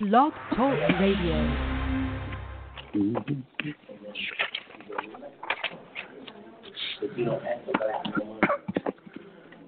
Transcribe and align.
Blog 0.00 0.32
Talk 0.56 0.78
Radio. 1.00 1.72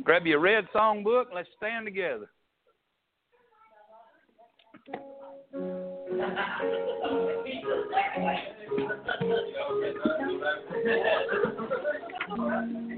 Grab 0.02 0.26
your 0.26 0.40
red 0.40 0.66
songbook. 0.74 1.26
Let's 1.34 1.48
stand 1.56 1.86
together. 1.86 2.28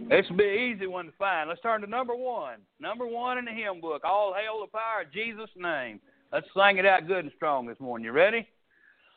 This 0.08 0.24
will 0.30 0.36
be 0.36 0.48
an 0.48 0.54
easy 0.54 0.86
one 0.86 1.06
to 1.06 1.12
find. 1.18 1.48
Let's 1.48 1.60
turn 1.60 1.80
to 1.80 1.86
number 1.86 2.14
one. 2.14 2.60
Number 2.80 3.06
one 3.06 3.38
in 3.38 3.44
the 3.44 3.50
hymn 3.50 3.80
book. 3.80 4.02
All 4.04 4.34
hail 4.34 4.60
the 4.60 4.70
power 4.70 5.02
of 5.04 5.12
Jesus' 5.12 5.50
name. 5.56 6.00
Let's 6.32 6.46
sing 6.54 6.78
it 6.78 6.86
out 6.86 7.06
good 7.06 7.24
and 7.24 7.32
strong 7.36 7.66
this 7.66 7.78
morning. 7.78 8.04
You 8.04 8.12
ready? 8.12 8.46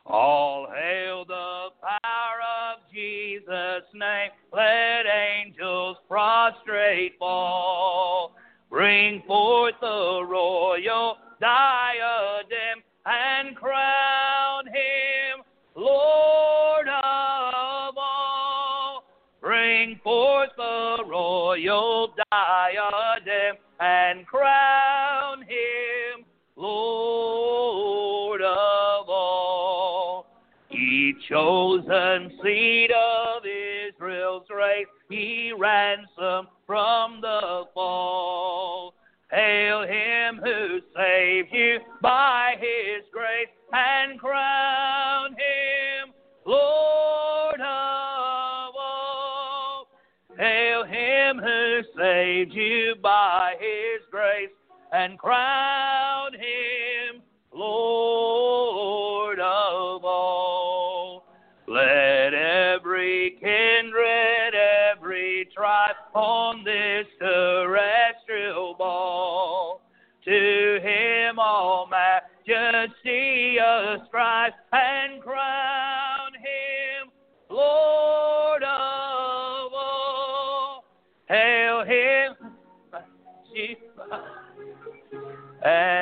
All 0.06 0.68
hail 0.68 1.26
the 1.26 1.70
power 1.82 2.40
of 2.72 2.80
Jesus' 2.94 3.88
name. 3.94 4.30
Let 4.54 5.04
angels 5.06 5.98
prostrate 6.08 7.18
fall. 7.18 8.36
Bring 8.70 9.24
forth 9.26 9.76
the 9.82 10.24
royal 10.28 11.18
diadem 11.42 12.84
and 13.06 13.56
crown 13.56 14.68
him 14.68 15.44
Lord 15.76 16.88
of 16.88 17.96
all. 17.98 19.04
Bring 19.42 20.00
forth 20.04 20.50
the 20.58 21.04
royal 21.08 22.14
diadem 22.32 23.58
and 23.80 24.28
crown 24.28 24.89
chosen 31.30 32.32
seed 32.44 32.92
of 32.92 33.44
Israel's 33.46 34.48
race, 34.50 34.88
he 35.10 35.54
ransomed 35.56 36.48
from 36.66 37.22
the 37.22 37.66
fall. 37.74 38.96
Hail 39.32 39.84
him 39.84 40.42
who 40.44 40.80
saved 40.96 41.50
you 41.52 41.80
by 42.02 42.56
his 42.60 43.04
grace 43.12 43.48
and 43.72 44.20
crown 44.20 45.32
him 45.32 46.14
Lord 46.46 47.62
of 47.62 48.74
all. 48.76 49.88
Hail 50.36 50.84
him 50.84 51.38
who 51.38 51.82
saved 51.96 52.54
you 52.54 52.96
by 53.04 53.54
his 53.60 54.02
grace 54.10 54.50
and 54.92 55.20
crown 55.20 55.99
tribe 65.90 65.96
on 66.14 66.64
this 66.64 67.06
terrestrial 67.20 68.76
ball 68.76 69.82
to 70.26 70.80
him 70.82 71.40
all 71.40 71.88
majesty 71.88 73.58
ascribe 73.58 74.54
and 74.72 75.22
crown 75.22 76.34
him 76.34 77.12
Lord 77.50 78.64
of 78.64 79.72
all. 79.74 80.86
Hail 81.28 81.84
him, 81.84 82.36
and 85.64 85.99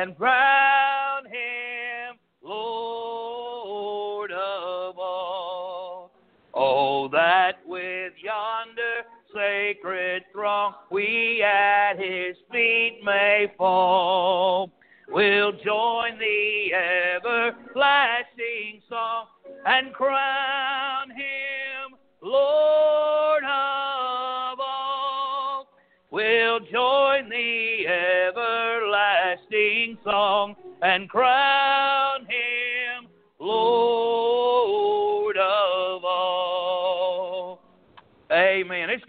sacred 9.88 10.24
throng 10.34 10.74
we 10.92 11.42
at 11.44 11.94
his 11.98 12.36
feet 12.52 13.00
may 13.04 13.52
fall. 13.58 14.70
We'll 15.10 15.54
join 15.54 16.20
the 16.20 16.74
everlasting 16.74 18.82
song 18.90 19.28
and 19.66 19.94
crown 19.94 21.12
him 21.12 21.96
Lord 22.22 23.44
of 23.44 24.60
all. 24.60 25.70
We'll 26.12 26.60
join 26.60 27.30
the 27.30 27.88
everlasting 27.88 29.98
song 30.04 30.58
and 30.82 31.10
crown 31.10 32.07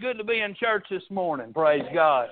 good 0.01 0.17
to 0.17 0.23
be 0.23 0.39
in 0.39 0.55
church 0.55 0.85
this 0.89 1.03
morning. 1.09 1.51
Praise 1.53 1.83
God. 1.93 2.29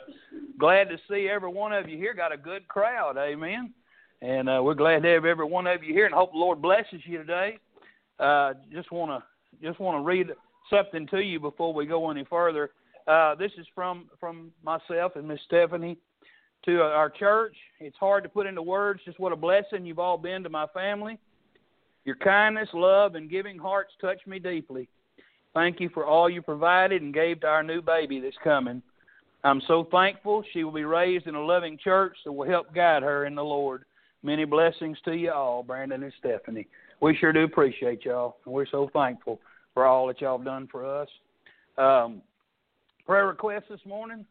Glad 0.57 0.85
to 0.85 0.97
see 1.09 1.27
every 1.27 1.49
one 1.49 1.73
of 1.73 1.89
you 1.89 1.97
here. 1.97 2.13
Got 2.13 2.31
a 2.31 2.37
good 2.37 2.67
crowd. 2.67 3.17
Amen. 3.17 3.73
And 4.21 4.49
uh, 4.49 4.61
we're 4.63 4.73
glad 4.73 5.03
to 5.03 5.09
have 5.09 5.25
every 5.25 5.45
one 5.45 5.67
of 5.67 5.83
you 5.83 5.93
here, 5.93 6.05
and 6.05 6.15
hope 6.15 6.31
the 6.31 6.37
Lord 6.37 6.61
blesses 6.61 7.01
you 7.03 7.17
today. 7.17 7.59
Uh, 8.19 8.53
just 8.71 8.91
want 8.91 9.11
to 9.11 9.65
just 9.65 9.79
want 9.79 9.97
to 9.97 10.03
read 10.03 10.31
something 10.69 11.07
to 11.07 11.19
you 11.19 11.39
before 11.39 11.73
we 11.73 11.85
go 11.85 12.09
any 12.09 12.23
further. 12.25 12.71
Uh, 13.05 13.35
this 13.35 13.51
is 13.57 13.67
from 13.75 14.05
from 14.19 14.51
myself 14.63 15.15
and 15.15 15.27
Miss 15.27 15.39
Stephanie 15.45 15.97
to 16.65 16.81
our 16.81 17.09
church. 17.09 17.55
It's 17.79 17.97
hard 17.97 18.23
to 18.23 18.29
put 18.29 18.47
into 18.47 18.61
words 18.61 19.01
just 19.05 19.19
what 19.19 19.33
a 19.33 19.35
blessing 19.35 19.85
you've 19.85 19.99
all 19.99 20.17
been 20.17 20.41
to 20.43 20.49
my 20.49 20.67
family. 20.73 21.17
Your 22.05 22.15
kindness, 22.15 22.69
love, 22.73 23.15
and 23.15 23.29
giving 23.29 23.57
hearts 23.57 23.91
touch 23.99 24.25
me 24.25 24.39
deeply. 24.39 24.87
Thank 25.57 25.79
you 25.79 25.89
for 25.89 26.05
all 26.05 26.29
you 26.29 26.43
provided 26.43 27.01
and 27.01 27.11
gave 27.11 27.41
to 27.41 27.47
our 27.47 27.63
new 27.63 27.81
baby 27.81 28.19
that's 28.19 28.37
coming. 28.43 28.79
I'm 29.43 29.59
so 29.67 29.87
thankful 29.89 30.43
she 30.53 30.63
will 30.63 30.71
be 30.71 30.83
raised 30.83 31.25
in 31.25 31.33
a 31.33 31.43
loving 31.43 31.79
church 31.83 32.15
that 32.25 32.31
will 32.31 32.47
help 32.47 32.75
guide 32.75 33.01
her 33.01 33.25
in 33.25 33.33
the 33.33 33.43
Lord. 33.43 33.85
Many 34.21 34.45
blessings 34.45 34.99
to 35.05 35.13
you 35.13 35.31
all, 35.31 35.63
Brandon 35.63 36.03
and 36.03 36.13
Stephanie. 36.19 36.67
We 37.01 37.17
sure 37.17 37.33
do 37.33 37.43
appreciate 37.43 38.05
y'all, 38.05 38.37
and 38.45 38.53
we're 38.53 38.67
so 38.67 38.91
thankful 38.93 39.39
for 39.73 39.87
all 39.87 40.05
that 40.05 40.21
y'all 40.21 40.37
have 40.37 40.45
done 40.45 40.67
for 40.71 40.85
us. 40.85 41.09
Um, 41.79 42.21
prayer 43.07 43.25
request 43.25 43.65
this 43.67 43.79
morning. 43.83 44.27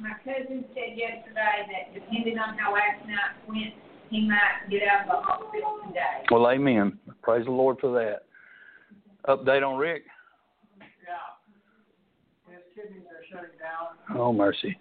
My 0.00 0.14
cousin 0.24 0.64
said 0.68 0.96
yesterday 0.96 1.66
that 1.66 1.94
depending 1.94 2.38
on 2.38 2.56
how 2.58 2.74
last 2.74 3.04
night 3.08 3.48
went, 3.48 3.74
he 4.12 4.28
might 4.28 4.68
get 4.70 4.82
out 4.86 5.02
of 5.02 5.06
the 5.08 5.20
hospital 5.24 5.80
today. 5.88 6.28
Well, 6.30 6.46
amen. 6.48 6.98
Praise 7.22 7.46
the 7.46 7.50
Lord 7.50 7.78
for 7.80 7.92
that. 7.94 8.28
Update 9.26 9.66
on 9.66 9.78
Rick. 9.78 10.04
Yeah. 10.78 12.52
His 12.52 12.62
kidneys 12.76 13.08
are 13.08 13.24
shutting 13.32 13.56
down. 13.56 13.96
Oh, 14.18 14.32
mercy. 14.32 14.76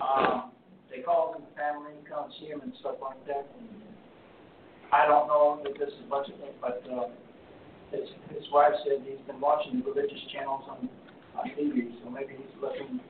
Um, 0.00 0.50
they 0.90 1.02
called 1.02 1.36
him 1.36 1.42
family, 1.54 1.92
and 1.98 2.08
come 2.08 2.30
see 2.40 2.46
him 2.46 2.62
and 2.62 2.72
stuff 2.80 2.96
like 3.02 3.20
that. 3.26 3.46
And 3.60 3.68
I 4.92 5.06
don't 5.06 5.28
know 5.28 5.60
if 5.64 5.76
this 5.78 5.88
is 5.88 6.08
much 6.08 6.28
of 6.28 6.40
it, 6.40 6.56
but 6.60 6.82
uh, 6.90 7.08
his 7.92 8.08
his 8.30 8.48
wife 8.50 8.72
said 8.86 9.04
he's 9.04 9.20
been 9.26 9.40
watching 9.40 9.80
the 9.80 9.84
religious 9.84 10.20
channels 10.32 10.64
on 10.70 10.88
on 11.36 11.50
TV, 11.50 11.92
so 12.02 12.10
maybe 12.10 12.34
he's 12.38 12.62
looking, 12.62 13.00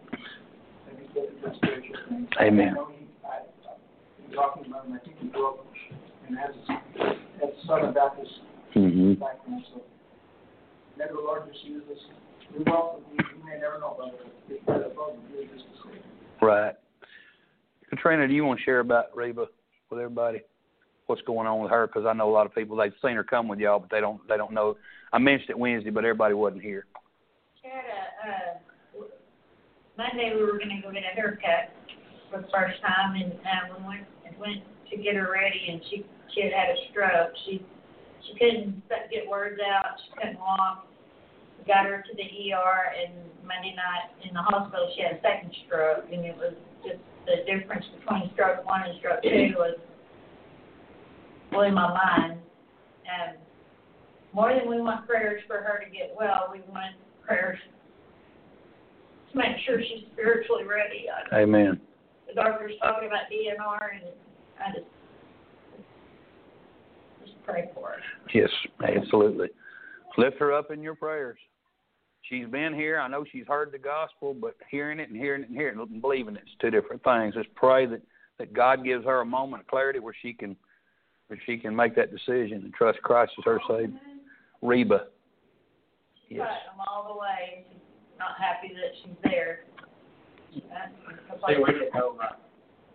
maybe 0.88 1.06
he's 1.06 1.14
looking 1.14 1.38
for 1.42 1.54
spiritual 1.56 1.96
things. 2.08 2.28
Amen. 2.40 2.68
I 2.68 2.74
know 2.74 2.88
he, 2.88 2.96
I, 2.96 2.98
I've 2.98 2.98
been 2.98 3.03
talking 4.34 4.66
about 4.66 4.86
him. 4.86 4.92
I 4.94 4.98
think 5.04 5.16
he 5.20 5.28
grew 5.28 5.48
up 5.48 5.66
and 6.28 6.36
has 6.38 6.54
has 7.40 7.50
Southern 7.66 7.94
Baptist 7.94 8.30
Mm-hmm. 8.74 9.12
background, 9.22 9.62
so 9.72 9.82
maybe 10.98 11.10
the 11.14 11.20
Lord 11.20 11.42
just 11.46 11.64
used 11.64 11.88
this. 11.88 11.98
We 12.58 12.64
welcome 12.64 13.04
you. 13.12 13.24
You 13.38 13.44
may 13.44 13.60
never 13.60 13.78
know 13.78 13.94
about 13.94 14.14
it. 14.14 14.26
It's 14.48 14.66
better 14.66 14.86
above 14.86 15.14
and 15.14 15.32
really 15.32 15.46
just 15.46 15.64
to 15.64 15.88
say. 15.88 15.98
Right. 16.42 16.74
Katrina, 17.88 18.26
do 18.26 18.34
you 18.34 18.44
want 18.44 18.58
to 18.58 18.64
share 18.64 18.80
about 18.80 19.14
Reba 19.14 19.46
with 19.90 20.00
everybody? 20.00 20.40
What's 21.06 21.22
going 21.22 21.46
on 21.46 21.60
with 21.60 21.70
her? 21.70 21.86
Because 21.86 22.04
I 22.04 22.14
know 22.14 22.28
a 22.28 22.34
lot 22.34 22.46
of 22.46 22.54
people 22.54 22.76
they've 22.76 22.92
seen 23.00 23.14
her 23.14 23.22
come 23.22 23.46
with 23.46 23.60
y'all, 23.60 23.78
but 23.78 23.90
they 23.90 24.00
don't 24.00 24.26
they 24.28 24.36
don't 24.36 24.52
know. 24.52 24.76
I 25.12 25.18
mentioned 25.18 25.50
it 25.50 25.58
Wednesday, 25.58 25.90
but 25.90 26.04
everybody 26.04 26.34
wasn't 26.34 26.62
here. 26.62 26.86
She 27.62 27.68
had 27.68 27.84
a, 27.84 28.98
uh, 28.98 29.04
Monday 29.96 30.34
we 30.34 30.42
were 30.42 30.58
gonna 30.58 30.82
go 30.82 30.90
get 30.90 31.04
a 31.04 31.14
haircut 31.14 31.70
for 32.28 32.40
the 32.40 32.48
first 32.52 32.82
time 32.82 33.14
and, 33.14 33.32
uh, 33.34 33.78
we 33.78 33.86
went, 33.86 34.06
went 34.38 34.62
to 34.90 34.96
get 34.96 35.14
her 35.14 35.30
ready 35.32 35.66
and 35.70 35.80
she, 35.90 36.06
she 36.34 36.42
had 36.42 36.52
had 36.52 36.68
a 36.70 36.78
stroke. 36.90 37.32
She, 37.46 37.64
she 38.26 38.32
couldn't 38.38 38.82
get 39.10 39.28
words 39.28 39.60
out, 39.60 39.96
she 40.04 40.20
couldn't 40.20 40.38
walk. 40.38 40.86
Got 41.66 41.86
her 41.86 42.04
to 42.04 42.12
the 42.14 42.52
ER 42.52 42.92
and 42.92 43.14
Monday 43.40 43.72
night 43.72 44.12
in 44.20 44.34
the 44.34 44.42
hospital, 44.42 44.92
she 44.96 45.02
had 45.02 45.16
a 45.16 45.20
second 45.22 45.54
stroke 45.66 46.04
and 46.12 46.24
it 46.24 46.36
was 46.36 46.52
just 46.84 47.00
the 47.24 47.40
difference 47.48 47.84
between 47.98 48.30
stroke 48.34 48.66
one 48.66 48.82
and 48.82 48.98
stroke 48.98 49.22
two 49.22 49.54
was 49.56 49.78
blew 51.50 51.70
my 51.72 51.88
mind. 51.88 52.40
And 53.08 53.38
more 54.34 54.52
than 54.52 54.68
we 54.68 54.80
want 54.80 55.06
prayers 55.06 55.42
for 55.46 55.58
her 55.58 55.82
to 55.84 55.90
get 55.90 56.14
well, 56.18 56.50
we 56.52 56.60
want 56.68 56.96
prayers 57.24 57.58
to 59.32 59.38
make 59.38 59.56
sure 59.64 59.80
she's 59.80 60.04
spiritually 60.12 60.64
ready. 60.64 61.06
Amen. 61.32 61.80
The 62.34 62.42
doctor's 62.42 62.72
talking 62.82 63.08
about 63.08 63.30
DNR, 63.32 63.78
and 63.94 64.04
I 64.64 64.72
just 64.72 64.86
just 67.24 67.44
pray 67.44 67.70
for 67.74 67.88
her. 67.88 67.96
Yes, 68.32 68.50
absolutely. 68.86 69.48
Lift 70.18 70.38
her 70.38 70.52
up 70.52 70.70
in 70.70 70.82
your 70.82 70.94
prayers. 70.94 71.38
She's 72.22 72.46
been 72.46 72.74
here. 72.74 72.98
I 72.98 73.08
know 73.08 73.24
she's 73.30 73.46
heard 73.46 73.72
the 73.72 73.78
gospel, 73.78 74.34
but 74.34 74.56
hearing 74.70 74.98
it 74.98 75.10
and 75.10 75.16
hearing 75.16 75.42
it 75.42 75.48
and 75.48 75.56
hearing 75.56 75.78
it 75.78 75.88
and 75.88 76.00
believing 76.00 76.36
it's 76.36 76.50
two 76.60 76.70
different 76.70 77.02
things. 77.04 77.34
Just 77.34 77.54
pray 77.54 77.86
that 77.86 78.02
that 78.38 78.52
God 78.52 78.84
gives 78.84 79.04
her 79.04 79.20
a 79.20 79.24
moment 79.24 79.62
of 79.62 79.66
clarity 79.68 80.00
where 80.00 80.14
she 80.22 80.32
can 80.32 80.56
where 81.28 81.38
she 81.46 81.56
can 81.56 81.74
make 81.74 81.94
that 81.96 82.10
decision 82.10 82.62
and 82.64 82.72
trust 82.74 83.00
Christ 83.02 83.32
as 83.38 83.44
her 83.44 83.60
Savior. 83.68 83.98
Reba. 84.62 85.06
Yes. 86.28 86.40
But 86.40 86.72
I'm 86.72 86.88
all 86.88 87.12
the 87.12 87.18
way. 87.18 87.64
She's 87.70 88.18
not 88.18 88.38
happy 88.38 88.68
that 88.74 88.92
she's 89.02 89.16
there. 89.22 89.60
See, 90.54 91.56
we 91.58 91.72
didn't 91.72 91.94
know 91.94 92.10
about, 92.14 92.40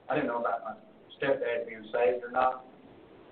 I 0.10 0.16
didn't 0.16 0.28
know 0.28 0.40
about 0.40 0.64
my 0.64 0.74
stepdad 1.20 1.68
being 1.68 1.84
saved 1.94 2.24
or 2.24 2.32
not. 2.32 2.66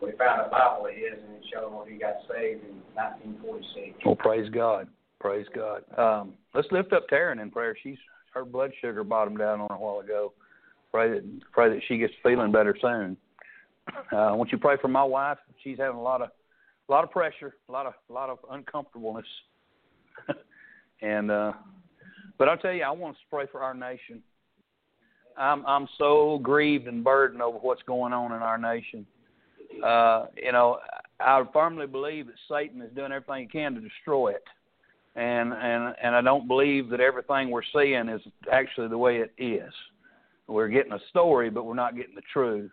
We 0.02 0.12
found 0.12 0.42
a 0.46 0.50
Bible 0.50 0.88
of 0.88 0.94
his 0.94 1.14
and 1.14 1.36
it 1.36 1.44
showed 1.52 1.74
where 1.74 1.90
he 1.90 1.98
got 1.98 2.16
saved 2.30 2.64
in 2.64 2.82
nineteen 2.96 3.38
forty-six. 3.42 3.98
Well, 4.06 4.16
praise 4.16 4.50
God. 4.50 4.88
Praise 5.20 5.48
God. 5.56 5.82
Um, 5.98 6.34
let's 6.54 6.68
lift 6.72 6.94
up 6.94 7.08
Taryn 7.10 7.42
in 7.42 7.50
prayer. 7.50 7.76
She's 7.82 7.98
her 8.34 8.46
blood 8.46 8.72
sugar 8.80 9.04
bottomed 9.04 9.40
down 9.40 9.62
on 9.62 9.72
a 9.72 9.78
while 9.78 10.00
ago. 10.00 10.34
Pray 10.92 11.10
that 11.10 11.24
pray 11.52 11.70
that 11.70 11.82
she 11.88 11.98
gets 11.98 12.14
feeling 12.22 12.52
better 12.52 12.76
soon. 12.80 13.18
Uh, 14.12 14.18
I 14.18 14.32
want 14.34 14.52
you 14.52 14.58
pray 14.58 14.76
for 14.80 14.88
my 14.88 15.04
wife. 15.04 15.38
She's 15.64 15.80
having 15.80 15.98
a 15.98 16.04
lot 16.04 16.22
of 16.22 16.30
a 16.88 16.92
lot 16.92 17.04
of 17.04 17.12
pressure, 17.12 17.56
a 17.68 17.72
lot 17.72 17.88
of 17.88 17.94
a 18.10 18.14
lot 18.14 18.30
of 18.30 18.38
uncomfortableness. 18.52 19.26
and 21.02 21.32
uh 21.32 21.54
but 22.38 22.50
I'll 22.50 22.58
tell 22.58 22.74
you, 22.74 22.84
I 22.84 22.92
want 22.92 23.16
to 23.16 23.24
pray 23.30 23.46
for 23.52 23.62
our 23.62 23.74
nation. 23.74 24.22
I'm 25.38 25.66
I'm 25.66 25.88
so 25.98 26.40
grieved 26.42 26.88
and 26.88 27.04
burdened 27.04 27.42
over 27.42 27.58
what's 27.60 27.84
going 27.84 28.14
on 28.14 28.32
in 28.32 28.42
our 28.42 28.58
nation. 28.58 29.06
Uh, 29.84 30.26
you 30.36 30.52
know, 30.52 30.80
I 31.20 31.44
firmly 31.54 31.88
believe 31.88 32.28
that 32.28 32.36
Satan 32.50 32.82
is 32.82 32.94
doing 32.96 33.12
everything 33.12 33.44
he 33.44 33.48
can 33.48 33.76
to 33.76 33.82
destroy 33.82 34.30
it, 34.30 34.44
and 35.16 35.54
and 35.54 35.96
and 36.02 36.16
I 36.16 36.22
don't 36.22 36.48
believe 36.48 36.90
that 36.90 37.00
everything 37.00 37.52
we're 37.52 37.62
seeing 37.74 38.10
is 38.10 38.22
actually 38.52 38.88
the 38.88 38.98
way 38.98 39.18
it 39.18 39.32
is. 39.38 39.74
We're 40.48 40.70
getting 40.70 40.94
a 40.94 41.00
story, 41.10 41.50
but 41.50 41.66
we're 41.66 41.76
not 41.76 41.96
getting 41.96 42.16
the 42.16 42.22
truth. 42.34 42.72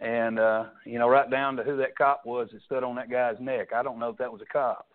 And 0.00 0.38
uh, 0.38 0.64
you 0.84 0.98
know, 0.98 1.08
right 1.08 1.30
down 1.30 1.56
to 1.56 1.62
who 1.62 1.76
that 1.78 1.96
cop 1.96 2.26
was 2.26 2.48
that 2.52 2.62
stood 2.66 2.84
on 2.84 2.96
that 2.96 3.10
guy's 3.10 3.36
neck. 3.40 3.72
I 3.74 3.82
don't 3.82 3.98
know 3.98 4.08
if 4.08 4.18
that 4.18 4.32
was 4.32 4.42
a 4.42 4.52
cop. 4.52 4.86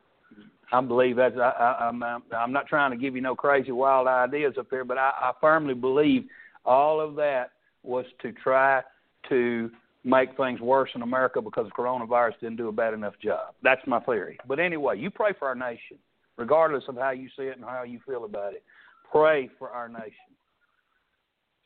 I 0.72 0.82
believe 0.82 1.16
that's. 1.16 1.36
I, 1.38 1.50
I, 1.50 1.88
I'm. 1.88 2.04
I'm 2.04 2.52
not 2.52 2.68
trying 2.68 2.92
to 2.92 2.98
give 2.98 3.16
you 3.16 3.22
no 3.22 3.36
crazy 3.36 3.72
wild 3.72 4.08
ideas 4.08 4.56
up 4.60 4.70
there, 4.70 4.84
but 4.84 4.98
I, 4.98 5.12
I 5.22 5.32
firmly 5.40 5.74
believe 5.74 6.26
all 6.66 7.00
of 7.00 7.16
that 7.16 7.52
was 7.84 8.06
to 8.22 8.32
try 8.32 8.82
to 9.30 9.70
make 10.04 10.36
things 10.38 10.60
worse 10.62 10.90
in 10.96 11.02
America 11.02 11.42
because 11.42 11.68
coronavirus 11.78 12.40
didn't 12.40 12.58
do 12.58 12.68
a 12.68 12.72
bad 12.72 12.94
enough 12.94 13.16
job. 13.22 13.56
That's 13.64 13.82
my 13.88 14.00
theory. 14.02 14.38
But 14.48 14.60
anyway, 14.60 15.00
you 15.00 15.10
pray 15.10 15.32
for 15.38 15.48
our 15.48 15.56
nation, 15.56 15.98
regardless 16.38 16.84
of 16.88 16.96
how 16.96 17.12
you 17.12 17.28
see 17.38 17.44
it 17.44 17.58
and 17.58 17.66
how 17.66 17.84
you 17.84 18.00
feel 18.06 18.26
about 18.26 18.54
it. 18.54 18.64
Pray 19.12 19.50
for 19.58 19.70
our 19.70 19.88
nation. 19.88 20.30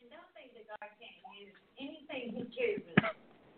And 0.01 0.09
don't 0.09 0.21
think 0.35 0.53
that 0.53 0.67
God 0.67 0.89
can't 0.99 1.19
use 1.39 1.53
anything 1.79 2.35
He 2.35 2.43
chooses 2.55 2.95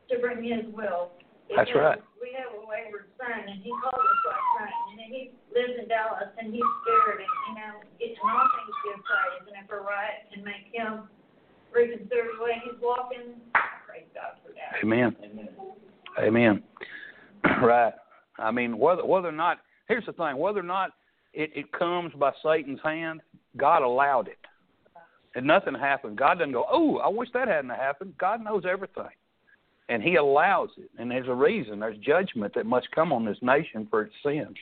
to 0.09 0.19
bring 0.19 0.43
His 0.43 0.73
will. 0.73 1.11
That's 1.55 1.67
Because 1.67 1.99
right. 1.99 2.01
We 2.21 2.31
have 2.37 2.53
a 2.55 2.63
wayward 2.63 3.11
son, 3.19 3.43
and 3.47 3.59
He 3.59 3.71
called 3.81 3.97
us 3.97 4.21
last 4.29 4.49
night, 4.61 4.77
and 4.91 4.95
then 4.99 5.09
He 5.11 5.21
lives 5.51 5.75
in 5.81 5.87
Dallas, 5.89 6.31
and 6.39 6.53
He's 6.53 6.69
scared, 6.83 7.19
and 7.19 7.33
you 7.49 7.53
know, 7.59 7.73
getting 7.99 8.21
all 8.23 8.47
things 8.55 8.75
give 8.85 9.03
praise, 9.03 9.43
and 9.47 9.57
if 9.59 9.67
we're 9.67 9.83
right, 9.83 10.23
and 10.31 10.43
make 10.45 10.71
Him 10.71 11.09
reconsider 11.73 12.37
the 12.37 12.43
way 12.43 12.61
He's 12.63 12.79
walking. 12.79 13.41
Praise 13.87 14.07
God 14.15 14.39
for 14.45 14.53
that. 14.55 14.79
Amen. 14.83 15.15
Amen. 16.19 16.63
Right. 17.61 17.93
I 18.37 18.51
mean, 18.51 18.77
whether 18.77 19.05
whether 19.05 19.27
or 19.27 19.33
not 19.33 19.59
here's 19.87 20.05
the 20.05 20.13
thing, 20.13 20.37
whether 20.37 20.59
or 20.59 20.63
not 20.63 20.91
it, 21.33 21.51
it 21.55 21.71
comes 21.71 22.13
by 22.13 22.31
Satan's 22.43 22.79
hand, 22.83 23.21
God 23.57 23.81
allowed 23.83 24.27
it. 24.27 24.37
And 25.35 25.47
nothing 25.47 25.73
happened. 25.73 26.17
God 26.17 26.39
doesn't 26.39 26.51
go, 26.51 26.65
Oh, 26.71 26.97
I 26.97 27.07
wish 27.07 27.29
that 27.33 27.47
hadn't 27.47 27.71
happened. 27.71 28.13
God 28.19 28.43
knows 28.43 28.63
everything. 28.69 29.09
And 29.91 30.01
he 30.01 30.15
allows 30.15 30.69
it. 30.77 30.89
And 30.97 31.11
there's 31.11 31.27
a 31.27 31.33
reason. 31.33 31.81
There's 31.81 31.97
judgment 31.97 32.53
that 32.55 32.65
must 32.65 32.89
come 32.91 33.11
on 33.11 33.25
this 33.25 33.37
nation 33.41 33.87
for 33.89 34.03
its 34.03 34.15
sins. 34.23 34.55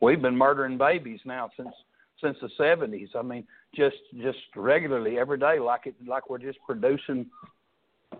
We've 0.00 0.22
been 0.22 0.36
murdering 0.36 0.78
babies 0.78 1.18
now 1.24 1.50
since 1.56 1.74
since 2.22 2.36
the 2.40 2.48
seventies. 2.56 3.08
I 3.16 3.22
mean, 3.22 3.44
just 3.74 3.96
just 4.22 4.38
regularly 4.54 5.18
every 5.18 5.38
day 5.38 5.58
like 5.58 5.86
it 5.86 5.96
like 6.06 6.30
we're 6.30 6.38
just 6.38 6.58
producing 6.64 7.26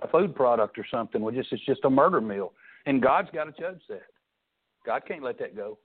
a 0.02 0.08
food 0.08 0.34
product 0.34 0.76
or 0.78 0.86
something. 0.90 1.22
We 1.22 1.32
just 1.32 1.52
it's 1.52 1.64
just 1.64 1.84
a 1.84 1.90
murder 1.90 2.20
mill, 2.20 2.52
and 2.86 3.00
God's 3.00 3.30
got 3.32 3.44
to 3.44 3.52
judge 3.52 3.80
that. 3.88 4.02
God 4.84 5.02
can't 5.06 5.22
let 5.22 5.38
that 5.38 5.54
go. 5.54 5.78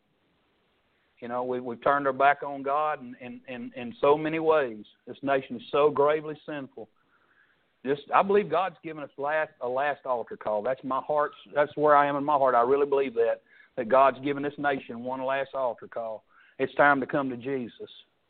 You 1.20 1.28
know, 1.28 1.44
we 1.44 1.60
we've 1.60 1.84
turned 1.84 2.08
our 2.08 2.14
back 2.14 2.42
on 2.42 2.64
God 2.64 3.00
in 3.00 3.16
in 3.22 3.42
in, 3.48 3.72
in 3.76 3.96
so 4.02 4.18
many 4.18 4.40
ways. 4.40 4.86
This 5.06 5.18
nation 5.22 5.58
is 5.58 5.64
so 5.72 5.92
gravely 5.92 6.36
sinful. 6.48 6.90
Just 7.88 8.04
I 8.14 8.22
believe 8.22 8.50
God's 8.50 8.76
given 8.84 9.04
us 9.04 9.10
last 9.18 9.52
a 9.62 9.68
last 9.68 10.06
altar 10.06 10.38
call. 10.38 10.62
That's 10.62 10.84
my 10.84 11.02
heart's. 11.06 11.36
That's 11.56 11.76
where 11.76 11.96
I 11.96 12.08
am 12.08 12.16
in 12.16 12.24
my 12.24 12.36
heart. 12.36 12.56
I 12.56 12.62
really 12.62 12.86
believe 12.86 13.14
that 13.16 13.42
that 13.78 13.90
God's 13.90 14.20
given 14.20 14.44
this 14.44 14.54
nation 14.58 15.04
one 15.04 15.24
last 15.24 15.50
altar 15.54 15.88
call. 15.88 16.24
It's 16.60 16.74
time 16.76 17.00
to 17.00 17.06
come 17.06 17.30
to 17.30 17.38
Jesus. 17.38 17.90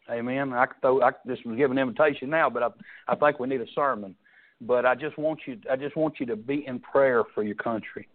Amen. 0.09 0.53
I 0.53 0.67
could 0.67 0.81
throw. 0.81 1.01
I 1.01 1.11
just 1.27 1.45
was 1.45 1.57
giving 1.57 1.77
an 1.77 1.87
invitation 1.87 2.29
now, 2.29 2.49
but 2.49 2.63
I 2.63 2.69
I 3.07 3.15
think 3.15 3.39
we 3.39 3.47
need 3.47 3.61
a 3.61 3.71
sermon 3.73 4.15
but 4.61 4.85
I 4.85 4.95
just 4.95 5.17
want 5.17 5.39
you 5.45 5.57
I 5.71 5.75
just 5.75 5.95
want 5.95 6.15
you 6.19 6.25
to 6.27 6.35
be 6.35 6.65
in 6.67 6.79
prayer 6.79 7.23
for 7.35 7.43
your 7.43 7.55
country. 7.55 8.07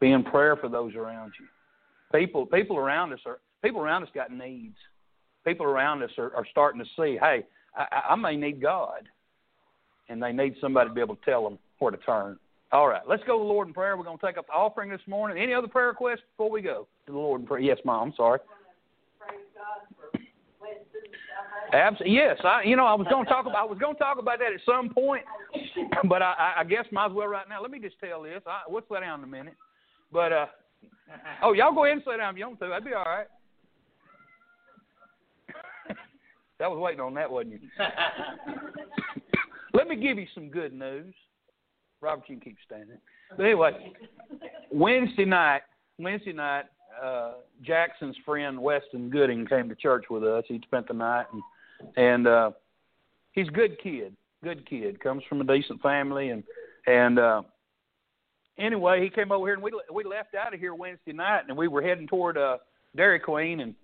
Be 0.00 0.12
in 0.12 0.22
prayer 0.22 0.56
for 0.56 0.68
those 0.68 0.94
around 0.94 1.32
you. 1.40 1.46
People 2.18 2.46
people 2.46 2.76
around 2.76 3.12
us 3.12 3.20
are 3.26 3.38
people 3.62 3.80
around 3.80 4.02
us 4.02 4.08
got 4.14 4.30
needs. 4.30 4.76
People 5.44 5.66
around 5.66 6.02
us 6.02 6.10
are, 6.18 6.34
are 6.34 6.46
starting 6.50 6.80
to 6.80 6.86
see, 6.96 7.16
hey, 7.20 7.44
I, 7.76 7.86
I 8.10 8.16
may 8.16 8.36
need 8.36 8.60
God, 8.60 9.08
and 10.08 10.22
they 10.22 10.32
need 10.32 10.54
somebody 10.60 10.90
to 10.90 10.94
be 10.94 11.00
able 11.00 11.16
to 11.16 11.24
tell 11.24 11.44
them 11.44 11.58
where 11.78 11.90
to 11.90 11.98
turn. 11.98 12.38
All 12.72 12.88
right, 12.88 13.02
let's 13.08 13.22
go 13.24 13.38
to 13.38 13.42
the 13.42 13.48
Lord 13.48 13.68
in 13.68 13.74
prayer. 13.74 13.96
We're 13.96 14.04
going 14.04 14.18
to 14.18 14.26
take 14.26 14.38
up 14.38 14.46
the 14.46 14.52
offering 14.52 14.90
this 14.90 15.00
morning. 15.06 15.42
Any 15.42 15.54
other 15.54 15.68
prayer 15.68 15.88
requests 15.88 16.22
before 16.36 16.50
we 16.50 16.62
go 16.62 16.86
to 17.06 17.12
the 17.12 17.18
Lord 17.18 17.40
in 17.42 17.46
prayer? 17.46 17.60
Yes, 17.60 17.78
Mom. 17.84 18.12
Sorry. 18.16 18.40
Absolutely. 21.72 22.16
Yes, 22.16 22.38
I. 22.44 22.62
You 22.62 22.76
know, 22.76 22.86
I 22.86 22.94
was 22.94 23.06
going 23.08 23.24
to 23.24 23.30
talk 23.30 23.46
about. 23.46 23.56
I 23.56 23.64
was 23.64 23.78
going 23.78 23.94
to 23.94 23.98
talk 23.98 24.18
about 24.18 24.38
that 24.38 24.52
at 24.52 24.60
some 24.64 24.88
point, 24.88 25.24
but 26.08 26.22
I, 26.22 26.54
I, 26.58 26.64
guess 26.64 26.84
might 26.92 27.06
as 27.06 27.12
well 27.12 27.26
right 27.26 27.48
now. 27.48 27.60
Let 27.60 27.70
me 27.70 27.80
just 27.80 27.96
tell 28.00 28.22
this. 28.22 28.40
I, 28.46 28.62
we'll 28.68 28.82
sit 28.88 29.00
down 29.00 29.20
in 29.20 29.24
a 29.24 29.28
minute. 29.28 29.54
But 30.12 30.32
uh, 30.32 30.46
oh, 31.42 31.52
y'all 31.52 31.74
go 31.74 31.84
ahead 31.84 31.96
and 31.96 32.04
sit 32.06 32.18
down 32.18 32.34
if 32.34 32.38
you 32.38 32.46
want 32.46 32.60
to. 32.60 32.68
That'd 32.68 32.84
be 32.84 32.94
all 32.94 33.04
right. 33.04 33.26
that 36.58 36.70
was 36.70 36.78
waiting 36.78 37.00
on 37.00 37.14
that, 37.14 37.30
wasn't 37.30 37.54
you? 37.54 37.60
Let 39.76 39.88
me 39.88 39.96
give 39.96 40.16
you 40.16 40.26
some 40.34 40.48
good 40.48 40.72
news. 40.72 41.14
Robert, 42.00 42.24
you 42.28 42.36
can 42.36 42.40
keep 42.40 42.56
standing. 42.64 42.96
But 43.36 43.44
anyway, 43.44 43.92
Wednesday 44.72 45.26
night, 45.26 45.60
Wednesday 45.98 46.32
night, 46.32 46.64
uh, 47.02 47.32
Jackson's 47.62 48.16
friend 48.24 48.58
Weston 48.58 49.10
Gooding 49.10 49.44
came 49.44 49.68
to 49.68 49.74
church 49.74 50.06
with 50.08 50.24
us. 50.24 50.44
He 50.48 50.62
spent 50.64 50.88
the 50.88 50.94
night, 50.94 51.26
and 51.30 51.42
and 51.98 52.26
uh, 52.26 52.50
he's 53.32 53.48
a 53.48 53.50
good 53.50 53.78
kid, 53.78 54.16
good 54.42 54.66
kid. 54.66 54.98
Comes 54.98 55.22
from 55.28 55.42
a 55.42 55.44
decent 55.44 55.82
family, 55.82 56.30
and 56.30 56.42
and 56.86 57.18
uh, 57.18 57.42
anyway, 58.58 59.02
he 59.02 59.10
came 59.10 59.30
over 59.30 59.46
here, 59.46 59.54
and 59.54 59.62
we 59.62 59.78
we 59.92 60.04
left 60.04 60.34
out 60.34 60.54
of 60.54 60.60
here 60.60 60.74
Wednesday 60.74 61.12
night, 61.12 61.42
and 61.48 61.56
we 61.56 61.68
were 61.68 61.82
heading 61.82 62.06
toward 62.06 62.38
uh, 62.38 62.56
Dairy 62.96 63.20
Queen, 63.20 63.60
and 63.60 63.74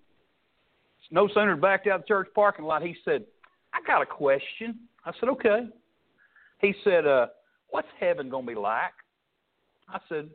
no 1.11 1.29
sooner 1.35 1.55
backed 1.55 1.87
out 1.87 1.97
of 1.97 2.01
the 2.03 2.09
church 2.09 2.29
parking 2.35 2.65
lot, 2.65 2.83
he 2.83 2.97
said, 3.05 3.27
"I 3.75 3.81
got 3.87 4.01
a 4.01 4.07
question." 4.07 4.79
I 5.05 5.13
said, 5.21 5.29
"Okay." 5.29 5.67
He 6.63 6.75
said, 6.83 7.07
uh, 7.07 7.27
"What's 7.69 7.89
heaven 8.01 8.31
gonna 8.31 8.47
be 8.47 8.55
like?" 8.55 8.95
I 9.89 9.99
said, 10.09 10.31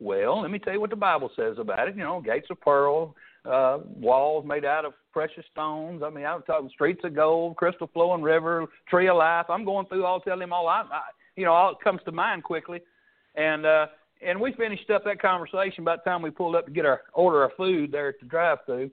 well, 0.00 0.40
let 0.40 0.50
me 0.50 0.58
tell 0.58 0.72
you 0.72 0.80
what 0.80 0.90
the 0.90 0.96
Bible 0.96 1.30
says 1.36 1.58
about 1.58 1.88
it. 1.88 1.96
You 1.96 2.02
know, 2.02 2.22
gates 2.22 2.48
of 2.50 2.60
pearl, 2.60 3.14
uh, 3.44 3.80
walls 3.94 4.46
made 4.46 4.64
out 4.64 4.86
of 4.86 4.94
precious 5.12 5.44
stones. 5.52 6.02
I 6.02 6.08
mean, 6.08 6.24
I'm 6.24 6.42
talking 6.42 6.70
streets 6.70 7.02
of 7.04 7.14
gold, 7.14 7.56
crystal 7.56 7.90
flowing 7.92 8.22
river, 8.22 8.66
tree 8.88 9.08
of 9.08 9.16
life. 9.16 9.46
I'm 9.50 9.64
going 9.64 9.86
through 9.86 10.06
all, 10.06 10.20
telling 10.20 10.42
him 10.42 10.52
all 10.54 10.66
I, 10.68 10.80
I 10.90 11.02
you 11.36 11.44
know, 11.44 11.52
all 11.52 11.72
it 11.72 11.84
comes 11.84 12.00
to 12.06 12.12
mind 12.12 12.44
quickly. 12.44 12.80
And 13.36 13.66
uh, 13.66 13.86
and 14.26 14.40
we 14.40 14.52
finished 14.54 14.88
up 14.90 15.04
that 15.04 15.20
conversation 15.20 15.84
by 15.84 15.96
the 15.96 16.02
time 16.02 16.22
we 16.22 16.30
pulled 16.30 16.56
up 16.56 16.66
to 16.66 16.72
get 16.72 16.86
our 16.86 17.02
order 17.12 17.42
our 17.42 17.52
food 17.56 17.92
there 17.92 18.08
at 18.08 18.20
the 18.20 18.26
drive-through. 18.26 18.90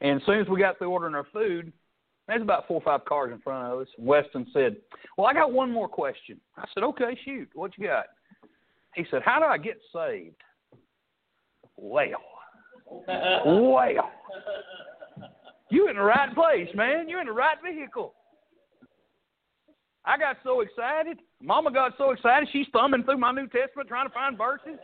And 0.00 0.20
as 0.20 0.26
soon 0.26 0.40
as 0.40 0.48
we 0.48 0.58
got 0.58 0.78
through 0.78 0.90
ordering 0.90 1.14
our 1.14 1.26
food, 1.32 1.72
there's 2.30 2.42
about 2.42 2.66
four 2.66 2.76
or 2.76 2.82
five 2.82 3.04
cars 3.04 3.32
in 3.32 3.40
front 3.40 3.72
of 3.72 3.80
us. 3.80 3.88
Weston 3.98 4.46
said, 4.52 4.76
"Well, 5.16 5.26
I 5.26 5.34
got 5.34 5.52
one 5.52 5.70
more 5.70 5.88
question." 5.88 6.40
I 6.56 6.64
said, 6.72 6.82
"Okay, 6.84 7.18
shoot. 7.24 7.48
What 7.54 7.76
you 7.76 7.86
got?" 7.86 8.06
He 8.94 9.04
said, 9.10 9.22
How 9.24 9.38
do 9.38 9.46
I 9.46 9.58
get 9.58 9.78
saved? 9.92 10.36
Well, 11.76 12.22
well, 13.46 14.10
you 15.70 15.88
in 15.88 15.96
the 15.96 16.02
right 16.02 16.34
place, 16.34 16.68
man. 16.74 17.08
You're 17.08 17.20
in 17.20 17.26
the 17.26 17.32
right 17.32 17.56
vehicle. 17.64 18.14
I 20.04 20.18
got 20.18 20.36
so 20.42 20.60
excited. 20.60 21.18
Mama 21.40 21.72
got 21.72 21.92
so 21.96 22.10
excited. 22.10 22.48
She's 22.52 22.66
thumbing 22.72 23.04
through 23.04 23.18
my 23.18 23.32
New 23.32 23.46
Testament 23.46 23.88
trying 23.88 24.08
to 24.08 24.14
find 24.14 24.36
verses. 24.36 24.78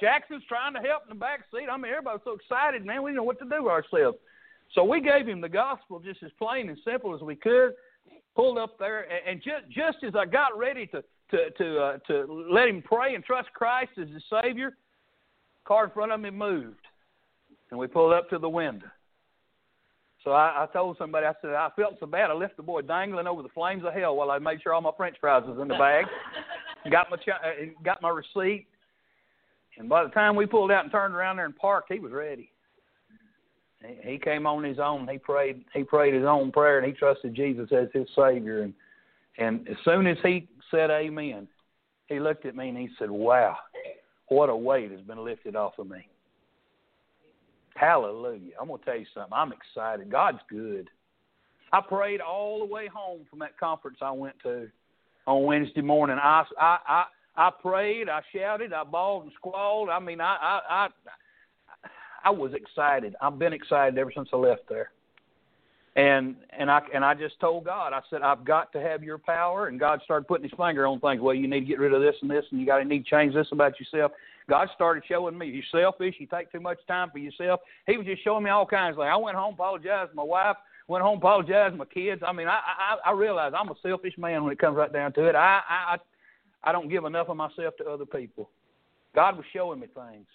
Jackson's 0.00 0.44
trying 0.48 0.74
to 0.74 0.80
help 0.80 1.04
in 1.04 1.16
the 1.16 1.20
back 1.20 1.40
seat. 1.52 1.66
I 1.70 1.76
mean, 1.76 1.90
everybody's 1.90 2.20
so 2.24 2.34
excited, 2.34 2.84
man. 2.84 3.02
We 3.02 3.10
didn't 3.10 3.16
know 3.16 3.22
what 3.24 3.38
to 3.40 3.48
do 3.48 3.68
ourselves. 3.68 4.18
So 4.74 4.84
we 4.84 5.00
gave 5.00 5.26
him 5.26 5.40
the 5.40 5.48
gospel 5.48 6.00
just 6.00 6.22
as 6.22 6.30
plain 6.38 6.68
and 6.68 6.78
simple 6.84 7.14
as 7.14 7.20
we 7.20 7.36
could. 7.36 7.72
Pulled 8.36 8.58
up 8.58 8.78
there, 8.78 9.06
and 9.26 9.42
just 9.42 9.68
just 9.68 10.04
as 10.04 10.14
I 10.14 10.24
got 10.24 10.56
ready 10.56 10.86
to 10.88 11.02
to 11.30 11.50
to 11.50 11.78
uh, 11.78 11.98
to 12.06 12.46
let 12.50 12.68
him 12.68 12.82
pray 12.82 13.14
and 13.14 13.24
trust 13.24 13.52
Christ 13.52 13.90
as 14.00 14.08
his 14.08 14.22
Savior, 14.42 14.76
car 15.64 15.84
in 15.84 15.90
front 15.90 16.12
of 16.12 16.20
me 16.20 16.30
moved, 16.30 16.86
and 17.70 17.80
we 17.80 17.88
pulled 17.88 18.12
up 18.12 18.30
to 18.30 18.38
the 18.38 18.48
window. 18.48 18.86
So 20.24 20.32
I, 20.32 20.64
I 20.64 20.66
told 20.72 20.96
somebody, 20.98 21.26
I 21.26 21.32
said, 21.40 21.50
I 21.50 21.68
felt 21.76 21.94
so 22.00 22.06
bad. 22.06 22.30
I 22.30 22.34
left 22.34 22.56
the 22.56 22.62
boy 22.62 22.82
dangling 22.82 23.26
over 23.26 23.42
the 23.42 23.48
flames 23.50 23.84
of 23.84 23.94
hell 23.94 24.16
while 24.16 24.30
I 24.30 24.38
made 24.38 24.60
sure 24.62 24.74
all 24.74 24.80
my 24.80 24.90
French 24.96 25.16
fries 25.20 25.44
was 25.46 25.58
in 25.60 25.68
the 25.68 25.78
bag. 25.78 26.06
got 26.90 27.10
my 27.10 27.16
ch- 27.16 27.28
uh, 27.28 27.64
got 27.84 28.00
my 28.02 28.10
receipt, 28.10 28.66
and 29.78 29.88
by 29.88 30.04
the 30.04 30.10
time 30.10 30.36
we 30.36 30.46
pulled 30.46 30.70
out 30.70 30.84
and 30.84 30.92
turned 30.92 31.14
around 31.14 31.36
there 31.36 31.46
and 31.46 31.56
parked, 31.56 31.92
he 31.92 31.98
was 31.98 32.12
ready. 32.12 32.50
He, 34.02 34.18
came 34.18 34.46
on 34.46 34.64
his 34.64 34.78
own. 34.78 35.06
He 35.08 35.18
prayed. 35.18 35.64
He 35.72 35.84
prayed 35.84 36.14
his 36.14 36.24
own 36.24 36.50
prayer, 36.50 36.78
and 36.78 36.86
he 36.86 36.92
trusted 36.92 37.34
Jesus 37.34 37.68
as 37.72 37.88
his 37.92 38.08
Savior. 38.16 38.62
And 38.62 38.74
and 39.38 39.68
as 39.68 39.76
soon 39.84 40.06
as 40.06 40.18
he 40.22 40.48
said 40.70 40.90
Amen, 40.90 41.46
he 42.06 42.18
looked 42.18 42.44
at 42.44 42.56
me 42.56 42.70
and 42.70 42.78
he 42.78 42.88
said, 42.98 43.10
"Wow, 43.10 43.56
what 44.28 44.48
a 44.48 44.56
weight 44.56 44.90
has 44.90 45.00
been 45.02 45.24
lifted 45.24 45.54
off 45.54 45.78
of 45.78 45.88
me." 45.88 46.08
Hallelujah. 47.76 48.54
I'm 48.60 48.66
to 48.66 48.78
tell 48.84 48.96
you 48.96 49.06
something. 49.14 49.32
I'm 49.32 49.52
excited. 49.52 50.10
God's 50.10 50.40
good. 50.50 50.90
I 51.72 51.80
prayed 51.80 52.20
all 52.20 52.58
the 52.58 52.64
way 52.64 52.88
home 52.88 53.20
from 53.30 53.38
that 53.40 53.58
conference 53.58 53.98
I 54.02 54.10
went 54.10 54.34
to 54.42 54.68
on 55.26 55.44
Wednesday 55.44 55.82
morning. 55.82 56.16
I, 56.20 56.44
I, 56.58 56.78
I, 56.88 57.04
I 57.36 57.50
prayed, 57.50 58.08
I 58.08 58.20
shouted, 58.34 58.72
I 58.72 58.82
bawled 58.82 59.24
and 59.24 59.32
squalled. 59.36 59.90
I 59.90 60.00
mean, 60.00 60.20
I, 60.20 60.36
I, 60.40 60.60
I, 60.68 60.88
I 62.24 62.30
was 62.30 62.52
excited. 62.54 63.14
I've 63.20 63.38
been 63.38 63.52
excited 63.52 63.98
ever 63.98 64.12
since 64.14 64.28
I 64.32 64.36
left 64.36 64.68
there. 64.68 64.90
And 65.96 66.36
and 66.56 66.70
I 66.70 66.80
and 66.94 67.04
I 67.04 67.14
just 67.14 67.40
told 67.40 67.64
God, 67.64 67.92
I 67.92 68.00
said, 68.08 68.22
I've 68.22 68.44
got 68.44 68.72
to 68.72 68.80
have 68.80 69.02
your 69.02 69.18
power. 69.18 69.66
And 69.66 69.80
God 69.80 70.00
started 70.04 70.28
putting 70.28 70.48
His 70.48 70.56
finger 70.56 70.86
on 70.86 71.00
things. 71.00 71.20
Well, 71.20 71.34
you 71.34 71.48
need 71.48 71.60
to 71.60 71.66
get 71.66 71.80
rid 71.80 71.92
of 71.92 72.00
this 72.00 72.14
and 72.22 72.30
this, 72.30 72.44
and 72.50 72.60
you 72.60 72.66
got 72.66 72.78
to 72.78 72.84
need 72.84 73.04
to 73.04 73.10
change 73.10 73.34
this 73.34 73.48
about 73.50 73.80
yourself. 73.80 74.12
God 74.48 74.68
started 74.74 75.02
showing 75.08 75.36
me 75.36 75.46
you're 75.46 75.64
selfish. 75.72 76.14
You 76.18 76.26
take 76.26 76.52
too 76.52 76.60
much 76.60 76.78
time 76.86 77.10
for 77.10 77.18
yourself. 77.18 77.60
He 77.86 77.96
was 77.96 78.06
just 78.06 78.22
showing 78.22 78.44
me 78.44 78.50
all 78.50 78.64
kinds 78.64 78.94
of 78.94 79.02
things. 79.02 79.10
I 79.12 79.16
went 79.16 79.36
home, 79.36 79.54
apologized 79.54 80.10
to 80.10 80.16
my 80.16 80.22
wife, 80.22 80.56
went 80.86 81.02
home, 81.02 81.18
apologized 81.18 81.74
to 81.74 81.78
my 81.78 81.84
kids. 81.84 82.22
I 82.26 82.32
mean, 82.32 82.48
I 82.48 82.60
I, 83.04 83.10
I 83.10 83.12
realize 83.12 83.52
I'm 83.58 83.68
a 83.68 83.74
selfish 83.82 84.16
man 84.16 84.44
when 84.44 84.52
it 84.52 84.58
comes 84.58 84.76
right 84.76 84.92
down 84.92 85.12
to 85.14 85.24
it. 85.24 85.34
I 85.34 85.60
I 85.68 85.96
I 86.62 86.72
don't 86.72 86.88
give 86.88 87.04
enough 87.04 87.28
of 87.28 87.36
myself 87.36 87.76
to 87.78 87.88
other 87.88 88.06
people. 88.06 88.50
God 89.14 89.36
was 89.36 89.46
showing 89.52 89.80
me 89.80 89.86
things, 89.86 90.26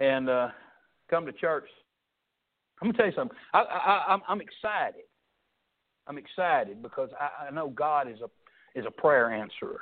and 0.00 0.28
uh, 0.28 0.48
come 1.08 1.24
to 1.26 1.32
church 1.32 1.66
I'm 2.80 2.88
gonna 2.88 2.96
tell 2.96 3.06
you 3.06 3.12
something. 3.14 3.36
I, 3.52 3.58
I, 3.58 4.04
I'm, 4.08 4.22
I'm 4.26 4.40
excited. 4.40 5.02
I'm 6.06 6.18
excited 6.18 6.82
because 6.82 7.10
I, 7.20 7.48
I 7.48 7.50
know 7.50 7.68
God 7.68 8.10
is 8.10 8.18
a 8.20 8.78
is 8.78 8.86
a 8.86 8.90
prayer 8.90 9.30
answerer, 9.30 9.80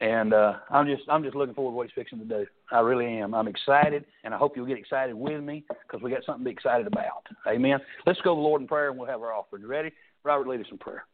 and 0.00 0.34
uh, 0.34 0.54
I'm 0.70 0.86
just 0.86 1.02
I'm 1.08 1.22
just 1.22 1.34
looking 1.34 1.54
forward 1.54 1.72
to 1.72 1.76
what 1.76 1.86
He's 1.86 1.94
fixing 1.94 2.18
to 2.18 2.24
do. 2.24 2.46
I 2.70 2.80
really 2.80 3.06
am. 3.06 3.34
I'm 3.34 3.48
excited, 3.48 4.04
and 4.24 4.34
I 4.34 4.36
hope 4.36 4.56
you'll 4.56 4.66
get 4.66 4.78
excited 4.78 5.14
with 5.14 5.42
me 5.42 5.64
because 5.86 6.02
we 6.02 6.10
got 6.10 6.24
something 6.24 6.44
to 6.44 6.50
be 6.50 6.52
excited 6.52 6.86
about. 6.86 7.26
Amen. 7.46 7.78
Let's 8.06 8.20
go 8.20 8.34
to 8.34 8.38
the 8.38 8.42
Lord 8.42 8.60
in 8.60 8.68
prayer, 8.68 8.90
and 8.90 8.98
we'll 8.98 9.08
have 9.08 9.22
our 9.22 9.32
offering. 9.32 9.62
You 9.62 9.68
ready? 9.68 9.92
Robert, 10.22 10.48
lead 10.48 10.60
us 10.60 10.66
in 10.70 10.78
prayer. 10.78 11.04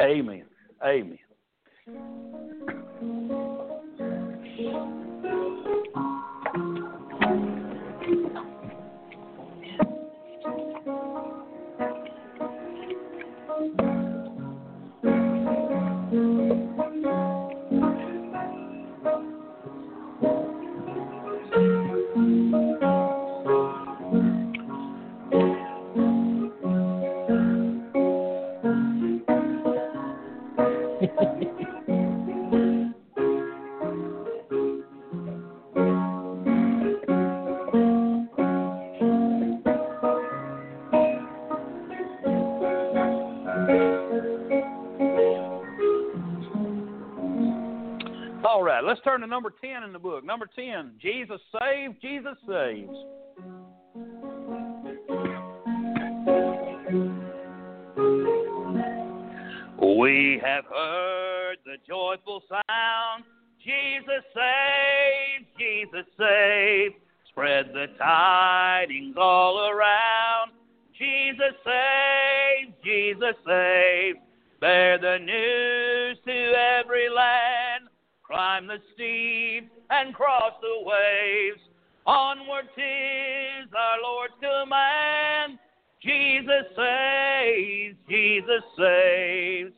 Amen. 0.00 0.44
Amen. 0.84 1.18
Turn 49.04 49.20
to 49.20 49.26
number 49.26 49.52
10 49.60 49.82
in 49.82 49.92
the 49.92 49.98
book. 49.98 50.24
Number 50.24 50.48
10, 50.56 50.94
Jesus 51.00 51.40
saves, 51.60 51.94
Jesus 52.00 52.36
saves. 52.48 52.88
We 59.80 60.40
have 60.44 60.64
heard 60.64 61.58
the 61.64 61.76
joyful 61.86 62.42
sound. 62.48 63.24
Jesus 63.62 64.24
saves, 64.34 65.46
Jesus 65.58 66.06
saves. 66.18 66.94
Spread 67.28 67.72
the 67.72 67.86
tidings 67.98 69.16
all 69.18 69.68
around. 69.68 70.52
Jesus 70.98 71.54
saves, 71.64 72.72
Jesus 72.84 73.34
saves. 73.46 74.18
Bear 74.60 74.98
the 74.98 75.18
news 75.18 76.18
to 76.24 76.52
every 76.80 77.08
land 77.08 77.63
climb 78.34 78.66
the 78.66 78.78
steep 78.94 79.70
and 79.90 80.12
cross 80.12 80.54
the 80.60 80.82
waves. 80.84 81.60
Onward 82.04 82.66
tis 82.74 83.72
our 83.72 84.02
Lord's 84.02 84.34
command. 84.40 85.58
Jesus 86.02 86.66
saves, 86.74 87.96
Jesus 88.08 88.64
saves. 88.76 89.72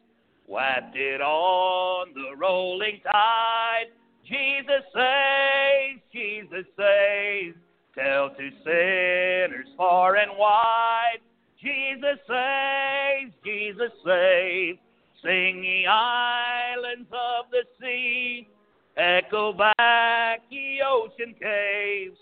Wafted 0.49 0.97
it 0.97 1.21
on 1.21 2.15
the 2.15 2.35
rolling 2.37 3.01
tide. 3.05 3.93
Jesus 4.25 4.85
saves, 4.95 6.01
Jesus 6.11 6.67
saves. 6.79 7.57
Tell 7.95 8.31
to 8.31 8.51
sinners 8.65 9.69
far 9.77 10.17
and 10.17 10.33
wide. 10.39 11.21
Jesus 11.61 12.19
saves, 12.27 13.35
Jesus 13.45 13.93
saves. 14.05 14.79
Sing 15.23 15.65
ye 15.65 15.87
islands 15.87 17.09
of 17.11 17.47
the 17.51 17.63
sea, 17.81 18.49
echo 18.97 19.53
back 19.53 20.43
ye 20.51 20.81
ocean 20.87 21.35
caves. 21.41 22.19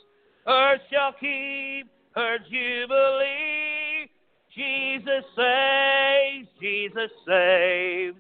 Earth 0.47 0.81
shall 0.91 1.13
keep 1.13 1.89
her 2.15 2.39
jubilee. 2.39 4.09
Jesus 4.55 5.25
saves, 5.37 6.49
Jesus 6.61 7.11
saves. 7.27 8.17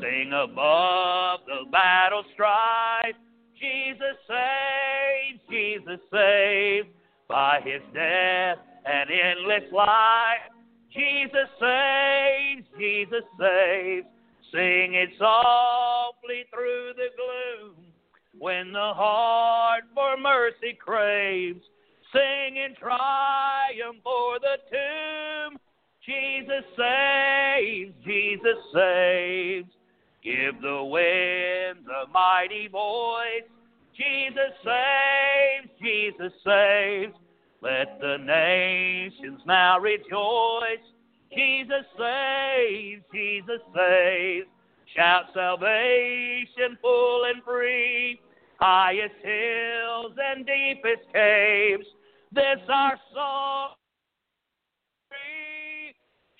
Sing 0.00 0.32
above 0.32 1.40
the 1.46 1.70
battle 1.70 2.24
strife. 2.32 3.14
Jesus 3.60 4.16
saves, 4.26 5.40
Jesus 5.50 6.00
saves. 6.10 6.88
By 7.28 7.60
his 7.62 7.82
death 7.92 8.58
and 8.86 9.10
endless 9.10 9.70
life. 9.72 10.50
Jesus 10.92 11.48
saves, 11.60 12.55
Jesus 12.78 13.24
saves. 13.38 14.06
Sing 14.52 14.94
it 14.94 15.10
softly 15.18 16.44
through 16.52 16.92
the 16.96 17.08
gloom 17.16 17.74
when 18.38 18.72
the 18.72 18.92
heart 18.94 19.84
for 19.94 20.16
mercy 20.16 20.78
craves. 20.78 21.60
Sing 22.12 22.56
in 22.56 22.74
triumph 22.76 23.98
for 24.04 24.38
the 24.38 24.56
tomb. 24.70 25.58
Jesus 26.04 26.64
saves, 26.76 27.92
Jesus 28.04 28.58
saves. 28.72 29.68
Give 30.22 30.60
the 30.62 30.84
winds 30.84 31.88
a 31.88 32.08
mighty 32.12 32.68
voice. 32.68 33.48
Jesus 33.96 34.52
saves, 34.64 35.68
Jesus 35.82 36.32
saves. 36.44 37.14
Let 37.62 38.00
the 38.00 38.18
nations 38.18 39.40
now 39.46 39.80
rejoice. 39.80 40.86
Jesus 41.34 41.84
saves, 41.98 43.02
Jesus 43.12 43.60
saves. 43.74 44.46
Shout 44.94 45.24
salvation 45.34 46.78
full 46.80 47.24
and 47.24 47.42
free, 47.44 48.20
highest 48.58 49.14
hills 49.22 50.12
and 50.32 50.46
deepest 50.46 51.12
caves. 51.12 51.86
This 52.32 52.60
our 52.68 52.98
song. 53.14 53.70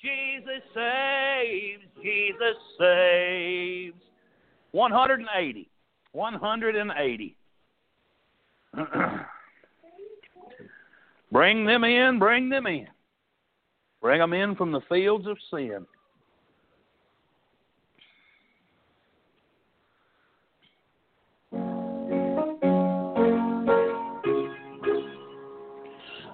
Jesus 0.00 0.62
saves, 0.74 1.82
Jesus 2.02 2.56
saves. 2.78 3.96
180. 4.72 5.68
180. 6.12 7.36
bring 11.32 11.64
them 11.64 11.84
in, 11.84 12.18
bring 12.18 12.48
them 12.48 12.66
in. 12.66 12.86
Bring 14.00 14.20
them 14.20 14.32
in 14.32 14.54
from 14.54 14.72
the 14.72 14.80
fields 14.88 15.26
of 15.26 15.36
sin. 15.50 15.86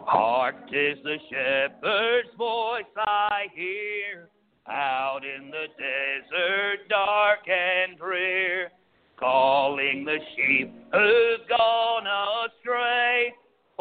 Hark, 0.04 0.56
tis 0.68 0.98
the 1.04 1.16
shepherd's 1.30 2.28
voice 2.36 2.84
I 2.96 3.46
hear, 3.54 4.28
out 4.68 5.20
in 5.24 5.50
the 5.50 5.66
desert 5.78 6.88
dark 6.90 7.48
and 7.48 7.96
drear, 7.96 8.70
calling 9.18 10.04
the 10.04 10.18
sheep 10.36 10.70
who've 10.92 11.48
gone 11.48 12.06
astray, 12.06 12.61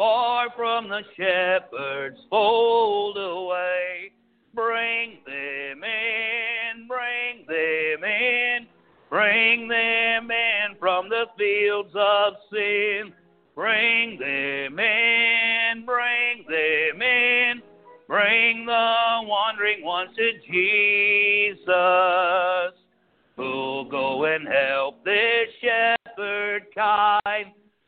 far 0.02 0.48
from 0.56 0.88
the 0.88 1.02
shepherd's 1.16 2.18
fold 2.28 3.16
away. 3.16 4.10
Bring 4.52 5.18
them 5.24 5.84
in, 5.84 6.88
bring 6.88 7.46
them 7.46 8.02
in, 8.02 8.66
bring 9.08 9.68
them 9.68 10.28
in 10.28 10.76
from 10.80 11.08
the 11.08 11.26
fields 11.38 11.94
of 11.94 12.32
sin. 12.52 13.12
Bring 13.54 14.18
them 14.18 14.80
in, 14.80 15.86
bring 15.86 16.46
them 16.48 17.00
in, 17.00 17.62
bring 18.08 18.66
the 18.66 19.20
wandering 19.22 19.84
ones 19.84 20.10
to 20.16 20.32
Jesus. 20.50 21.64
Who'll 23.36 23.84
go 23.88 24.24
and 24.24 24.48
help 24.48 25.04
this 25.04 25.46
shepherd 25.60 26.64
kind, 26.74 27.21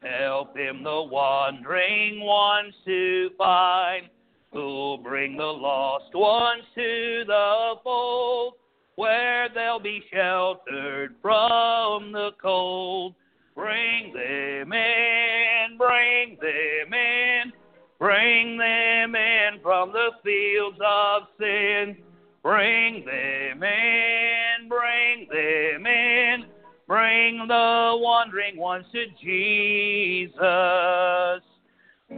help 0.05 0.57
him 0.57 0.83
the 0.85 1.03
wandering 1.03 2.21
ones 2.21 2.75
to 2.85 3.31
find. 3.39 4.09
Who'll 4.53 4.99
bring 4.99 5.37
the 5.37 5.45
lost 5.45 6.15
ones 6.15 6.63
to 6.77 7.25
the 7.27 7.75
fold, 7.83 8.55
where 8.95 9.49
they'll 9.53 9.81
be 9.81 10.03
sheltered 10.13 11.17
from 11.21 12.13
the 12.13 12.31
cold. 12.41 13.15
Bring 13.57 14.13
them 14.13 14.73
in, 14.73 15.77
bring 15.77 16.37
them 16.41 16.95
in, 16.95 17.53
bring 17.99 18.57
them 18.57 19.15
in 19.17 19.61
from 19.63 19.93
the 19.93 20.11
fields 20.23 20.79
of 20.85 21.23
sin. 21.39 21.97
Bring 22.45 23.07
them 23.07 23.63
in, 23.63 24.69
bring 24.69 25.27
them 25.31 25.87
in, 25.87 26.45
bring 26.87 27.39
the 27.49 27.97
wandering 28.01 28.57
ones 28.57 28.87
to 28.93 29.07
Jesus. 29.23 30.41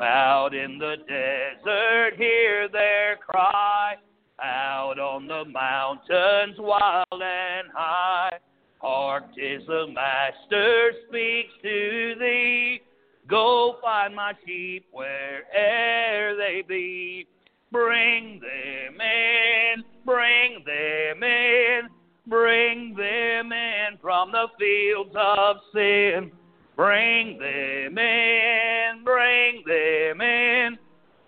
Out 0.00 0.54
in 0.54 0.78
the 0.78 0.96
desert, 1.08 2.16
hear 2.16 2.68
their 2.68 3.16
cry. 3.16 3.94
Out 4.42 4.98
on 4.98 5.26
the 5.26 5.44
mountains, 5.46 6.56
wild 6.58 7.06
and 7.12 7.68
high. 7.74 8.38
Hark, 8.78 9.24
tis 9.34 9.66
the 9.66 9.86
Master 9.86 10.92
speaks 11.08 11.52
to 11.62 12.14
thee. 12.20 12.80
Go 13.28 13.76
find 13.82 14.14
my 14.14 14.34
sheep 14.44 14.86
where'er 14.92 16.36
they 16.36 16.62
be. 16.68 17.26
Bring 17.72 18.40
them 18.40 19.00
in, 19.00 19.84
bring 20.04 20.62
them 20.64 21.22
in, 21.22 21.88
bring 22.26 22.94
them 22.94 23.52
in 23.52 23.98
from 24.00 24.32
the 24.32 24.46
fields 24.58 25.14
of 25.16 25.56
sin. 25.74 26.32
Bring 26.76 27.38
them 27.38 27.96
in, 27.96 29.02
bring 29.02 29.62
them 29.66 30.20
in, 30.20 30.78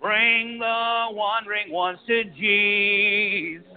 bring 0.01 0.59
the 0.59 1.07
wandering 1.11 1.73
ones 1.73 1.99
to 2.07 2.25
Jesus. 2.25 3.73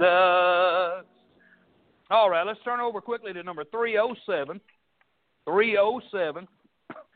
All 2.09 2.29
right, 2.29 2.45
let's 2.45 2.59
turn 2.65 2.81
over 2.81 2.99
quickly 2.99 3.31
to 3.31 3.41
number 3.41 3.63
307. 3.63 4.59
307. 5.45 6.47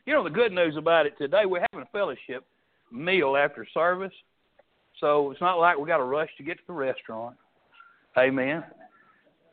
You 0.06 0.14
know, 0.14 0.24
the 0.24 0.30
good 0.30 0.52
news 0.52 0.76
about 0.78 1.04
it 1.04 1.18
today, 1.18 1.44
we're 1.44 1.66
having 1.70 1.86
a 1.86 1.90
fellowship 1.92 2.46
meal 2.90 3.36
after 3.36 3.66
service. 3.74 4.14
So 5.00 5.30
it's 5.32 5.40
not 5.42 5.58
like 5.58 5.76
we 5.76 5.86
got 5.86 5.98
to 5.98 6.04
rush 6.04 6.30
to 6.38 6.42
get 6.42 6.56
to 6.56 6.62
the 6.66 6.72
restaurant. 6.72 7.36
Amen. 8.16 8.64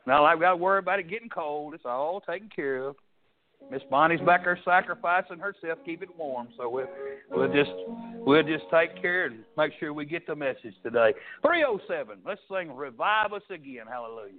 Like 0.06 0.36
we 0.36 0.42
got 0.42 0.50
to 0.50 0.56
worry 0.56 0.78
about 0.78 0.98
it 0.98 1.08
getting 1.08 1.28
cold. 1.28 1.74
It's 1.74 1.84
all 1.84 2.20
taken 2.20 2.48
care 2.54 2.88
of. 2.88 2.96
Miss 3.70 3.82
Bonnie's 3.90 4.20
back 4.20 4.44
there 4.44 4.58
sacrificing 4.64 5.38
herself, 5.38 5.78
keep 5.86 6.02
it 6.02 6.08
warm. 6.18 6.48
So 6.56 6.68
we'll 6.68 6.88
we'll 7.30 7.52
just 7.52 7.70
we'll 8.18 8.42
just 8.42 8.64
take 8.70 9.00
care 9.00 9.26
and 9.26 9.38
make 9.56 9.72
sure 9.80 9.92
we 9.92 10.04
get 10.04 10.26
the 10.26 10.34
message 10.34 10.74
today. 10.82 11.14
Three 11.42 11.64
oh 11.66 11.80
seven. 11.88 12.18
Let's 12.26 12.40
sing 12.50 12.74
"Revive 12.74 13.32
Us 13.32 13.42
Again." 13.50 13.86
Hallelujah. 13.88 14.32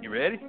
You 0.00 0.10
ready? 0.10 0.40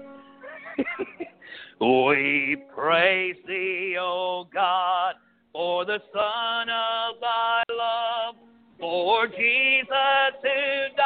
we 1.82 2.58
praise 2.74 3.36
thee, 3.48 3.98
O 4.00 4.48
God, 4.54 5.16
for 5.54 5.86
the 5.86 6.00
Son 6.14 6.70
of 6.70 7.22
thy 7.22 7.64
love, 7.72 8.36
for 8.80 9.28
Jesus 9.28 9.86
who 10.42 10.96
died 10.98 11.05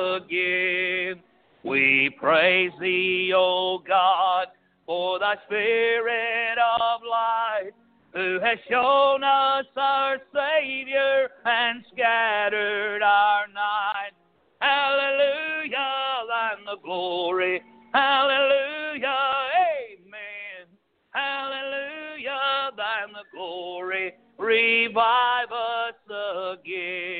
again. 0.00 1.22
We 1.62 2.10
praise 2.18 2.72
thee, 2.80 3.32
O 3.36 3.82
God, 3.86 4.46
for 4.86 5.18
thy 5.18 5.36
spirit 5.46 6.58
of 6.58 7.00
light, 7.08 7.72
who 8.14 8.40
has 8.40 8.58
shown 8.68 9.22
us 9.22 9.66
our 9.76 10.18
Savior 10.32 11.28
and 11.44 11.84
scattered 11.92 13.02
our 13.02 13.46
night. 13.48 14.12
Hallelujah, 14.60 16.24
thine 16.28 16.64
the 16.64 16.76
glory. 16.82 17.62
Hallelujah, 17.92 19.16
amen. 19.54 20.66
Hallelujah, 21.10 22.70
thine 22.76 23.12
the 23.12 23.24
glory. 23.36 24.14
Revive 24.38 25.52
us 25.52 25.94
again. 26.58 27.19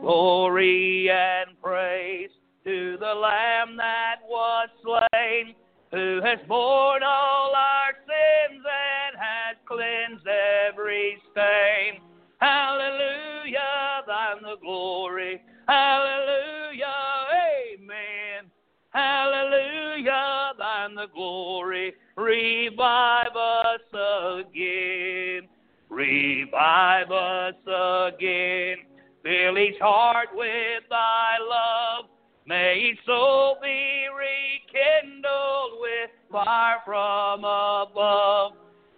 Glory 0.00 1.10
and 1.10 1.60
praise 1.60 2.30
to 2.64 2.96
the 3.00 3.14
Lamb 3.14 3.76
that 3.78 4.16
was 4.28 4.68
slain, 4.82 5.54
who 5.90 6.20
has 6.24 6.38
borne 6.46 7.02
all 7.02 7.52
our 7.54 7.92
sins 8.06 8.62
and 8.64 9.16
has 9.18 9.56
cleansed 9.66 10.26
every 10.68 11.18
stain. 11.32 12.00
Hallelujah, 12.40 14.04
thine 14.06 14.42
the 14.42 14.56
glory. 14.60 15.42
Hallelujah, 15.66 16.86
amen. 17.74 18.50
Hallelujah, 18.90 20.52
thine 20.58 20.94
the 20.94 21.08
glory. 21.12 21.94
Revive 22.16 23.34
us 23.34 23.80
again. 23.92 25.48
Revive 25.90 27.10
us 27.10 27.54
again. 27.66 28.87
Fill 29.28 29.58
each 29.58 29.78
heart 29.78 30.28
with 30.32 30.84
thy 30.88 31.36
love. 31.38 32.06
May 32.46 32.92
each 32.92 32.98
soul 33.04 33.58
be 33.62 34.06
rekindled 34.16 35.72
with 35.82 36.10
fire 36.32 36.78
from 36.82 37.40
above. 37.40 38.52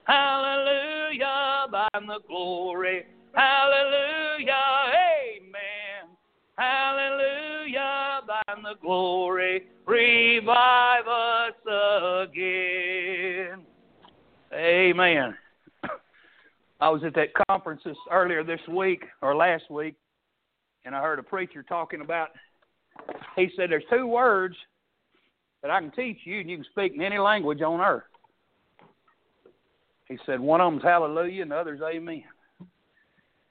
Hallelujah, 0.05 1.67
thine 1.73 2.07
the 2.07 2.21
glory. 2.29 3.07
Hallelujah, 3.35 4.55
amen. 4.95 6.15
Hallelujah, 6.57 8.21
thine 8.29 8.63
the 8.63 8.75
glory. 8.81 9.67
Revive 9.85 11.09
us 11.09 12.29
again. 12.29 13.63
Amen. 14.55 15.37
I 16.81 16.89
was 16.89 17.03
at 17.03 17.17
that 17.17 17.31
conference 17.49 17.83
this, 17.85 17.97
earlier 18.13 18.45
this 18.45 18.61
week 18.69 19.03
or 19.23 19.35
last 19.35 19.69
week, 19.73 19.97
and 20.85 20.95
I 20.95 21.01
heard 21.03 21.19
a 21.19 21.23
preacher 21.23 21.63
talking 21.63 22.01
about 22.01 22.31
he 23.37 23.51
said, 23.57 23.71
There's 23.71 23.85
two 23.91 24.07
words 24.07 24.57
that 25.63 25.71
I 25.71 25.81
can 25.81 25.91
teach 25.91 26.19
you, 26.25 26.41
and 26.41 26.51
you 26.51 26.59
can 26.59 26.67
speak 26.71 26.93
in 26.95 27.03
any 27.03 27.19
language 27.19 27.61
on 27.63 27.81
earth. 27.81 28.05
He 30.07 30.19
said, 30.27 30.41
One 30.41 30.61
of 30.61 30.73
them's 30.73 30.83
hallelujah, 30.83 31.43
and 31.43 31.51
the 31.51 31.57
other's 31.57 31.81
amen. 31.83 32.25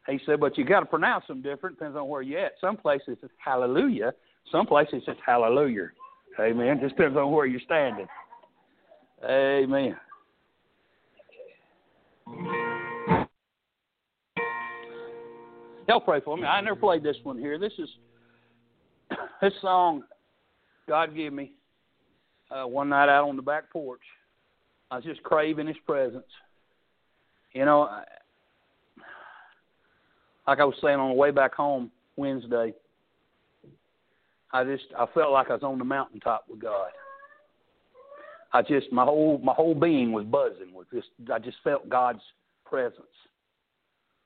He 0.07 0.19
said, 0.25 0.39
But 0.39 0.57
you 0.57 0.65
got 0.65 0.81
to 0.81 0.85
pronounce 0.85 1.25
them 1.27 1.41
different, 1.41 1.77
depends 1.77 1.97
on 1.97 2.07
where 2.07 2.21
you're 2.21 2.39
at. 2.39 2.53
Some 2.61 2.77
places 2.77 3.17
it's 3.21 3.33
hallelujah, 3.37 4.13
some 4.51 4.65
places 4.65 5.03
it's 5.07 5.19
hallelujah. 5.25 5.89
Amen. 6.39 6.79
Just 6.81 6.95
depends 6.95 7.17
on 7.17 7.31
where 7.31 7.45
you're 7.45 7.59
standing. 7.61 8.07
Amen. 9.25 9.97
Y'all 15.89 15.99
pray 15.99 16.21
for 16.21 16.37
me. 16.37 16.43
I 16.43 16.61
never 16.61 16.75
played 16.75 17.01
this 17.01 17.15
one 17.23 17.39
here. 17.39 17.57
This 17.57 17.73
is 17.79 17.89
this 19.41 19.53
song 19.59 20.03
God 20.87 21.15
gave 21.15 21.33
me 21.33 21.53
uh, 22.51 22.65
one 22.65 22.89
night 22.89 23.09
out 23.09 23.27
on 23.27 23.35
the 23.35 23.41
back 23.41 23.71
porch. 23.71 24.03
I 24.91 24.97
was 24.97 25.03
just 25.03 25.23
craving 25.23 25.65
His 25.65 25.77
presence. 25.87 26.27
You 27.53 27.65
know, 27.65 27.81
I, 27.81 28.03
like 30.47 30.59
I 30.59 30.63
was 30.63 30.75
saying 30.79 30.99
on 30.99 31.09
the 31.09 31.15
way 31.15 31.31
back 31.31 31.55
home 31.55 31.89
Wednesday, 32.17 32.71
I 34.53 34.63
just 34.65 34.85
I 34.95 35.07
felt 35.15 35.31
like 35.31 35.49
I 35.49 35.53
was 35.53 35.63
on 35.63 35.79
the 35.79 35.85
mountaintop 35.85 36.45
with 36.47 36.61
God. 36.61 36.89
I 38.53 38.61
just 38.61 38.91
my 38.91 39.05
whole 39.05 39.39
my 39.43 39.53
whole 39.53 39.73
being 39.73 40.11
was 40.11 40.25
buzzing 40.25 40.71
with 40.71 40.87
just 40.93 41.07
I 41.33 41.39
just 41.39 41.57
felt 41.63 41.89
God's 41.89 42.21
presence. 42.63 43.07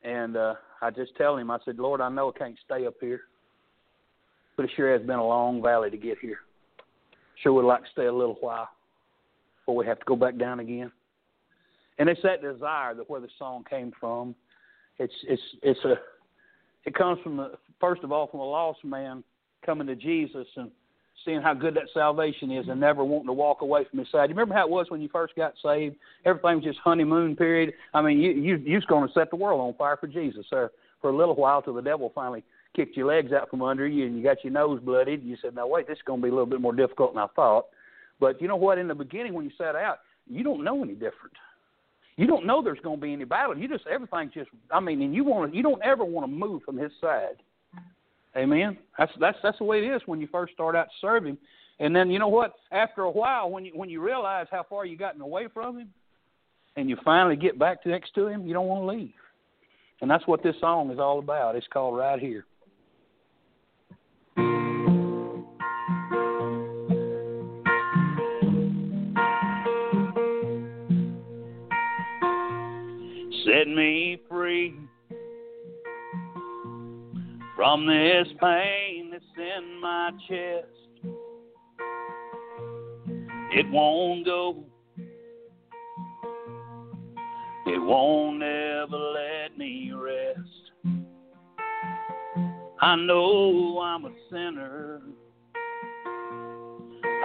And 0.04 0.38
uh 0.38 0.56
I 0.82 0.90
just 0.92 1.16
tell 1.16 1.38
him, 1.38 1.50
I 1.50 1.60
said, 1.64 1.80
Lord, 1.80 2.02
I 2.02 2.10
know 2.10 2.34
I 2.36 2.38
can't 2.38 2.58
stay 2.66 2.86
up 2.86 2.96
here. 3.00 3.22
But 4.58 4.66
it 4.66 4.72
sure 4.76 4.92
has 4.92 5.02
been 5.02 5.18
a 5.18 5.28
long 5.28 5.62
valley 5.62 5.90
to 5.90 5.98
get 5.98 6.18
here. 6.20 6.40
Sure 7.42 7.54
would 7.54 7.66
like 7.66 7.84
to 7.84 7.90
stay 7.92 8.06
a 8.06 8.14
little 8.14 8.38
while 8.42 8.70
before 9.58 9.76
we 9.78 9.86
have 9.86 10.00
to 10.00 10.06
go 10.06 10.16
back 10.16 10.38
down 10.38 10.60
again. 10.60 10.92
And 11.98 12.10
it's 12.10 12.22
that 12.24 12.42
desire 12.42 12.94
that 12.96 13.10
where 13.10 13.22
the 13.22 13.30
song 13.40 13.64
came 13.70 13.94
from. 14.00 14.36
It's 15.00 15.14
it's 15.28 15.42
it's 15.62 15.80
a 15.86 15.96
it 16.86 16.94
comes 16.96 17.20
from 17.24 17.38
the 17.38 17.54
first 17.80 18.04
of 18.04 18.12
all 18.12 18.28
from 18.28 18.42
a 18.42 18.46
lost 18.46 18.84
man 18.84 19.24
coming 19.66 19.88
to 19.88 19.96
Jesus 19.96 20.48
and 20.56 20.70
seeing 21.26 21.42
how 21.42 21.54
good 21.54 21.76
that 21.76 21.90
salvation 21.94 22.52
is 22.52 22.68
and 22.68 22.80
never 22.80 23.04
wanting 23.04 23.28
to 23.28 23.34
walk 23.34 23.62
away 23.62 23.86
from 23.90 24.00
his 24.00 24.10
side. 24.12 24.30
You 24.30 24.36
remember 24.36 24.54
how 24.56 24.66
it 24.66 24.70
was 24.70 24.88
when 24.90 25.02
you 25.02 25.10
first 25.10 25.36
got 25.36 25.54
saved? 25.64 25.96
Everything 26.26 26.56
was 26.56 26.64
just 26.64 26.80
honeymoon 26.80 27.36
period. 27.36 27.74
I 27.94 28.02
mean, 28.02 28.20
you 28.20 28.32
you 28.32 28.58
you 28.58 28.76
was 28.76 28.86
going 28.86 29.08
to 29.08 29.14
set 29.14 29.30
the 29.30 29.36
world 29.36 29.62
on 29.62 29.74
fire 29.76 29.98
for 29.98 30.08
Jesus, 30.08 30.46
sir, 30.50 30.72
for 31.02 31.10
a 31.10 31.16
little 31.16 31.36
while 31.36 31.62
till 31.62 31.74
the 31.74 31.82
devil 31.82 32.12
finally 32.14 32.44
kicked 32.76 32.98
your 32.98 33.08
legs 33.08 33.32
out 33.32 33.50
from 33.50 33.62
under 33.62 33.88
you 33.88 34.06
and 34.06 34.18
you 34.18 34.24
got 34.24 34.44
your 34.44 34.54
nose 34.54 34.82
bloodied. 34.82 35.24
You 35.24 35.38
said, 35.42 35.56
"Now 35.56 35.68
wait, 35.68 35.88
this 35.88 35.98
is 35.98 36.04
going 36.06 36.20
to 36.20 36.24
be 36.24 36.30
a 36.30 36.34
little 36.34 36.46
bit 36.46 36.62
more 36.62 36.74
difficult 36.74 37.14
than 37.14 37.24
I 37.24 37.28
thought." 37.36 37.66
But 38.20 38.42
you 38.42 38.48
know 38.48 38.56
what? 38.56 38.78
In 38.78 38.88
the 38.88 38.96
beginning, 38.96 39.34
when 39.34 39.46
you 39.46 39.52
set 39.58 39.76
out, 39.76 40.00
you 40.30 40.44
don't 40.44 40.64
know 40.64 40.84
any 40.84 40.94
different. 40.94 41.34
You 42.16 42.28
don't 42.28 42.46
know 42.46 42.62
there's 42.62 42.80
going 42.84 43.00
to 43.00 43.02
be 43.02 43.14
any 43.14 43.26
battle. 43.26 43.58
You 43.58 43.68
just 43.68 43.88
everything's 43.88 44.34
just. 44.34 44.50
I 44.72 44.80
mean, 44.80 45.02
and 45.02 45.14
you 45.14 45.24
want 45.24 45.52
to. 45.52 45.58
You 45.58 45.64
don't 45.64 45.82
ever 45.82 46.06
want 46.06 46.26
to 46.26 46.32
move 46.32 46.64
from 46.64 46.78
His 46.78 46.92
side. 47.02 47.38
Amen. 48.36 48.78
That's 48.98 49.12
that's 49.20 49.38
that's 49.44 49.58
the 49.60 49.64
way 49.64 49.80
it 49.80 49.96
is 49.96 50.02
when 50.06 50.20
you 50.20 50.28
first 50.32 50.54
start 50.54 50.76
out 50.76 50.88
serving. 51.02 51.38
And 51.80 51.96
then 51.96 52.10
you 52.10 52.20
know 52.20 52.28
what? 52.28 52.54
After 52.72 53.04
a 53.04 53.12
while, 53.12 53.50
when 53.50 53.66
you 53.66 53.72
when 53.76 53.90
you 53.90 54.02
realize 54.02 54.48
how 54.52 54.66
far 54.68 54.86
you've 54.86 55.00
gotten 55.00 55.22
away 55.22 55.48
from 55.54 55.80
Him, 55.80 55.90
and 56.76 56.90
you 56.90 56.98
finally 57.04 57.36
get 57.36 57.60
back 57.60 57.86
next 57.86 58.16
to 58.16 58.28
Him, 58.28 58.48
you 58.48 58.54
don't 58.54 58.68
want 58.68 58.84
to 58.84 58.98
leave. 58.98 59.14
And 60.02 60.10
that's 60.10 60.26
what 60.28 60.44
this 60.44 60.56
song 60.60 60.92
is 60.92 61.00
all 61.00 61.20
about. 61.20 61.56
It's 61.56 61.68
called 61.72 61.98
Right 61.98 62.20
Here. 62.20 62.46
Set 73.46 73.68
me 73.68 74.03
from 77.56 77.86
this 77.86 78.28
pain 78.40 79.12
that's 79.12 79.24
in 79.38 79.80
my 79.82 80.12
chest. 80.28 80.68
It 83.56 83.70
won't 83.70 84.26
go. 84.26 84.64
It 87.66 87.82
won't 87.82 88.42
ever 88.42 88.98
let 88.98 89.58
me 89.58 89.92
rest. 89.94 90.40
I 92.82 92.96
know 92.96 93.80
I'm 93.80 94.06
a 94.06 94.12
sinner. 94.30 95.02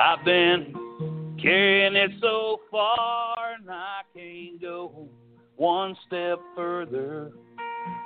I've 0.01 0.25
been 0.25 1.37
carrying 1.41 1.97
it 1.97 2.11
so 2.21 2.61
far 2.71 3.55
and 3.59 3.69
I 3.71 4.03
can't 4.15 4.61
go 4.61 5.09
one 5.57 5.97
step 6.07 6.39
further. 6.55 7.33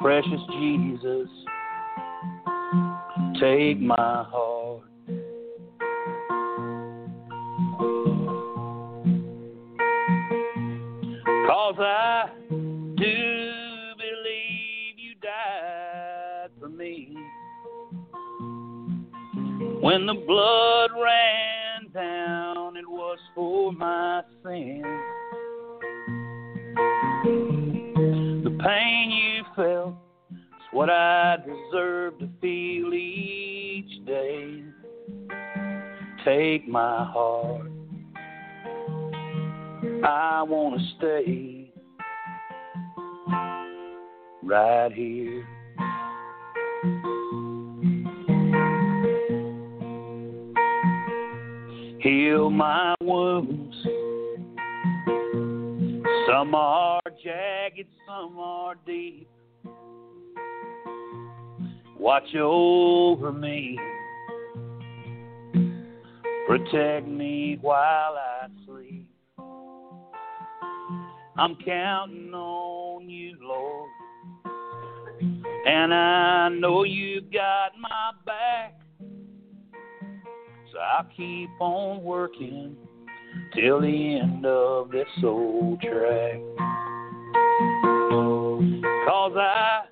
Precious 0.01 0.41
Jesus, 0.53 1.29
take 3.43 3.81
my 3.81 4.25
heart. 4.31 4.85
Cause 11.49 11.75
I 11.81 12.31
do 12.47 13.15
believe 13.99 14.97
you 14.97 15.15
died 15.21 16.51
for 16.61 16.69
me. 16.69 17.17
When 19.81 20.07
the 20.07 20.15
blood 20.25 20.91
ran 20.93 21.91
down, 21.93 22.77
it 22.77 22.89
was 22.89 23.19
for 23.35 23.73
my 23.73 24.23
sins. 24.45 24.85
The 28.45 28.57
pain 28.65 29.11
you 29.11 29.43
felt 29.57 29.95
is 30.31 30.63
what 30.71 30.89
I 30.91 31.39
deserve 31.45 32.21
to 32.21 32.22
feel 32.43 32.93
each 32.93 34.05
day. 34.05 34.63
Take 36.25 36.69
my 36.69 37.05
heart. 37.05 37.71
I 40.05 40.43
want 40.43 40.81
to 40.81 40.87
stay 40.99 41.73
right 44.43 44.93
here. 44.93 45.47
Heal 52.01 52.51
my 52.51 52.97
wounds. 53.01 53.77
Some 56.27 56.55
are 56.57 57.01
jagged, 57.23 57.89
some 58.07 58.37
are 58.39 58.75
deep. 58.85 59.29
Watch 62.03 62.35
over 62.35 63.31
me. 63.31 63.79
Protect 66.49 67.07
me 67.07 67.59
while 67.61 68.17
I 68.19 68.49
sleep. 68.67 69.09
I'm 71.37 71.57
counting 71.65 72.35
on 72.35 73.09
you, 73.09 73.37
Lord. 73.41 73.89
And 75.65 75.95
I 75.95 76.49
know 76.49 76.83
you've 76.83 77.33
got 77.33 77.79
my 77.79 78.11
back. 78.27 78.81
So 80.73 80.81
I'll 80.81 81.09
keep 81.17 81.51
on 81.61 82.03
working 82.03 82.75
till 83.55 83.81
the 83.81 84.19
end 84.21 84.45
of 84.45 84.91
this 84.91 85.07
old 85.23 85.81
track. 85.81 86.41
Cause 89.07 89.37
I 89.37 89.83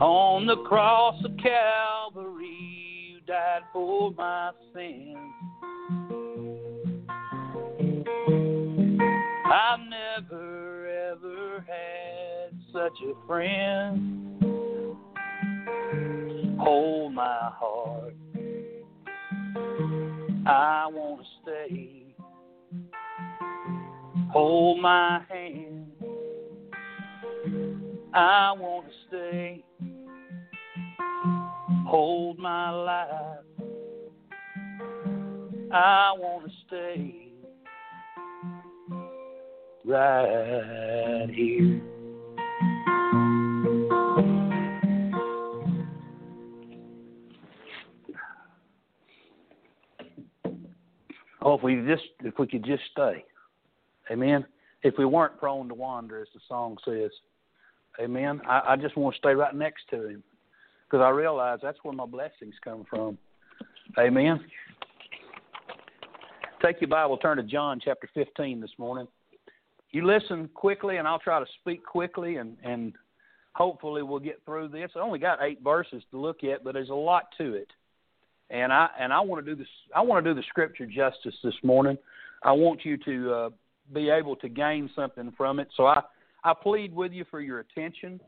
On 0.00 0.46
the 0.46 0.56
cross 0.58 1.20
of 1.24 1.32
Calvary, 1.38 3.10
you 3.10 3.20
died 3.26 3.62
for 3.72 4.12
my 4.12 4.52
sins. 4.72 5.16
I've 9.44 9.80
never 9.90 10.86
ever 11.10 11.64
had 11.66 12.56
such 12.72 12.92
a 13.02 13.26
friend. 13.26 14.40
Hold 16.60 17.14
my 17.14 17.50
heart. 17.54 18.14
I 20.46 20.86
want 20.92 21.22
to 21.22 21.26
stay. 21.42 22.14
Hold 24.30 24.80
my 24.80 25.24
hand. 25.28 25.90
I 28.14 28.52
want 28.52 28.86
to 28.86 28.92
stay 29.08 29.64
hold 31.88 32.38
my 32.38 32.70
life. 32.70 33.08
I 35.72 36.12
want 36.18 36.44
to 36.44 36.52
stay 36.66 37.28
right 39.86 41.28
here. 41.32 41.80
Oh, 51.40 51.54
if 51.54 51.62
we 51.62 51.76
just 51.86 52.02
if 52.22 52.38
we 52.38 52.46
could 52.46 52.64
just 52.64 52.82
stay, 52.92 53.24
Amen. 54.10 54.44
If 54.82 54.94
we 54.98 55.06
weren't 55.06 55.38
prone 55.38 55.68
to 55.68 55.74
wander, 55.74 56.20
as 56.20 56.28
the 56.34 56.40
song 56.48 56.76
says, 56.84 57.10
Amen. 57.98 58.42
I, 58.46 58.60
I 58.72 58.76
just 58.76 58.96
want 58.96 59.14
to 59.14 59.18
stay 59.18 59.34
right 59.34 59.54
next 59.54 59.84
to 59.90 60.08
Him 60.08 60.22
because 60.88 61.04
I 61.04 61.10
realize 61.10 61.58
that's 61.62 61.78
where 61.82 61.94
my 61.94 62.06
blessings 62.06 62.54
come 62.64 62.84
from. 62.88 63.18
Amen. 63.98 64.40
Take 66.64 66.80
your 66.80 66.88
Bible, 66.88 67.16
turn 67.16 67.36
to 67.36 67.42
John 67.42 67.80
chapter 67.82 68.08
15 68.14 68.60
this 68.60 68.70
morning. 68.78 69.06
You 69.90 70.06
listen 70.06 70.50
quickly, 70.54 70.96
and 70.96 71.06
I'll 71.06 71.18
try 71.18 71.40
to 71.40 71.46
speak 71.60 71.84
quickly, 71.84 72.36
and, 72.36 72.56
and 72.64 72.92
hopefully 73.54 74.02
we'll 74.02 74.18
get 74.18 74.40
through 74.44 74.68
this. 74.68 74.90
I 74.96 75.00
only 75.00 75.18
got 75.18 75.42
eight 75.42 75.60
verses 75.62 76.02
to 76.10 76.18
look 76.18 76.44
at, 76.44 76.64
but 76.64 76.74
there's 76.74 76.90
a 76.90 76.94
lot 76.94 77.24
to 77.38 77.54
it. 77.54 77.68
And 78.50 78.72
I 78.72 78.88
and 78.98 79.12
I 79.12 79.20
want 79.20 79.44
to 79.44 79.54
do 79.54 79.58
this. 79.58 79.68
I 79.94 80.00
want 80.00 80.24
to 80.24 80.30
do 80.30 80.34
the 80.34 80.46
scripture 80.48 80.86
justice 80.86 81.34
this 81.44 81.54
morning. 81.62 81.98
I 82.42 82.52
want 82.52 82.82
you 82.82 82.96
to 83.04 83.32
uh, 83.32 83.50
be 83.92 84.08
able 84.08 84.36
to 84.36 84.48
gain 84.48 84.88
something 84.96 85.34
from 85.36 85.60
it. 85.60 85.68
So 85.76 85.84
I 85.84 86.00
I 86.44 86.54
plead 86.54 86.94
with 86.94 87.12
you 87.12 87.26
for 87.30 87.42
your 87.42 87.58
attention. 87.58 88.18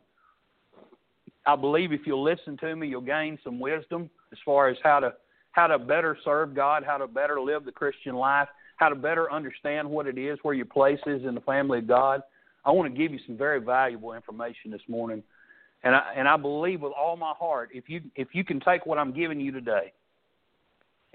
I 1.47 1.57
believe 1.57 1.93
if 1.93 2.03
you'll 2.07 2.23
listen 2.23 2.57
to 2.59 2.77
me, 2.77 2.89
you'll 2.89 3.01
gain 3.01 3.39
some 3.43 3.59
wisdom 3.59 4.11
as 4.33 4.39
far 4.45 4.69
as 4.69 4.77
how 4.83 5.01
to 5.01 5.15
how 5.53 5.67
to 5.67 5.79
better 5.79 6.17
serve 6.25 6.55
God, 6.55 6.85
how 6.85 6.97
to 6.97 7.09
better 7.09 7.41
live 7.41 7.65
the 7.65 7.73
Christian 7.73 8.15
life, 8.15 8.49
how 8.77 8.89
to 8.89 8.95
better 8.95 9.33
understand 9.33 9.89
what 9.89 10.07
it 10.07 10.17
is, 10.17 10.39
where 10.43 10.55
your 10.55 10.67
place 10.67 11.01
is 11.07 11.25
in 11.25 11.35
the 11.35 11.41
family 11.41 11.81
of 11.81 11.89
God. 11.89 12.23
I 12.65 12.71
want 12.71 12.93
to 12.93 12.97
give 12.97 13.13
you 13.13 13.19
some 13.27 13.37
very 13.37 13.61
valuable 13.61 14.15
information 14.15 14.71
this 14.71 14.83
morning. 14.89 15.23
And 15.83 15.95
I 15.95 16.13
and 16.17 16.29
I 16.29 16.37
believe 16.37 16.83
with 16.83 16.93
all 16.93 17.17
my 17.17 17.33
heart, 17.39 17.71
if 17.73 17.89
you 17.89 18.03
if 18.15 18.29
you 18.33 18.45
can 18.45 18.61
take 18.61 18.87
what 18.87 18.99
I'm 18.99 19.13
giving 19.13 19.41
you 19.41 19.51
today 19.51 19.93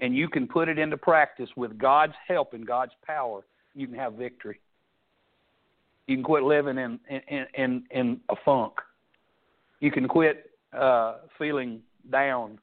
and 0.00 0.14
you 0.14 0.28
can 0.28 0.46
put 0.46 0.68
it 0.68 0.78
into 0.78 0.96
practice 0.96 1.48
with 1.56 1.78
God's 1.78 2.14
help 2.26 2.52
and 2.52 2.66
God's 2.66 2.92
power, 3.06 3.44
you 3.74 3.86
can 3.86 3.96
have 3.96 4.14
victory. 4.14 4.60
You 6.08 6.16
can 6.16 6.24
quit 6.24 6.42
living 6.42 6.78
in 6.78 6.98
in 7.08 7.46
in, 7.54 7.82
in 7.90 8.20
a 8.28 8.34
funk. 8.44 8.74
You 9.80 9.90
can 9.90 10.08
quit 10.08 10.50
uh, 10.76 11.16
feeling 11.38 11.80
down 12.10 12.58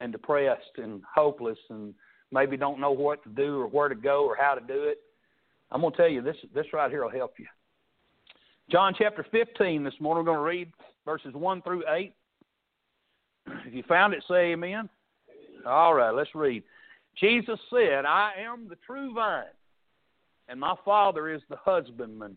and 0.00 0.12
depressed 0.12 0.76
and 0.76 1.02
hopeless 1.12 1.58
and 1.70 1.94
maybe 2.30 2.56
don't 2.56 2.80
know 2.80 2.92
what 2.92 3.22
to 3.24 3.28
do 3.30 3.60
or 3.60 3.66
where 3.66 3.88
to 3.88 3.94
go 3.94 4.24
or 4.24 4.36
how 4.36 4.54
to 4.54 4.60
do 4.60 4.84
it. 4.84 4.98
I'm 5.70 5.80
going 5.80 5.92
to 5.92 5.96
tell 5.96 6.08
you 6.08 6.22
this 6.22 6.36
this 6.54 6.66
right 6.72 6.90
here 6.90 7.02
will 7.02 7.10
help 7.10 7.34
you. 7.38 7.46
John 8.70 8.94
chapter 8.96 9.26
15 9.30 9.82
this 9.82 9.94
morning 10.00 10.24
we're 10.24 10.32
going 10.32 10.38
to 10.38 10.58
read 10.58 10.72
verses 11.04 11.34
1 11.34 11.62
through 11.62 11.84
8. 11.88 12.12
If 13.66 13.74
you 13.74 13.82
found 13.88 14.14
it 14.14 14.22
say 14.28 14.52
amen. 14.52 14.88
All 15.66 15.94
right, 15.94 16.10
let's 16.10 16.34
read. 16.34 16.62
Jesus 17.18 17.58
said, 17.70 18.04
I 18.04 18.32
am 18.38 18.68
the 18.68 18.76
true 18.86 19.12
vine, 19.12 19.44
and 20.48 20.60
my 20.60 20.74
Father 20.84 21.28
is 21.30 21.42
the 21.50 21.56
husbandman. 21.56 22.36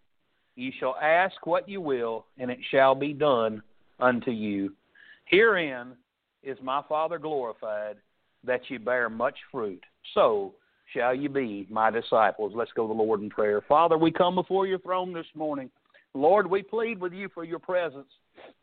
Ye 0.55 0.73
shall 0.79 0.95
ask 1.01 1.45
what 1.45 1.67
you 1.67 1.81
will, 1.81 2.25
and 2.37 2.51
it 2.51 2.59
shall 2.71 2.95
be 2.95 3.13
done 3.13 3.61
unto 3.99 4.31
you. 4.31 4.73
Herein 5.25 5.93
is 6.43 6.57
my 6.61 6.81
Father 6.89 7.17
glorified, 7.17 7.97
that 8.43 8.61
ye 8.69 8.77
bear 8.77 9.09
much 9.09 9.37
fruit. 9.51 9.83
So 10.13 10.53
shall 10.93 11.15
ye 11.15 11.27
be 11.27 11.67
my 11.69 11.89
disciples. 11.89 12.53
Let's 12.55 12.71
go 12.75 12.87
to 12.87 12.93
the 12.93 13.01
Lord 13.01 13.21
in 13.21 13.29
prayer. 13.29 13.61
Father, 13.61 13.97
we 13.97 14.11
come 14.11 14.35
before 14.35 14.67
your 14.67 14.79
throne 14.79 15.13
this 15.13 15.25
morning. 15.35 15.69
Lord, 16.13 16.49
we 16.49 16.61
plead 16.61 16.99
with 16.99 17.13
you 17.13 17.29
for 17.33 17.43
your 17.43 17.59
presence. 17.59 18.09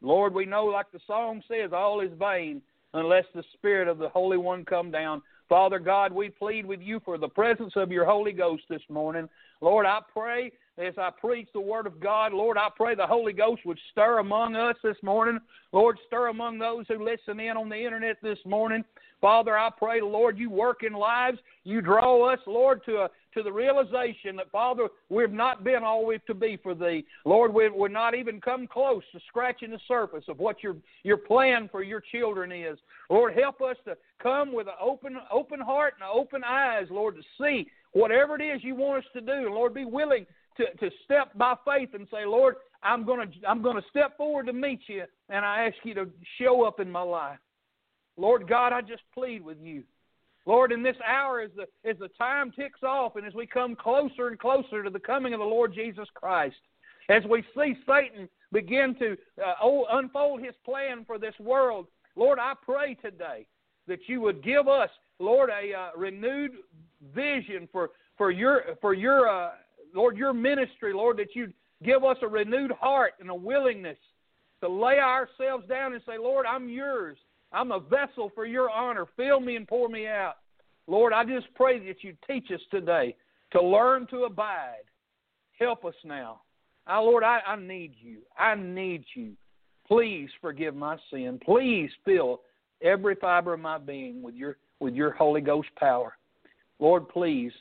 Lord, 0.02 0.34
we 0.34 0.44
know, 0.44 0.66
like 0.66 0.90
the 0.92 1.00
song 1.06 1.42
says, 1.48 1.70
all 1.72 2.00
is 2.00 2.10
vain 2.18 2.60
unless 2.94 3.24
the 3.34 3.44
Spirit 3.54 3.88
of 3.88 3.98
the 3.98 4.08
Holy 4.08 4.36
One 4.36 4.64
come 4.64 4.90
down. 4.90 5.22
Father 5.48 5.78
God, 5.78 6.12
we 6.12 6.28
plead 6.28 6.66
with 6.66 6.80
you 6.82 7.00
for 7.04 7.16
the 7.16 7.28
presence 7.28 7.72
of 7.76 7.90
your 7.90 8.04
Holy 8.04 8.32
Ghost 8.32 8.64
this 8.68 8.82
morning. 8.90 9.28
Lord, 9.62 9.86
I 9.86 10.00
pray 10.12 10.52
as 10.78 10.94
I 10.96 11.10
preach 11.10 11.48
the 11.52 11.60
Word 11.60 11.86
of 11.86 12.00
God, 12.00 12.32
Lord, 12.32 12.56
I 12.56 12.68
pray 12.74 12.94
the 12.94 13.06
Holy 13.06 13.32
Ghost 13.32 13.62
would 13.66 13.78
stir 13.90 14.18
among 14.18 14.54
us 14.54 14.76
this 14.82 14.96
morning. 15.02 15.40
Lord, 15.72 15.98
stir 16.06 16.28
among 16.28 16.58
those 16.58 16.86
who 16.88 17.04
listen 17.04 17.40
in 17.40 17.56
on 17.56 17.68
the 17.68 17.76
internet 17.76 18.16
this 18.22 18.38
morning. 18.46 18.84
Father, 19.20 19.58
I 19.58 19.70
pray, 19.76 20.00
Lord, 20.00 20.38
you 20.38 20.48
work 20.48 20.84
in 20.84 20.92
lives. 20.92 21.38
You 21.64 21.80
draw 21.80 22.32
us, 22.32 22.38
Lord, 22.46 22.84
to 22.86 22.98
a, 22.98 23.10
to 23.34 23.42
the 23.42 23.50
realization 23.50 24.36
that, 24.36 24.50
Father, 24.52 24.88
we've 25.08 25.32
not 25.32 25.64
been 25.64 25.82
all 25.82 26.06
we've 26.06 26.24
to 26.26 26.34
be 26.34 26.56
for 26.62 26.74
Thee. 26.74 27.04
Lord, 27.24 27.52
we've, 27.52 27.74
we're 27.74 27.88
not 27.88 28.14
even 28.14 28.40
come 28.40 28.68
close 28.68 29.02
to 29.12 29.20
scratching 29.26 29.72
the 29.72 29.80
surface 29.88 30.24
of 30.28 30.38
what 30.38 30.62
your 30.62 30.76
your 31.02 31.16
plan 31.16 31.68
for 31.72 31.82
your 31.82 32.00
children 32.12 32.52
is. 32.52 32.78
Lord, 33.10 33.34
help 33.34 33.60
us 33.60 33.76
to 33.86 33.96
come 34.22 34.52
with 34.52 34.68
an 34.68 34.74
open 34.80 35.16
open 35.32 35.60
heart 35.60 35.94
and 36.00 36.08
open 36.08 36.44
eyes, 36.44 36.86
Lord, 36.88 37.16
to 37.16 37.22
see 37.40 37.68
whatever 37.92 38.40
it 38.40 38.44
is 38.44 38.62
you 38.62 38.76
want 38.76 39.04
us 39.04 39.10
to 39.14 39.20
do. 39.20 39.52
Lord, 39.52 39.74
be 39.74 39.84
willing 39.84 40.26
to, 40.58 40.66
to 40.76 40.94
step 41.04 41.36
by 41.36 41.54
faith 41.64 41.90
and 41.94 42.06
say, 42.10 42.26
Lord, 42.26 42.56
I'm 42.82 43.04
gonna 43.04 43.26
I'm 43.46 43.62
gonna 43.62 43.82
step 43.90 44.16
forward 44.16 44.46
to 44.46 44.52
meet 44.52 44.80
you 44.86 45.04
and 45.28 45.44
I 45.44 45.66
ask 45.66 45.76
you 45.84 45.94
to 45.94 46.08
show 46.40 46.64
up 46.64 46.80
in 46.80 46.90
my 46.90 47.02
life. 47.02 47.38
Lord 48.16 48.48
God, 48.48 48.72
I 48.72 48.82
just 48.82 49.02
plead 49.14 49.44
with 49.44 49.58
you. 49.60 49.82
Lord, 50.46 50.72
in 50.72 50.82
this 50.82 50.96
hour 51.06 51.40
as 51.40 51.50
the 51.56 51.66
as 51.88 51.98
the 51.98 52.08
time 52.18 52.52
ticks 52.52 52.82
off 52.82 53.16
and 53.16 53.26
as 53.26 53.34
we 53.34 53.46
come 53.46 53.74
closer 53.74 54.28
and 54.28 54.38
closer 54.38 54.82
to 54.82 54.90
the 54.90 54.98
coming 54.98 55.32
of 55.32 55.40
the 55.40 55.46
Lord 55.46 55.74
Jesus 55.74 56.08
Christ, 56.14 56.56
as 57.08 57.22
we 57.28 57.42
see 57.56 57.74
Satan 57.86 58.28
begin 58.52 58.94
to 58.98 59.16
uh, 59.44 59.82
unfold 59.92 60.40
his 60.40 60.54
plan 60.64 61.04
for 61.06 61.18
this 61.18 61.34
world, 61.38 61.86
Lord, 62.16 62.38
I 62.38 62.54
pray 62.64 62.94
today 62.94 63.46
that 63.86 64.00
you 64.06 64.20
would 64.20 64.42
give 64.42 64.68
us, 64.68 64.90
Lord, 65.18 65.50
a 65.50 65.74
uh, 65.74 65.88
renewed 65.96 66.52
vision 67.14 67.68
for 67.70 67.90
for 68.16 68.30
your 68.30 68.62
for 68.80 68.94
your 68.94 69.28
uh, 69.28 69.50
Lord, 69.94 70.16
your 70.16 70.32
ministry, 70.32 70.92
Lord, 70.92 71.18
that 71.18 71.34
you 71.34 71.52
give 71.84 72.04
us 72.04 72.16
a 72.22 72.28
renewed 72.28 72.72
heart 72.72 73.14
and 73.20 73.30
a 73.30 73.34
willingness 73.34 73.98
to 74.60 74.68
lay 74.68 74.98
ourselves 74.98 75.66
down 75.68 75.92
and 75.94 76.02
say, 76.06 76.18
Lord, 76.18 76.46
I'm 76.46 76.68
yours. 76.68 77.16
I'm 77.52 77.72
a 77.72 77.80
vessel 77.80 78.30
for 78.34 78.44
your 78.44 78.70
honor. 78.70 79.06
Fill 79.16 79.40
me 79.40 79.56
and 79.56 79.66
pour 79.66 79.88
me 79.88 80.06
out. 80.06 80.34
Lord, 80.86 81.12
I 81.12 81.24
just 81.24 81.46
pray 81.54 81.78
that 81.86 82.02
you 82.02 82.14
teach 82.26 82.50
us 82.52 82.60
today 82.70 83.14
to 83.52 83.62
learn 83.62 84.06
to 84.08 84.24
abide. 84.24 84.84
Help 85.58 85.84
us 85.84 85.94
now. 86.04 86.40
Lord, 86.88 87.22
I, 87.22 87.40
I 87.46 87.56
need 87.56 87.92
you. 88.00 88.18
I 88.38 88.54
need 88.54 89.04
you. 89.14 89.32
Please 89.86 90.28
forgive 90.40 90.74
my 90.74 90.96
sin. 91.10 91.38
Please 91.44 91.90
fill 92.04 92.40
every 92.82 93.14
fiber 93.16 93.54
of 93.54 93.60
my 93.60 93.78
being 93.78 94.22
with 94.22 94.34
your 94.34 94.56
with 94.80 94.94
your 94.94 95.12
Holy 95.12 95.40
Ghost 95.40 95.68
power. 95.76 96.16
Lord, 96.78 97.08
please 97.08 97.52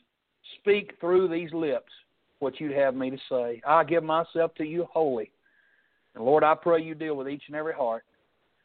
speak 0.60 0.94
through 1.00 1.30
these 1.30 1.52
lips 1.52 1.92
what 2.40 2.60
you'd 2.60 2.74
have 2.74 2.96
me 2.96 3.10
to 3.10 3.18
say. 3.30 3.62
I 3.68 3.84
give 3.84 4.04
myself 4.04 4.54
to 4.56 4.66
you 4.66 4.88
wholly. 4.92 5.32
And 6.16 6.24
Lord, 6.24 6.44
I 6.44 6.56
pray 6.56 6.82
you 6.82 6.96
deal 6.96 7.16
with 7.16 7.30
each 7.30 7.44
and 7.48 7.56
every 7.56 7.74
heart, 7.74 8.04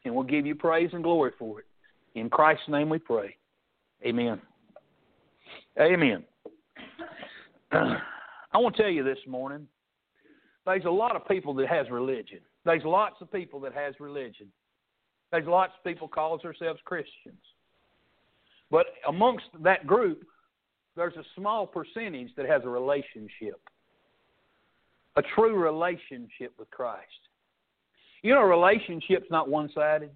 and 0.05 0.13
we'll 0.13 0.23
give 0.23 0.45
you 0.45 0.55
praise 0.55 0.89
and 0.93 1.03
glory 1.03 1.31
for 1.37 1.59
it. 1.59 1.65
In 2.15 2.29
Christ's 2.29 2.67
name 2.67 2.89
we 2.89 2.99
pray. 2.99 3.35
Amen. 4.05 4.41
Amen. 5.79 6.23
I 7.71 8.57
want 8.57 8.75
to 8.75 8.83
tell 8.83 8.91
you 8.91 9.03
this 9.03 9.17
morning, 9.27 9.67
there's 10.65 10.85
a 10.85 10.89
lot 10.89 11.15
of 11.15 11.27
people 11.27 11.53
that 11.55 11.67
has 11.67 11.89
religion. 11.89 12.39
There's 12.65 12.83
lots 12.85 13.15
of 13.21 13.31
people 13.31 13.59
that 13.61 13.73
has 13.73 13.95
religion. 13.99 14.47
There's 15.31 15.47
lots 15.47 15.73
of 15.77 15.83
people 15.83 16.07
calls 16.07 16.41
themselves 16.41 16.79
Christians. 16.85 17.41
But 18.69 18.85
amongst 19.07 19.45
that 19.63 19.87
group, 19.87 20.23
there's 20.95 21.15
a 21.15 21.23
small 21.35 21.65
percentage 21.65 22.29
that 22.37 22.45
has 22.47 22.61
a 22.63 22.69
relationship, 22.69 23.59
a 25.15 25.21
true 25.35 25.55
relationship 25.55 26.53
with 26.57 26.69
Christ. 26.71 27.07
You 28.21 28.33
know, 28.33 28.41
a 28.41 28.45
relationship's 28.45 29.29
not 29.29 29.49
one 29.49 29.69
sided. 29.73 30.11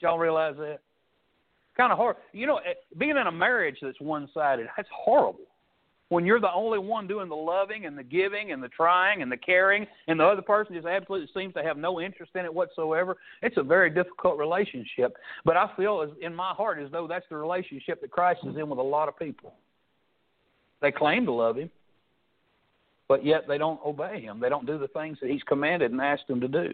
Y'all 0.00 0.18
realize 0.18 0.56
that? 0.58 0.80
Kind 1.76 1.92
of 1.92 1.98
hard. 1.98 2.16
You 2.32 2.46
know, 2.46 2.58
eh, 2.58 2.74
being 2.98 3.16
in 3.16 3.26
a 3.26 3.32
marriage 3.32 3.76
that's 3.80 4.00
one 4.00 4.28
sided, 4.34 4.66
that's 4.76 4.88
horrible. 4.94 5.46
When 6.14 6.24
you're 6.24 6.38
the 6.38 6.52
only 6.52 6.78
one 6.78 7.08
doing 7.08 7.28
the 7.28 7.34
loving 7.34 7.86
and 7.86 7.98
the 7.98 8.04
giving 8.04 8.52
and 8.52 8.62
the 8.62 8.68
trying 8.68 9.20
and 9.22 9.32
the 9.32 9.36
caring, 9.36 9.84
and 10.06 10.20
the 10.20 10.24
other 10.24 10.42
person 10.42 10.72
just 10.72 10.86
absolutely 10.86 11.28
seems 11.34 11.52
to 11.54 11.62
have 11.64 11.76
no 11.76 12.00
interest 12.00 12.30
in 12.36 12.44
it 12.44 12.54
whatsoever, 12.54 13.16
it's 13.42 13.56
a 13.56 13.64
very 13.64 13.90
difficult 13.90 14.38
relationship. 14.38 15.16
But 15.44 15.56
I 15.56 15.68
feel 15.76 16.02
as, 16.02 16.10
in 16.22 16.32
my 16.32 16.52
heart 16.52 16.78
as 16.78 16.88
though 16.92 17.08
that's 17.08 17.26
the 17.30 17.36
relationship 17.36 18.00
that 18.00 18.12
Christ 18.12 18.42
is 18.44 18.56
in 18.56 18.68
with 18.68 18.78
a 18.78 18.82
lot 18.82 19.08
of 19.08 19.18
people. 19.18 19.54
They 20.80 20.92
claim 20.92 21.26
to 21.26 21.32
love 21.32 21.56
Him, 21.56 21.68
but 23.08 23.26
yet 23.26 23.48
they 23.48 23.58
don't 23.58 23.80
obey 23.84 24.20
Him. 24.20 24.38
They 24.38 24.48
don't 24.48 24.66
do 24.66 24.78
the 24.78 24.86
things 24.86 25.18
that 25.20 25.28
He's 25.28 25.42
commanded 25.42 25.90
and 25.90 26.00
asked 26.00 26.28
them 26.28 26.40
to 26.42 26.46
do. 26.46 26.72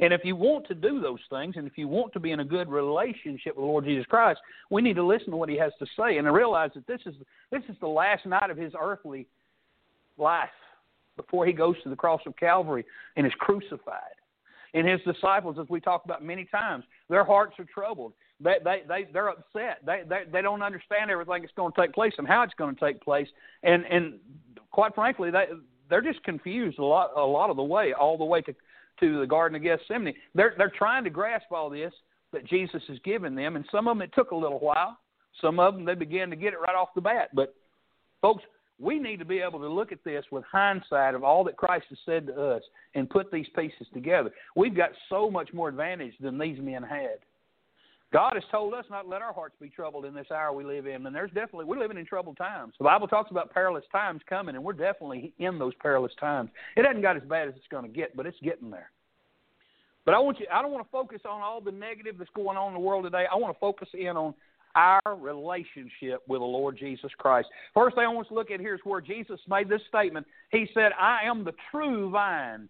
And 0.00 0.12
if 0.12 0.20
you 0.24 0.36
want 0.36 0.66
to 0.68 0.74
do 0.74 1.00
those 1.00 1.18
things, 1.28 1.56
and 1.56 1.66
if 1.66 1.76
you 1.76 1.88
want 1.88 2.12
to 2.12 2.20
be 2.20 2.30
in 2.30 2.40
a 2.40 2.44
good 2.44 2.68
relationship 2.68 3.56
with 3.56 3.62
the 3.62 3.66
Lord 3.66 3.84
Jesus 3.84 4.06
Christ, 4.06 4.40
we 4.70 4.80
need 4.80 4.94
to 4.94 5.04
listen 5.04 5.30
to 5.30 5.36
what 5.36 5.48
He 5.48 5.58
has 5.58 5.72
to 5.80 5.86
say 5.98 6.18
and 6.18 6.26
to 6.26 6.32
realize 6.32 6.70
that 6.74 6.86
this 6.86 7.00
is 7.06 7.14
this 7.50 7.62
is 7.68 7.76
the 7.80 7.88
last 7.88 8.24
night 8.24 8.50
of 8.50 8.56
His 8.56 8.72
earthly 8.80 9.26
life 10.16 10.48
before 11.16 11.46
He 11.46 11.52
goes 11.52 11.74
to 11.82 11.90
the 11.90 11.96
cross 11.96 12.20
of 12.26 12.36
Calvary 12.36 12.84
and 13.16 13.26
is 13.26 13.32
crucified. 13.38 14.02
And 14.74 14.86
His 14.86 15.00
disciples, 15.00 15.56
as 15.60 15.68
we 15.68 15.80
talk 15.80 16.04
about 16.04 16.24
many 16.24 16.44
times, 16.44 16.84
their 17.08 17.24
hearts 17.24 17.54
are 17.58 17.66
troubled. 17.72 18.12
They 18.40 18.56
they 18.62 18.82
they 18.86 19.08
they're 19.12 19.30
upset. 19.30 19.80
They 19.84 20.02
they 20.08 20.22
they 20.30 20.42
don't 20.42 20.62
understand 20.62 21.10
everything 21.10 21.42
that's 21.42 21.54
going 21.56 21.72
to 21.72 21.80
take 21.80 21.92
place 21.92 22.12
and 22.18 22.28
how 22.28 22.42
it's 22.42 22.54
going 22.54 22.74
to 22.74 22.80
take 22.80 23.00
place. 23.00 23.26
And 23.64 23.84
and 23.86 24.20
quite 24.70 24.94
frankly, 24.94 25.32
they 25.32 25.46
they're 25.90 26.02
just 26.02 26.22
confused 26.22 26.78
a 26.78 26.84
lot 26.84 27.10
a 27.16 27.20
lot 27.20 27.50
of 27.50 27.56
the 27.56 27.64
way, 27.64 27.94
all 27.94 28.16
the 28.16 28.24
way 28.24 28.42
to 28.42 28.54
to 29.00 29.20
the 29.20 29.26
Garden 29.26 29.56
of 29.56 29.62
Gethsemane. 29.62 30.14
They're 30.34 30.54
they're 30.56 30.72
trying 30.76 31.04
to 31.04 31.10
grasp 31.10 31.50
all 31.52 31.70
this 31.70 31.92
that 32.32 32.46
Jesus 32.46 32.82
has 32.88 32.98
given 33.04 33.34
them, 33.34 33.56
and 33.56 33.64
some 33.70 33.88
of 33.88 33.96
them 33.96 34.02
it 34.02 34.12
took 34.14 34.32
a 34.32 34.36
little 34.36 34.58
while. 34.58 34.98
Some 35.40 35.58
of 35.60 35.74
them 35.74 35.84
they 35.84 35.94
began 35.94 36.30
to 36.30 36.36
get 36.36 36.52
it 36.52 36.60
right 36.60 36.76
off 36.76 36.88
the 36.94 37.00
bat. 37.00 37.30
But 37.34 37.54
folks, 38.20 38.44
we 38.80 38.98
need 38.98 39.18
to 39.18 39.24
be 39.24 39.40
able 39.40 39.58
to 39.60 39.68
look 39.68 39.92
at 39.92 40.04
this 40.04 40.24
with 40.30 40.44
hindsight 40.50 41.14
of 41.14 41.24
all 41.24 41.42
that 41.44 41.56
Christ 41.56 41.86
has 41.88 41.98
said 42.06 42.26
to 42.28 42.34
us 42.34 42.62
and 42.94 43.10
put 43.10 43.30
these 43.32 43.46
pieces 43.56 43.86
together. 43.92 44.30
We've 44.54 44.76
got 44.76 44.90
so 45.08 45.30
much 45.30 45.52
more 45.52 45.68
advantage 45.68 46.14
than 46.20 46.38
these 46.38 46.58
men 46.60 46.82
had. 46.82 47.18
God 48.12 48.34
has 48.34 48.42
told 48.50 48.72
us 48.72 48.86
not 48.90 49.02
to 49.02 49.08
let 49.08 49.20
our 49.20 49.34
hearts 49.34 49.54
be 49.60 49.68
troubled 49.68 50.06
in 50.06 50.14
this 50.14 50.30
hour 50.30 50.52
we 50.52 50.64
live 50.64 50.86
in, 50.86 51.04
and 51.04 51.14
there's 51.14 51.30
definitely 51.32 51.66
we're 51.66 51.78
living 51.78 51.98
in 51.98 52.06
troubled 52.06 52.38
times. 52.38 52.72
The 52.78 52.84
Bible 52.84 53.06
talks 53.06 53.30
about 53.30 53.52
perilous 53.52 53.84
times 53.92 54.22
coming, 54.28 54.54
and 54.54 54.64
we're 54.64 54.72
definitely 54.72 55.34
in 55.38 55.58
those 55.58 55.74
perilous 55.80 56.12
times. 56.18 56.50
It 56.76 56.86
hasn't 56.86 57.02
got 57.02 57.16
as 57.16 57.22
bad 57.24 57.48
as 57.48 57.54
it's 57.56 57.66
going 57.70 57.84
to 57.84 57.90
get, 57.90 58.16
but 58.16 58.24
it's 58.24 58.38
getting 58.42 58.70
there. 58.70 58.90
But 60.06 60.14
I 60.14 60.20
want 60.20 60.40
you 60.40 60.46
I 60.50 60.62
don't 60.62 60.72
want 60.72 60.86
to 60.86 60.90
focus 60.90 61.20
on 61.28 61.42
all 61.42 61.60
the 61.60 61.70
negative 61.70 62.16
that's 62.16 62.30
going 62.34 62.56
on 62.56 62.68
in 62.68 62.74
the 62.74 62.80
world 62.80 63.04
today. 63.04 63.26
I 63.30 63.36
want 63.36 63.54
to 63.54 63.60
focus 63.60 63.88
in 63.92 64.16
on 64.16 64.32
our 64.74 65.02
relationship 65.16 66.22
with 66.26 66.40
the 66.40 66.46
Lord 66.46 66.78
Jesus 66.78 67.10
Christ. 67.18 67.48
First 67.74 67.96
thing 67.96 68.04
I 68.04 68.08
want 68.08 68.28
to 68.28 68.34
look 68.34 68.50
at 68.50 68.60
here 68.60 68.74
is 68.74 68.80
where 68.84 69.00
Jesus 69.00 69.40
made 69.48 69.68
this 69.68 69.82
statement. 69.88 70.26
He 70.50 70.66
said, 70.72 70.92
I 70.98 71.24
am 71.24 71.44
the 71.44 71.52
true 71.70 72.10
vine. 72.10 72.68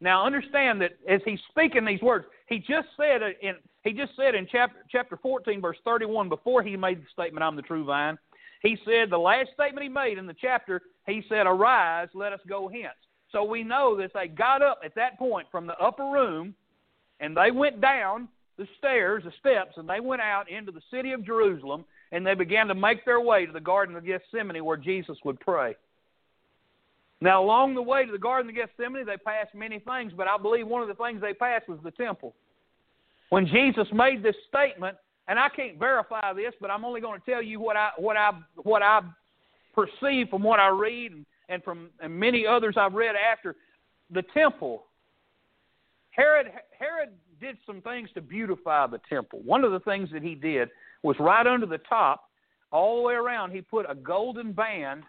Now 0.00 0.26
understand 0.26 0.80
that 0.82 0.92
as 1.08 1.20
he's 1.24 1.40
speaking 1.50 1.84
these 1.84 2.02
words, 2.02 2.26
he 2.48 2.58
just 2.58 2.88
said 2.96 3.22
in 3.42 3.54
he 3.82 3.92
just 3.92 4.12
said 4.16 4.34
in 4.34 4.46
chapter 4.50 4.78
chapter 4.90 5.16
14 5.16 5.60
verse 5.60 5.78
31 5.84 6.28
before 6.28 6.62
he 6.62 6.76
made 6.76 7.00
the 7.00 7.06
statement 7.12 7.44
I'm 7.44 7.56
the 7.56 7.62
true 7.62 7.84
vine, 7.84 8.18
he 8.62 8.76
said 8.84 9.10
the 9.10 9.18
last 9.18 9.50
statement 9.54 9.82
he 9.82 9.88
made 9.88 10.18
in 10.18 10.26
the 10.26 10.34
chapter, 10.40 10.82
he 11.06 11.22
said 11.28 11.46
arise, 11.46 12.08
let 12.14 12.32
us 12.32 12.40
go 12.48 12.68
hence. 12.68 12.96
So 13.32 13.44
we 13.44 13.62
know 13.62 13.96
that 13.96 14.12
they 14.14 14.28
got 14.28 14.62
up 14.62 14.80
at 14.84 14.94
that 14.96 15.18
point 15.18 15.46
from 15.50 15.66
the 15.66 15.78
upper 15.78 16.04
room 16.04 16.54
and 17.20 17.36
they 17.36 17.50
went 17.50 17.80
down 17.80 18.28
the 18.58 18.66
stairs, 18.78 19.22
the 19.24 19.32
steps, 19.38 19.76
and 19.76 19.88
they 19.88 20.00
went 20.00 20.22
out 20.22 20.50
into 20.50 20.72
the 20.72 20.80
city 20.90 21.12
of 21.12 21.24
Jerusalem 21.24 21.84
and 22.12 22.26
they 22.26 22.34
began 22.34 22.68
to 22.68 22.74
make 22.74 23.04
their 23.04 23.20
way 23.20 23.46
to 23.46 23.52
the 23.52 23.60
Garden 23.60 23.96
of 23.96 24.04
Gethsemane 24.04 24.64
where 24.64 24.76
Jesus 24.76 25.18
would 25.24 25.40
pray. 25.40 25.74
Now, 27.20 27.42
along 27.42 27.74
the 27.74 27.82
way 27.82 28.04
to 28.04 28.12
the 28.12 28.18
Garden 28.18 28.50
of 28.50 28.56
Gethsemane, 28.56 29.06
they 29.06 29.16
passed 29.16 29.54
many 29.54 29.78
things, 29.78 30.12
but 30.16 30.28
I 30.28 30.36
believe 30.36 30.66
one 30.66 30.82
of 30.82 30.88
the 30.88 30.94
things 30.94 31.20
they 31.20 31.32
passed 31.32 31.68
was 31.68 31.78
the 31.82 31.90
temple. 31.90 32.34
When 33.30 33.46
Jesus 33.46 33.86
made 33.92 34.22
this 34.22 34.36
statement, 34.48 34.96
and 35.28 35.38
I 35.38 35.48
can't 35.48 35.78
verify 35.78 36.32
this, 36.34 36.52
but 36.60 36.70
I'm 36.70 36.84
only 36.84 37.00
going 37.00 37.20
to 37.20 37.30
tell 37.30 37.42
you 37.42 37.58
what 37.58 37.76
I 37.76 37.90
what 37.96 38.16
I 38.16 38.30
what 38.56 38.82
I 38.82 39.00
perceive 39.74 40.28
from 40.28 40.42
what 40.42 40.60
I 40.60 40.68
read 40.68 41.12
and, 41.12 41.26
and 41.48 41.64
from 41.64 41.88
and 42.00 42.14
many 42.14 42.46
others 42.46 42.76
I've 42.78 42.94
read 42.94 43.14
after 43.16 43.56
the 44.10 44.22
temple. 44.34 44.84
Herod 46.10 46.52
Herod 46.78 47.10
did 47.40 47.56
some 47.66 47.80
things 47.80 48.08
to 48.14 48.20
beautify 48.20 48.86
the 48.86 49.00
temple. 49.08 49.40
One 49.44 49.64
of 49.64 49.72
the 49.72 49.80
things 49.80 50.10
that 50.12 50.22
he 50.22 50.34
did 50.34 50.68
was 51.02 51.16
right 51.18 51.46
under 51.46 51.66
the 51.66 51.78
top, 51.78 52.24
all 52.70 52.96
the 52.96 53.02
way 53.02 53.14
around, 53.14 53.50
he 53.50 53.60
put 53.60 53.84
a 53.88 53.94
golden 53.94 54.52
band 54.52 55.02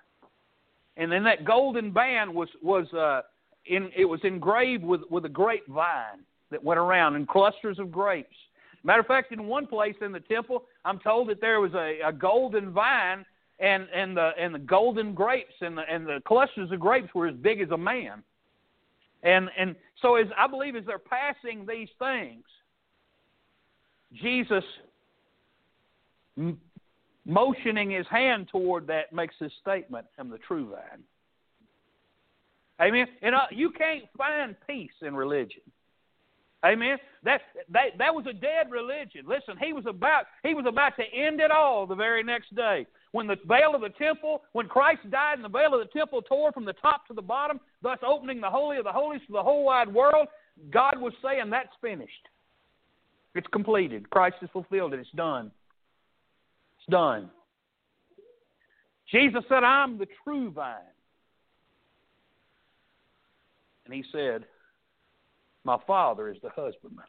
and 0.98 1.12
then 1.12 1.24
that 1.24 1.46
golden 1.46 1.92
band 1.92 2.34
was 2.34 2.50
was 2.62 2.92
uh, 2.94 3.22
in 3.66 3.90
it 3.96 4.06
was 4.06 4.20
engraved 4.24 4.84
with 4.84 5.02
with 5.10 5.26
a 5.26 5.30
grapevine 5.30 6.20
that 6.52 6.64
went 6.64 6.80
around 6.80 7.16
and 7.16 7.28
clusters 7.28 7.80
of 7.80 7.92
grapes. 7.92 8.36
Matter 8.84 9.02
of 9.02 9.08
fact, 9.08 9.32
in 9.32 9.48
one 9.48 9.68
place 9.68 9.96
in 10.02 10.12
the 10.12 10.20
temple, 10.22 10.64
I'm 10.86 11.00
told 11.00 11.30
that 11.30 11.42
there 11.42 11.60
was 11.60 11.74
a, 11.74 12.00
a 12.06 12.12
golden 12.12 12.72
vine 12.72 13.26
and 13.60 13.88
and 13.94 14.18
the 14.18 14.32
and 14.40 14.54
the 14.54 14.60
golden 14.60 15.14
grapes 15.14 15.54
and 15.62 15.78
the 15.78 15.84
and 15.90 16.06
the 16.06 16.22
clusters 16.26 16.72
of 16.72 16.80
grapes 16.80 17.14
were 17.14 17.28
as 17.28 17.36
big 17.36 17.62
as 17.62 17.70
a 17.72 17.78
man. 17.78 18.24
And 19.24 19.50
and 19.58 19.76
so 20.02 20.16
as 20.16 20.28
I 20.38 20.48
believe 20.48 20.76
as 20.76 20.84
they're 20.86 21.00
passing 21.00 21.66
these 21.66 21.90
things, 22.00 22.44
Jesus 24.14 24.64
motioning 27.28 27.92
his 27.92 28.08
hand 28.10 28.48
toward 28.50 28.88
that 28.88 29.14
makes 29.14 29.36
his 29.38 29.52
statement 29.62 30.08
I'm 30.18 30.30
the 30.30 30.40
true 30.40 30.72
vine. 30.72 31.04
Amen. 32.82 33.08
And 33.22 33.36
uh, 33.36 33.48
you 33.52 33.72
can't 33.72 34.04
find 34.18 34.56
peace 34.68 34.92
in 35.02 35.16
religion. 35.16 35.62
Amen. 36.66 36.98
That 37.24 37.42
that 37.72 37.98
that 37.98 38.16
was 38.16 38.26
a 38.28 38.34
dead 38.34 38.72
religion. 38.72 39.26
Listen, 39.28 39.56
he 39.62 39.74
was 39.74 39.86
about 39.88 40.26
he 40.44 40.54
was 40.54 40.66
about 40.68 40.94
to 40.96 41.04
end 41.04 41.40
it 41.40 41.52
all 41.52 41.86
the 41.86 41.96
very 41.96 42.24
next 42.24 42.56
day. 42.56 42.88
When 43.12 43.28
the 43.28 43.36
veil 43.48 43.76
of 43.76 43.82
the 43.82 43.90
temple, 43.90 44.44
when 44.54 44.68
Christ 44.68 45.02
died 45.10 45.36
and 45.36 45.44
the 45.44 45.50
veil 45.50 45.74
of 45.74 45.80
the 45.80 46.00
temple 46.00 46.22
tore 46.22 46.52
from 46.52 46.66
the 46.66 46.74
top 46.74 47.08
to 47.08 47.14
the 47.14 47.22
bottom, 47.22 47.60
thus 47.82 48.00
opening 48.06 48.42
the 48.42 48.50
holy 48.50 48.78
of 48.78 48.86
the 48.86 48.92
holies 48.92 49.22
to 49.28 49.34
the 49.34 49.44
whole 49.44 49.66
wide 49.66 49.92
world, 49.92 50.28
God 50.72 51.00
was 51.00 51.14
saying 51.24 51.50
that's 51.50 51.70
finished. 51.82 52.12
It's 53.36 53.48
completed. 53.48 54.10
Christ 54.10 54.38
has 54.42 54.50
fulfilled 54.52 54.94
it. 54.94 55.00
It's 55.00 55.10
done 55.12 55.52
done. 56.90 57.30
Jesus 59.12 59.44
said, 59.48 59.64
I'm 59.64 59.98
the 59.98 60.08
true 60.24 60.52
vine. 60.52 60.76
And 63.86 63.94
he 63.94 64.04
said, 64.12 64.44
My 65.64 65.78
Father 65.88 66.30
is 66.30 66.38
the 66.44 66.50
husbandman. 66.50 67.06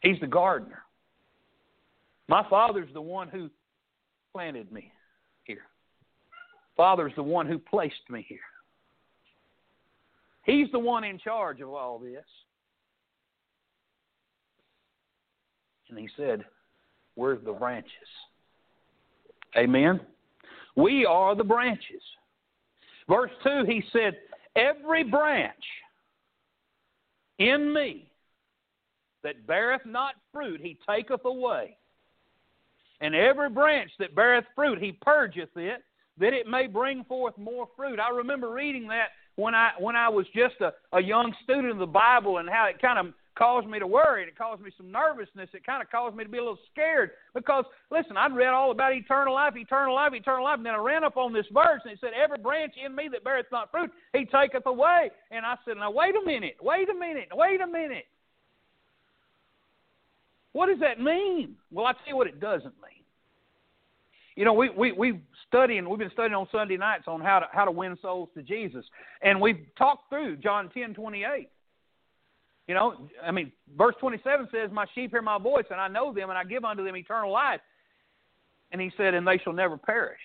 He's 0.00 0.20
the 0.20 0.26
gardener. 0.26 0.82
My 2.28 2.44
Father's 2.48 2.88
the 2.92 3.02
one 3.02 3.28
who 3.28 3.50
planted 4.32 4.72
me 4.72 4.92
here. 5.44 5.62
Father's 6.76 7.12
the 7.16 7.22
one 7.22 7.46
who 7.46 7.58
placed 7.58 8.08
me 8.08 8.24
here. 8.28 8.38
He's 10.44 10.70
the 10.72 10.78
one 10.78 11.04
in 11.04 11.18
charge 11.18 11.60
of 11.60 11.70
all 11.70 11.98
this. 11.98 12.24
And 15.88 15.98
he 15.98 16.08
said, 16.16 16.44
We're 17.16 17.36
the 17.38 17.52
branches. 17.52 17.90
Amen. 19.56 20.00
We 20.76 21.06
are 21.06 21.34
the 21.34 21.44
branches. 21.44 22.02
Verse 23.08 23.30
2, 23.42 23.64
he 23.66 23.82
said, 23.92 24.16
Every 24.54 25.04
branch 25.04 25.54
in 27.38 27.72
me 27.72 28.08
that 29.22 29.46
beareth 29.46 29.84
not 29.86 30.14
fruit, 30.32 30.60
he 30.62 30.78
taketh 30.88 31.24
away. 31.24 31.76
And 33.00 33.14
every 33.14 33.50
branch 33.50 33.90
that 33.98 34.14
beareth 34.14 34.44
fruit, 34.54 34.78
he 34.80 34.92
purgeth 35.02 35.50
it, 35.56 35.82
that 36.18 36.32
it 36.32 36.46
may 36.46 36.66
bring 36.66 37.04
forth 37.04 37.36
more 37.36 37.68
fruit. 37.76 37.98
I 38.00 38.14
remember 38.14 38.50
reading 38.50 38.88
that 38.88 39.08
when 39.36 39.54
I 39.54 39.72
when 39.78 39.96
I 39.96 40.08
was 40.08 40.26
just 40.34 40.54
a, 40.60 40.72
a 40.96 41.02
young 41.02 41.34
student 41.44 41.70
of 41.70 41.78
the 41.78 41.86
Bible 41.86 42.38
and 42.38 42.48
how 42.48 42.66
it 42.66 42.80
kind 42.80 42.98
of 42.98 43.12
caused 43.36 43.68
me 43.68 43.78
to 43.78 43.86
worry. 43.86 44.24
It 44.24 44.36
caused 44.36 44.62
me 44.62 44.70
some 44.76 44.90
nervousness. 44.90 45.48
It 45.52 45.64
kind 45.64 45.82
of 45.82 45.90
caused 45.90 46.16
me 46.16 46.24
to 46.24 46.30
be 46.30 46.38
a 46.38 46.42
little 46.42 46.58
scared 46.72 47.10
because, 47.34 47.64
listen, 47.90 48.16
I'd 48.16 48.34
read 48.34 48.48
all 48.48 48.70
about 48.70 48.94
eternal 48.94 49.34
life, 49.34 49.54
eternal 49.56 49.94
life, 49.94 50.12
eternal 50.14 50.44
life, 50.44 50.56
and 50.56 50.66
then 50.66 50.74
I 50.74 50.78
ran 50.78 51.04
up 51.04 51.16
on 51.16 51.32
this 51.32 51.46
verse 51.52 51.80
and 51.84 51.92
it 51.92 51.98
said, 52.00 52.10
Every 52.20 52.38
branch 52.38 52.74
in 52.84 52.94
me 52.94 53.08
that 53.12 53.24
beareth 53.24 53.46
not 53.52 53.70
fruit, 53.70 53.90
he 54.12 54.24
taketh 54.24 54.66
away. 54.66 55.10
And 55.30 55.44
I 55.46 55.56
said, 55.64 55.76
Now, 55.76 55.90
wait 55.90 56.14
a 56.16 56.24
minute, 56.24 56.56
wait 56.60 56.88
a 56.88 56.94
minute, 56.94 57.28
wait 57.32 57.60
a 57.60 57.66
minute. 57.66 58.06
What 60.52 60.68
does 60.68 60.80
that 60.80 61.00
mean? 61.00 61.56
Well, 61.70 61.86
I'll 61.86 61.92
tell 61.92 62.02
you 62.08 62.16
what 62.16 62.26
it 62.26 62.40
doesn't 62.40 62.64
mean. 62.64 63.04
You 64.36 64.44
know, 64.44 64.52
we 64.52 64.70
we 64.70 64.92
we 64.92 65.20
studying. 65.48 65.88
We've 65.88 65.98
been 65.98 66.10
studying 66.12 66.34
on 66.34 66.46
Sunday 66.52 66.76
nights 66.76 67.04
on 67.06 67.20
how 67.20 67.40
to 67.40 67.46
how 67.52 67.64
to 67.64 67.70
win 67.70 67.96
souls 68.02 68.28
to 68.34 68.42
Jesus, 68.42 68.84
and 69.22 69.40
we've 69.40 69.66
talked 69.78 70.10
through 70.10 70.36
John 70.36 70.70
ten 70.74 70.94
twenty 70.94 71.24
eight. 71.24 71.48
You 72.66 72.74
know, 72.74 73.08
I 73.24 73.30
mean, 73.30 73.52
verse 73.76 73.94
27 74.00 74.48
says, 74.50 74.70
My 74.72 74.86
sheep 74.94 75.12
hear 75.12 75.22
my 75.22 75.38
voice, 75.38 75.66
and 75.70 75.80
I 75.80 75.88
know 75.88 76.12
them, 76.12 76.30
and 76.30 76.38
I 76.38 76.44
give 76.44 76.64
unto 76.64 76.84
them 76.84 76.96
eternal 76.96 77.30
life. 77.30 77.60
And 78.72 78.80
he 78.80 78.90
said, 78.96 79.14
And 79.14 79.26
they 79.26 79.38
shall 79.38 79.52
never 79.52 79.76
perish, 79.76 80.20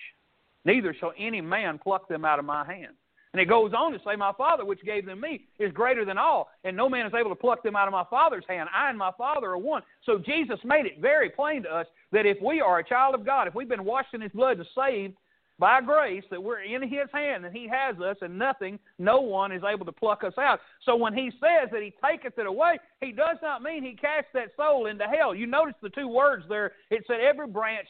neither 0.64 0.94
shall 0.98 1.12
any 1.16 1.40
man 1.40 1.78
pluck 1.78 2.08
them 2.08 2.24
out 2.24 2.38
of 2.38 2.44
my 2.44 2.64
hand. 2.64 2.94
And 3.32 3.40
it 3.40 3.46
goes 3.46 3.72
on 3.72 3.92
to 3.92 3.98
say, 4.04 4.16
My 4.16 4.32
Father, 4.36 4.64
which 4.64 4.82
gave 4.84 5.06
them 5.06 5.20
me, 5.20 5.44
is 5.58 5.72
greater 5.72 6.04
than 6.04 6.18
all, 6.18 6.48
and 6.64 6.76
no 6.76 6.88
man 6.88 7.06
is 7.06 7.14
able 7.14 7.30
to 7.30 7.36
pluck 7.36 7.62
them 7.62 7.76
out 7.76 7.88
of 7.88 7.92
my 7.92 8.04
Father's 8.10 8.44
hand. 8.48 8.68
I 8.74 8.90
and 8.90 8.98
my 8.98 9.12
Father 9.16 9.46
are 9.48 9.58
one. 9.58 9.82
So 10.04 10.18
Jesus 10.18 10.58
made 10.64 10.84
it 10.84 11.00
very 11.00 11.30
plain 11.30 11.62
to 11.62 11.70
us 11.70 11.86
that 12.10 12.26
if 12.26 12.38
we 12.42 12.60
are 12.60 12.80
a 12.80 12.84
child 12.84 13.14
of 13.14 13.24
God, 13.24 13.46
if 13.46 13.54
we've 13.54 13.68
been 13.68 13.84
washed 13.84 14.14
in 14.14 14.20
His 14.20 14.32
blood 14.32 14.58
and 14.58 14.66
saved, 14.76 15.14
by 15.62 15.80
grace 15.80 16.24
that 16.32 16.42
we're 16.42 16.62
in 16.62 16.82
His 16.82 17.06
hand 17.12 17.44
and 17.44 17.56
He 17.56 17.68
has 17.68 17.94
us, 18.00 18.16
and 18.20 18.36
nothing, 18.36 18.80
no 18.98 19.20
one 19.20 19.52
is 19.52 19.62
able 19.62 19.86
to 19.86 19.92
pluck 19.92 20.24
us 20.24 20.32
out. 20.36 20.58
So 20.84 20.96
when 20.96 21.14
He 21.14 21.30
says 21.38 21.70
that 21.70 21.80
He 21.80 21.94
taketh 22.04 22.36
it 22.36 22.46
away, 22.48 22.80
He 23.00 23.12
does 23.12 23.36
not 23.40 23.62
mean 23.62 23.84
He 23.84 23.94
casts 23.94 24.30
that 24.34 24.48
soul 24.56 24.86
into 24.86 25.04
hell. 25.04 25.36
You 25.36 25.46
notice 25.46 25.76
the 25.80 25.90
two 25.90 26.08
words 26.08 26.44
there. 26.48 26.72
It 26.90 27.04
said, 27.06 27.20
every 27.20 27.46
branch 27.46 27.86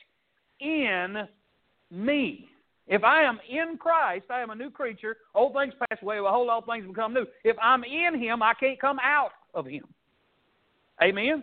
in 0.61 1.27
me. 1.91 2.51
If 2.89 3.05
I 3.05 3.23
am 3.23 3.39
in 3.49 3.79
Christ, 3.79 4.27
I 4.29 4.43
am 4.43 4.51
a 4.51 4.55
new 4.55 4.68
creature. 4.68 5.16
Old 5.35 5.55
things 5.55 5.73
pass 5.79 5.99
away, 6.03 6.18
behold, 6.18 6.51
all 6.51 6.61
things 6.61 6.87
become 6.87 7.14
new. 7.14 7.25
If 7.43 7.57
I'm 7.59 7.85
in 7.85 8.20
Him, 8.20 8.43
I 8.43 8.53
can't 8.53 8.79
come 8.79 8.99
out 9.03 9.31
of 9.55 9.64
Him. 9.64 9.85
Amen? 11.03 11.43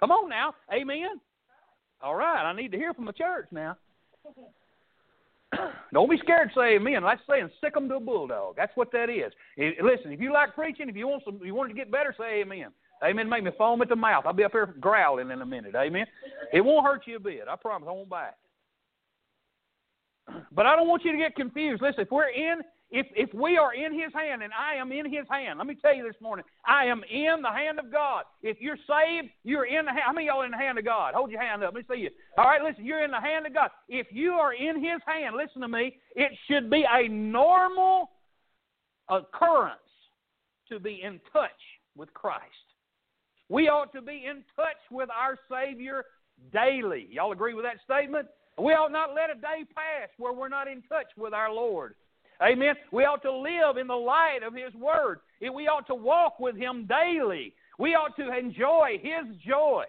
Come 0.00 0.10
on 0.10 0.28
now. 0.28 0.54
Amen? 0.70 1.18
All 2.02 2.14
right, 2.14 2.44
I 2.44 2.54
need 2.54 2.72
to 2.72 2.78
hear 2.78 2.92
from 2.92 3.06
the 3.06 3.14
church 3.14 3.46
now. 3.50 3.78
Don't 5.92 6.10
be 6.10 6.18
scared 6.18 6.50
say 6.54 6.76
amen. 6.76 7.02
That's 7.02 7.20
saying 7.28 7.50
sick 7.60 7.74
'em 7.76 7.88
to 7.88 7.96
a 7.96 8.00
bulldog. 8.00 8.56
That's 8.56 8.76
what 8.76 8.92
that 8.92 9.10
is. 9.10 9.32
listen, 9.82 10.12
if 10.12 10.20
you 10.20 10.32
like 10.32 10.54
preaching, 10.54 10.88
if 10.88 10.96
you 10.96 11.08
want 11.08 11.24
some, 11.24 11.40
you 11.42 11.54
want 11.54 11.70
to 11.70 11.74
get 11.74 11.90
better, 11.90 12.14
say 12.16 12.40
amen. 12.40 12.68
Amen. 13.02 13.28
Make 13.28 13.44
me 13.44 13.50
foam 13.56 13.80
at 13.80 13.88
the 13.88 13.96
mouth. 13.96 14.24
I'll 14.26 14.32
be 14.32 14.44
up 14.44 14.52
here 14.52 14.74
growling 14.78 15.30
in 15.30 15.40
a 15.40 15.46
minute. 15.46 15.74
Amen. 15.74 16.06
It 16.52 16.60
won't 16.60 16.84
hurt 16.84 17.06
you 17.06 17.16
a 17.16 17.20
bit. 17.20 17.44
I 17.48 17.56
promise. 17.56 17.88
I 17.88 17.92
won't 17.92 18.08
bite. 18.08 18.32
But 20.52 20.66
I 20.66 20.76
don't 20.76 20.88
want 20.88 21.04
you 21.04 21.12
to 21.12 21.18
get 21.18 21.34
confused. 21.34 21.82
Listen, 21.82 22.02
if 22.02 22.10
we're 22.10 22.28
in 22.28 22.60
if 22.90 23.06
if 23.14 23.32
we 23.32 23.56
are 23.56 23.72
in 23.72 23.92
his 23.92 24.12
hand 24.12 24.42
and 24.42 24.52
I 24.52 24.74
am 24.74 24.90
in 24.90 25.06
his 25.06 25.26
hand, 25.30 25.58
let 25.58 25.66
me 25.66 25.76
tell 25.80 25.94
you 25.94 26.02
this 26.02 26.20
morning, 26.20 26.44
I 26.66 26.86
am 26.86 27.02
in 27.10 27.40
the 27.42 27.50
hand 27.50 27.78
of 27.78 27.92
God. 27.92 28.24
If 28.42 28.60
you're 28.60 28.78
saved, 28.78 29.28
you're 29.44 29.66
in 29.66 29.84
the 29.84 29.92
hand. 29.92 30.02
How 30.06 30.12
many 30.12 30.26
y'all 30.26 30.42
in 30.42 30.50
the 30.50 30.56
hand 30.56 30.78
of 30.78 30.84
God? 30.84 31.14
Hold 31.14 31.30
your 31.30 31.40
hand 31.40 31.62
up. 31.62 31.74
Let 31.74 31.88
me 31.88 31.94
see 31.94 32.02
you. 32.02 32.10
All 32.36 32.44
right, 32.44 32.62
listen, 32.62 32.84
you're 32.84 33.04
in 33.04 33.10
the 33.12 33.20
hand 33.20 33.46
of 33.46 33.54
God. 33.54 33.70
If 33.88 34.08
you 34.10 34.32
are 34.32 34.54
in 34.54 34.76
his 34.76 35.00
hand, 35.06 35.36
listen 35.36 35.62
to 35.62 35.68
me, 35.68 35.96
it 36.16 36.32
should 36.48 36.68
be 36.68 36.84
a 36.90 37.08
normal 37.08 38.10
occurrence 39.08 39.78
to 40.68 40.80
be 40.80 41.00
in 41.04 41.20
touch 41.32 41.50
with 41.96 42.12
Christ. 42.14 42.44
We 43.48 43.68
ought 43.68 43.92
to 43.92 44.02
be 44.02 44.24
in 44.28 44.44
touch 44.56 44.78
with 44.90 45.08
our 45.10 45.36
Savior 45.50 46.04
daily. 46.52 47.08
Y'all 47.10 47.32
agree 47.32 47.54
with 47.54 47.64
that 47.64 47.78
statement? 47.84 48.26
We 48.58 48.72
ought 48.72 48.92
not 48.92 49.14
let 49.14 49.30
a 49.30 49.34
day 49.34 49.64
pass 49.74 50.08
where 50.18 50.32
we're 50.32 50.48
not 50.48 50.68
in 50.68 50.82
touch 50.82 51.06
with 51.16 51.32
our 51.32 51.52
Lord. 51.52 51.94
Amen. 52.42 52.74
We 52.90 53.04
ought 53.04 53.22
to 53.22 53.32
live 53.32 53.76
in 53.76 53.86
the 53.86 53.94
light 53.94 54.40
of 54.46 54.54
His 54.54 54.74
Word. 54.74 55.20
We 55.40 55.68
ought 55.68 55.86
to 55.88 55.94
walk 55.94 56.40
with 56.40 56.56
Him 56.56 56.86
daily. 56.86 57.54
We 57.78 57.94
ought 57.94 58.16
to 58.16 58.36
enjoy 58.36 58.98
His 59.02 59.36
joy. 59.46 59.84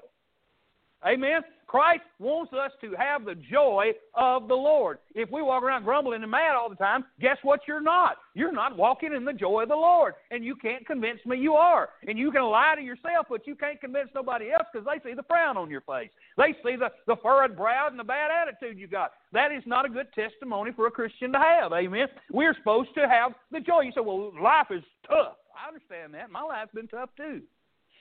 Amen. 1.05 1.41
Christ 1.71 2.03
wants 2.19 2.51
us 2.51 2.71
to 2.81 2.93
have 2.97 3.23
the 3.23 3.35
joy 3.49 3.91
of 4.13 4.49
the 4.49 4.53
Lord. 4.53 4.97
If 5.15 5.31
we 5.31 5.41
walk 5.41 5.63
around 5.63 5.85
grumbling 5.85 6.21
and 6.21 6.29
mad 6.29 6.53
all 6.53 6.69
the 6.69 6.75
time, 6.75 7.05
guess 7.21 7.37
what 7.43 7.61
you're 7.65 7.79
not? 7.79 8.17
You're 8.33 8.51
not 8.51 8.75
walking 8.75 9.13
in 9.13 9.23
the 9.23 9.31
joy 9.31 9.63
of 9.63 9.69
the 9.69 9.75
Lord. 9.75 10.15
And 10.31 10.43
you 10.43 10.57
can't 10.57 10.85
convince 10.85 11.25
me 11.25 11.37
you 11.37 11.53
are. 11.53 11.87
And 12.05 12.19
you 12.19 12.29
can 12.29 12.43
lie 12.43 12.73
to 12.75 12.81
yourself, 12.81 13.27
but 13.29 13.47
you 13.47 13.55
can't 13.55 13.79
convince 13.79 14.09
nobody 14.13 14.51
else 14.51 14.67
because 14.73 14.85
they 14.85 15.09
see 15.09 15.15
the 15.15 15.23
frown 15.23 15.55
on 15.55 15.69
your 15.69 15.79
face. 15.79 16.09
They 16.35 16.53
see 16.61 16.75
the, 16.75 16.89
the 17.07 17.15
furrowed 17.23 17.55
brow 17.55 17.87
and 17.87 17.97
the 17.97 18.03
bad 18.03 18.31
attitude 18.31 18.77
you 18.77 18.87
got. 18.87 19.13
That 19.31 19.53
is 19.53 19.63
not 19.65 19.85
a 19.85 19.89
good 19.89 20.07
testimony 20.13 20.71
for 20.75 20.87
a 20.87 20.91
Christian 20.91 21.31
to 21.31 21.39
have. 21.39 21.71
Amen. 21.71 22.07
We're 22.33 22.53
supposed 22.55 22.89
to 22.95 23.07
have 23.07 23.31
the 23.49 23.61
joy. 23.61 23.83
You 23.83 23.93
say, 23.95 24.01
well, 24.01 24.33
life 24.43 24.67
is 24.71 24.83
tough. 25.07 25.37
I 25.55 25.69
understand 25.69 26.15
that. 26.15 26.31
My 26.31 26.41
life's 26.41 26.73
been 26.73 26.89
tough 26.89 27.11
too 27.15 27.43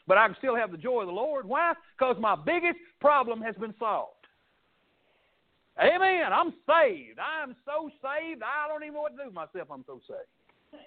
but 0.07 0.19
I 0.19 0.27
can 0.27 0.37
still 0.39 0.57
have 0.57 0.71
the 0.71 0.79
joy 0.79 1.01
of 1.01 1.07
the 1.07 1.13
Lord. 1.13 1.47
Why? 1.47 1.73
Because 1.99 2.17
my 2.21 2.35
biggest 2.35 2.79
problem 3.01 3.41
has 3.43 3.55
been 3.57 3.75
solved. 3.79 4.15
Amen. 5.79 6.33
I'm 6.33 6.53
saved. 6.69 7.19
I'm 7.19 7.57
so 7.65 7.91
saved, 8.03 8.43
I 8.43 8.69
don't 8.69 8.83
even 8.83 8.95
know 8.95 9.03
what 9.03 9.13
to 9.13 9.19
do 9.19 9.25
with 9.27 9.35
myself. 9.35 9.69
I'm 9.71 9.85
so 9.87 10.01
saved. 10.07 10.83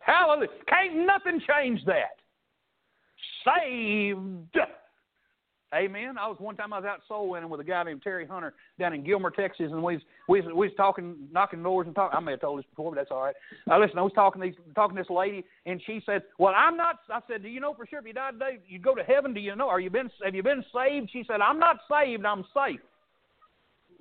Hallelujah. 0.00 0.48
Can't 0.66 1.06
nothing 1.06 1.40
change 1.48 1.84
that. 1.86 2.18
Saved. 3.44 4.58
Amen. 5.74 6.18
I 6.18 6.28
was 6.28 6.36
one 6.38 6.54
time 6.54 6.74
I 6.74 6.80
was 6.80 6.84
out 6.84 7.00
soul 7.08 7.30
winning 7.30 7.48
with 7.48 7.60
a 7.60 7.64
guy 7.64 7.82
named 7.82 8.02
Terry 8.02 8.26
Hunter 8.26 8.52
down 8.78 8.92
in 8.92 9.02
Gilmer, 9.02 9.30
Texas, 9.30 9.68
and 9.70 9.82
we 9.82 9.94
was, 9.94 10.02
we 10.28 10.40
was, 10.42 10.48
we 10.48 10.66
was 10.66 10.72
talking, 10.76 11.16
knocking 11.32 11.62
doors 11.62 11.86
and 11.86 11.96
talking. 11.96 12.14
I 12.14 12.20
may 12.20 12.32
have 12.32 12.42
told 12.42 12.58
this 12.58 12.66
before, 12.68 12.90
but 12.90 12.96
that's 12.96 13.10
all 13.10 13.22
right. 13.22 13.34
Uh, 13.70 13.78
listen, 13.78 13.98
I 13.98 14.02
was 14.02 14.12
talking 14.14 14.42
to 14.42 14.48
these, 14.48 14.56
talking 14.74 14.96
to 14.96 15.02
this 15.02 15.08
lady, 15.10 15.44
and 15.64 15.80
she 15.86 16.02
said, 16.04 16.24
"Well, 16.38 16.52
I'm 16.54 16.76
not." 16.76 16.98
I 17.08 17.20
said, 17.26 17.42
"Do 17.42 17.48
you 17.48 17.58
know 17.58 17.72
for 17.72 17.86
sure 17.86 18.00
if 18.00 18.06
you 18.06 18.12
died 18.12 18.32
today, 18.32 18.58
you'd 18.68 18.82
go 18.82 18.94
to 18.94 19.02
heaven? 19.02 19.32
Do 19.32 19.40
you 19.40 19.56
know? 19.56 19.68
Are 19.68 19.80
you 19.80 19.88
been? 19.88 20.10
Have 20.22 20.34
you 20.34 20.42
been 20.42 20.62
saved?" 20.74 21.08
She 21.10 21.24
said, 21.26 21.40
"I'm 21.40 21.58
not 21.58 21.78
saved. 21.90 22.26
I'm 22.26 22.44
safe." 22.52 22.80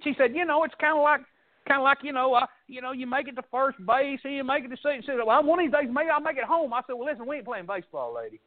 She 0.03 0.13
said, 0.17 0.36
"You 0.36 0.45
know, 0.45 0.63
it's 0.63 0.76
kind 0.80 0.97
of 0.97 1.03
like." 1.03 1.22
Kind 1.67 1.80
of 1.80 1.84
like 1.84 1.99
you 2.01 2.11
know, 2.11 2.34
uh, 2.34 2.47
you 2.67 2.82
know, 2.82 2.91
you 2.91 3.05
make 3.05 3.28
it 3.28 3.36
to 3.36 3.43
first 3.51 3.78
base, 3.86 4.19
and 4.24 4.34
you 4.34 4.43
make 4.43 4.65
it 4.65 4.69
to 4.69 4.78
second. 4.78 5.03
She 5.03 5.11
said, 5.11 5.17
"Well, 5.24 5.43
one 5.43 5.59
of 5.59 5.63
these 5.63 5.72
days, 5.72 5.88
maybe 5.93 6.09
I'll 6.09 6.19
make 6.19 6.38
it 6.38 6.43
home." 6.43 6.74
I 6.74 6.82
said, 6.88 6.93
"Well, 6.93 7.05
listen, 7.05 7.28
we 7.28 7.36
ain't 7.36 7.45
playing 7.45 7.67
baseball, 7.67 8.15
lady. 8.15 8.39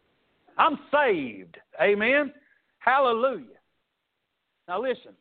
I'm 0.58 0.80
saved. 0.90 1.56
Amen." 1.80 2.32
Hallelujah. 2.84 3.58
Now 4.68 4.82
listen. 4.82 5.12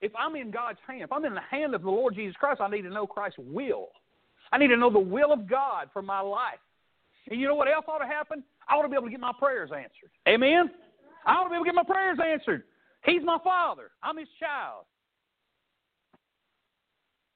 If 0.00 0.12
I'm 0.16 0.36
in 0.36 0.52
God's 0.52 0.78
hand, 0.86 1.02
if 1.02 1.12
I'm 1.12 1.24
in 1.24 1.34
the 1.34 1.40
hand 1.50 1.74
of 1.74 1.82
the 1.82 1.90
Lord 1.90 2.14
Jesus 2.14 2.36
Christ, 2.38 2.60
I 2.60 2.70
need 2.70 2.82
to 2.82 2.90
know 2.90 3.06
Christ's 3.06 3.40
will. 3.40 3.88
I 4.52 4.58
need 4.58 4.68
to 4.68 4.76
know 4.76 4.90
the 4.90 4.98
will 4.98 5.32
of 5.32 5.48
God 5.48 5.88
for 5.92 6.02
my 6.02 6.20
life. 6.20 6.60
And 7.28 7.40
you 7.40 7.48
know 7.48 7.56
what 7.56 7.68
else 7.68 7.84
ought 7.88 7.98
to 7.98 8.06
happen? 8.06 8.44
I 8.68 8.74
ought 8.74 8.82
to 8.82 8.88
be 8.88 8.94
able 8.94 9.06
to 9.06 9.10
get 9.10 9.20
my 9.20 9.32
prayers 9.36 9.70
answered. 9.74 10.10
Amen? 10.28 10.70
I 11.26 11.32
ought 11.32 11.44
to 11.44 11.50
be 11.50 11.56
able 11.56 11.64
to 11.64 11.68
get 11.68 11.74
my 11.74 11.82
prayers 11.82 12.18
answered. 12.24 12.62
He's 13.04 13.22
my 13.24 13.38
father. 13.42 13.90
I'm 14.02 14.16
his 14.16 14.28
child. 14.38 14.84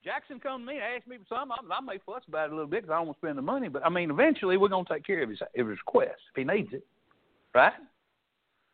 Jackson 0.05 0.41
come 0.41 0.63
to 0.63 0.67
me 0.67 0.75
and 0.75 0.85
ask 0.97 1.07
me 1.07 1.17
for 1.19 1.37
something. 1.37 1.57
I, 1.71 1.75
I 1.75 1.81
may 1.81 1.99
fuss 2.05 2.23
about 2.29 2.47
it 2.47 2.53
a 2.53 2.55
little 2.55 2.71
bit 2.71 2.83
because 2.83 2.93
I 2.93 2.99
don't 2.99 3.07
want 3.07 3.21
to 3.21 3.27
spend 3.27 3.39
the 3.39 3.43
money, 3.43 3.69
but 3.69 3.85
I 3.85 3.89
mean, 3.89 4.11
eventually 4.11 4.57
we're 4.57 4.69
going 4.69 4.85
to 4.85 4.93
take 4.93 5.05
care 5.05 5.23
of 5.23 5.31
his, 5.31 5.41
of 5.41 5.69
his 5.69 5.79
request 5.79 6.21
if 6.31 6.37
he 6.37 6.45
needs 6.45 6.73
it, 6.73 6.85
right? 7.55 7.73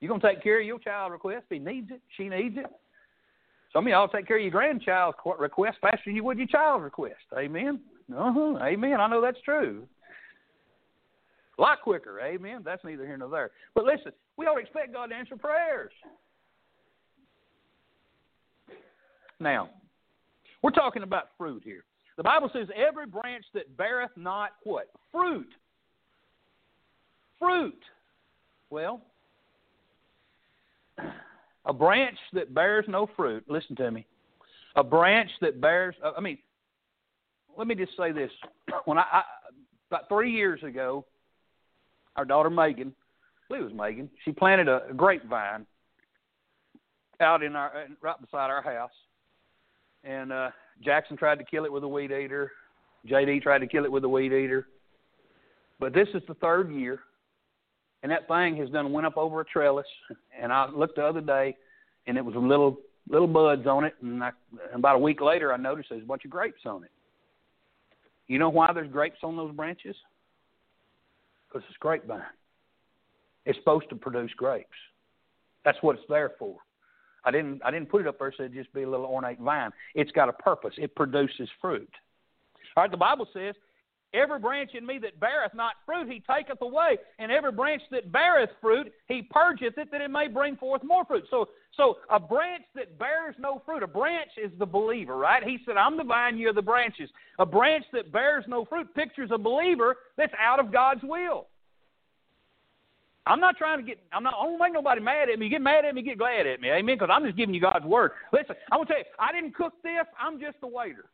You're 0.01 0.09
going 0.09 0.21
to 0.21 0.29
take 0.29 0.43
care 0.43 0.61
of 0.61 0.67
your 0.67 0.79
child 0.79 1.13
request 1.13 1.47
if 1.51 1.59
he 1.59 1.65
needs 1.65 1.91
it, 1.91 2.01
she 2.17 2.29
needs 2.29 2.57
it. 2.57 2.67
Some 3.73 3.87
of 3.87 3.91
y'all 3.91 4.09
take 4.09 4.27
care 4.27 4.37
of 4.37 4.43
your 4.43 4.51
grandchild's 4.51 5.19
request 5.39 5.79
faster 5.81 6.01
than 6.07 6.17
you 6.17 6.25
would 6.25 6.39
your 6.39 6.47
child's 6.47 6.85
request. 6.85 7.17
Amen? 7.37 7.81
Uh-huh. 8.15 8.59
Amen. 8.63 9.01
I 9.01 9.09
know 9.09 9.21
that's 9.21 9.41
true. 9.45 9.87
A 11.59 11.61
lot 11.61 11.83
quicker. 11.83 12.21
Amen. 12.21 12.63
That's 12.65 12.83
neither 12.85 13.05
here 13.05 13.17
nor 13.17 13.29
there. 13.29 13.51
But 13.75 13.85
listen, 13.85 14.13
we 14.37 14.45
don't 14.45 14.61
expect 14.61 14.93
God 14.93 15.09
to 15.09 15.15
answer 15.15 15.37
prayers. 15.37 15.93
Now, 19.41 19.71
we're 20.63 20.71
talking 20.71 21.03
about 21.03 21.29
fruit 21.37 21.63
here. 21.65 21.85
The 22.17 22.23
Bible 22.23 22.51
says, 22.53 22.69
every 22.75 23.07
branch 23.07 23.45
that 23.55 23.77
beareth 23.77 24.11
not 24.17 24.53
what? 24.65 24.89
Fruit. 25.13 25.49
Fruit. 27.39 27.79
Well, 28.71 29.03
a 31.69 31.73
branch 31.73 32.17
that 32.33 32.55
bears 32.55 32.87
no 32.89 33.09
fruit, 33.15 33.45
listen 33.47 33.77
to 33.77 33.91
me. 33.91 34.07
A 34.77 34.83
branch 34.83 35.31
that 35.43 35.61
bears, 35.61 35.95
uh, 36.05 36.13
I 36.17 36.21
mean, 36.21 36.39
let 37.57 37.67
me 37.67 37.75
just 37.75 37.97
say 37.97 38.11
this. 38.11 38.31
When 38.87 38.99
I, 38.99 39.05
I 39.13 39.23
about 39.91 40.09
three 40.09 40.33
years 40.33 40.63
ago, 40.63 41.05
our 42.17 42.25
daughter 42.25 42.51
Megan, 42.51 42.89
I 42.89 43.49
believe 43.49 43.63
it 43.63 43.73
was 43.73 43.75
Megan, 43.75 44.11
she 44.25 44.33
planted 44.33 44.69
a, 44.69 44.83
grapevine 44.97 45.67
out 47.21 47.43
in 47.43 47.57
our 47.57 47.87
right 48.03 48.21
beside 48.21 48.51
our 48.51 48.63
house, 48.63 48.91
and 50.05 50.33
uh, 50.33 50.51
Jackson 50.83 51.17
tried 51.17 51.39
to 51.39 51.45
kill 51.45 51.65
it 51.65 51.73
with 51.73 51.85
a 51.85 51.89
weed 51.89 52.13
eater. 52.13 52.53
JD 53.07 53.43
tried 53.43 53.61
to 53.61 53.67
kill 53.67 53.85
it 53.85 53.93
with 53.93 54.05
a 54.05 54.09
weed 54.09 54.33
eater. 54.33 54.69
But 55.81 55.95
this 55.95 56.09
is 56.15 56.23
the 56.29 56.35
third 56.35 56.71
year, 56.71 57.01
and 58.03 58.13
that 58.13 58.29
thing 58.29 58.57
has 58.57 58.71
done 58.71 58.93
went 58.93 59.07
up 59.07 59.17
over 59.17 59.41
a 59.41 59.45
trellis. 59.45 59.87
And 60.41 60.53
I 60.53 60.69
looked 60.69 60.97
the 60.97 61.05
other 61.05 61.21
day, 61.21 61.57
and 62.07 62.17
it 62.17 62.25
was 62.25 62.35
little 62.37 62.79
little 63.09 63.27
buds 63.27 63.67
on 63.67 63.85
it. 63.85 63.95
And, 64.03 64.23
I, 64.23 64.31
about 64.75 64.97
a 64.97 64.99
week 64.99 65.21
later, 65.21 65.53
I 65.53 65.57
noticed 65.57 65.89
there's 65.91 66.03
a 66.03 66.07
bunch 66.07 66.25
of 66.25 66.31
grapes 66.31 66.61
on 66.67 66.85
it. 66.85 66.91
You 68.27 68.39
know 68.39 68.51
why 68.51 68.73
there's 68.73 68.91
grapes 68.91 69.19
on 69.23 69.37
those 69.37 69.55
branches? 69.55 69.97
Because 71.49 71.67
it's 71.69 71.79
grapevine. 71.79 72.23
It's 73.47 73.59
supposed 73.59 73.89
to 73.89 73.97
produce 73.97 74.33
grapes. 74.37 74.69
That's 75.65 75.79
what 75.81 75.97
it's 75.97 76.05
there 76.09 76.33
for. 76.39 76.57
I 77.25 77.31
didn't 77.31 77.63
I 77.65 77.71
didn't 77.71 77.91
put 77.91 78.03
it 78.03 78.07
up 78.07 78.19
there 78.19 78.33
so 78.37 78.45
it'd 78.45 78.55
just 78.55 78.73
be 78.73 78.83
a 78.83 78.89
little 78.89 79.07
ornate 79.07 79.41
vine. 79.41 79.71
It's 79.95 80.13
got 80.13 80.29
a 80.29 80.33
purpose. 80.33 80.75
It 80.79 80.95
produces 80.95 81.49
fruit. 81.61 81.91
All 82.77 82.85
right, 82.85 82.91
the 82.91 82.97
Bible 82.97 83.27
says, 83.33 83.55
Every 84.15 84.39
branch 84.39 84.71
in 84.75 84.87
me 84.87 84.99
that 85.01 85.21
beareth 85.21 85.53
not 85.55 85.75
fruit, 85.85 86.11
he 86.11 86.21
taketh 86.21 86.63
away, 86.63 86.97
and 87.19 87.31
every 87.31 87.53
branch 87.53 87.83
that 87.91 88.11
beareth 88.11 88.49
fruit, 88.59 88.91
he 89.07 89.21
purgeth 89.21 89.77
it, 89.77 89.91
that 89.93 90.01
it 90.01 90.11
may 90.11 90.29
bring 90.29 90.57
forth 90.57 90.83
more 90.83 91.05
fruit. 91.05 91.25
So, 91.31 91.47
so 91.77 91.99
a 92.09 92.19
branch 92.19 92.65
that 92.75 92.99
bears 92.99 93.35
no 93.39 93.61
fruit, 93.67 93.83
a 93.83 93.87
branch 93.87 94.31
is 94.43 94.51
the 94.59 94.65
believer, 94.65 95.19
right? 95.19 95.45
He 95.45 95.59
said, 95.67 95.77
"I'm 95.77 95.99
the 95.99 96.05
vine, 96.05 96.39
you're 96.39 96.55
the 96.55 96.63
branches." 96.63 97.11
A 97.39 97.45
branch 97.45 97.85
that 97.93 98.11
bears 98.11 98.45
no 98.49 98.65
fruit 98.65 98.93
pictures 98.95 99.31
a 99.31 99.39
believer 99.39 99.97
that's 100.17 100.33
out 100.39 100.59
of 100.59 100.73
God's 100.73 101.03
will. 101.03 101.47
I'm 103.27 103.41
not 103.41 103.59
trying 103.59 103.79
to 103.79 103.85
get. 103.85 103.99
I'm 104.11 104.23
not. 104.23 104.35
I 104.41 104.45
don't 104.45 104.59
make 104.59 104.73
nobody 104.73 105.03
mad 105.03 105.29
at 105.29 105.39
me. 105.39 105.51
Get 105.51 105.61
mad 105.61 105.85
at 105.85 105.95
me, 105.95 106.01
get 106.01 106.17
glad 106.17 106.47
at 106.47 106.63
me. 106.63 106.71
Amen. 106.71 106.97
Because 106.97 107.11
I'm 107.13 107.25
just 107.25 107.37
giving 107.37 107.55
you 107.55 107.61
God's 107.61 107.85
word. 107.85 108.13
Listen, 108.33 108.57
I'm 108.73 108.79
gonna 108.79 108.87
tell 108.89 108.99
you. 108.99 109.05
I 109.19 109.33
didn't 109.33 109.55
cook 109.55 109.75
this. 109.83 110.07
I'm 110.19 110.41
just 110.41 110.59
the 110.63 110.67
waiter. 110.67 111.05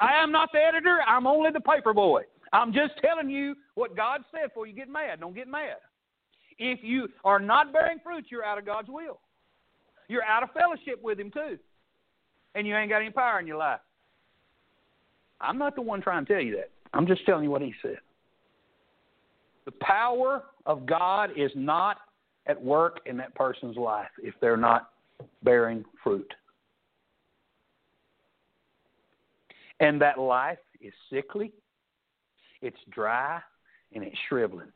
I 0.00 0.22
am 0.22 0.32
not 0.32 0.50
the 0.52 0.58
editor. 0.58 1.00
I'm 1.06 1.26
only 1.26 1.50
the 1.50 1.60
paper 1.60 1.92
boy. 1.92 2.22
I'm 2.52 2.72
just 2.72 2.94
telling 3.02 3.30
you 3.30 3.54
what 3.74 3.96
God 3.96 4.22
said 4.32 4.48
before 4.48 4.66
you 4.66 4.74
get 4.74 4.88
mad. 4.88 5.20
Don't 5.20 5.34
get 5.34 5.46
mad. 5.46 5.76
If 6.58 6.80
you 6.82 7.08
are 7.24 7.38
not 7.38 7.72
bearing 7.72 7.98
fruit, 8.02 8.26
you're 8.30 8.44
out 8.44 8.58
of 8.58 8.66
God's 8.66 8.88
will. 8.88 9.20
You're 10.08 10.24
out 10.24 10.42
of 10.42 10.50
fellowship 10.50 11.02
with 11.02 11.20
Him 11.20 11.30
too. 11.30 11.58
And 12.54 12.66
you 12.66 12.76
ain't 12.76 12.90
got 12.90 13.00
any 13.00 13.10
power 13.10 13.38
in 13.38 13.46
your 13.46 13.58
life. 13.58 13.80
I'm 15.40 15.58
not 15.58 15.76
the 15.76 15.82
one 15.82 16.02
trying 16.02 16.26
to 16.26 16.32
tell 16.32 16.42
you 16.42 16.56
that. 16.56 16.70
I'm 16.92 17.06
just 17.06 17.24
telling 17.24 17.44
you 17.44 17.50
what 17.50 17.62
He 17.62 17.72
said. 17.80 17.98
The 19.66 19.72
power 19.80 20.44
of 20.66 20.86
God 20.86 21.30
is 21.36 21.50
not 21.54 21.98
at 22.46 22.60
work 22.60 23.00
in 23.06 23.16
that 23.18 23.34
person's 23.34 23.76
life 23.76 24.08
if 24.22 24.34
they're 24.40 24.56
not 24.56 24.90
bearing 25.44 25.84
fruit. 26.02 26.32
And 29.80 30.00
that 30.00 30.18
life 30.18 30.58
is 30.80 30.92
sickly, 31.10 31.52
it's 32.62 32.76
dry, 32.90 33.40
and 33.94 34.04
it's 34.04 34.16
shriveling. 34.28 34.72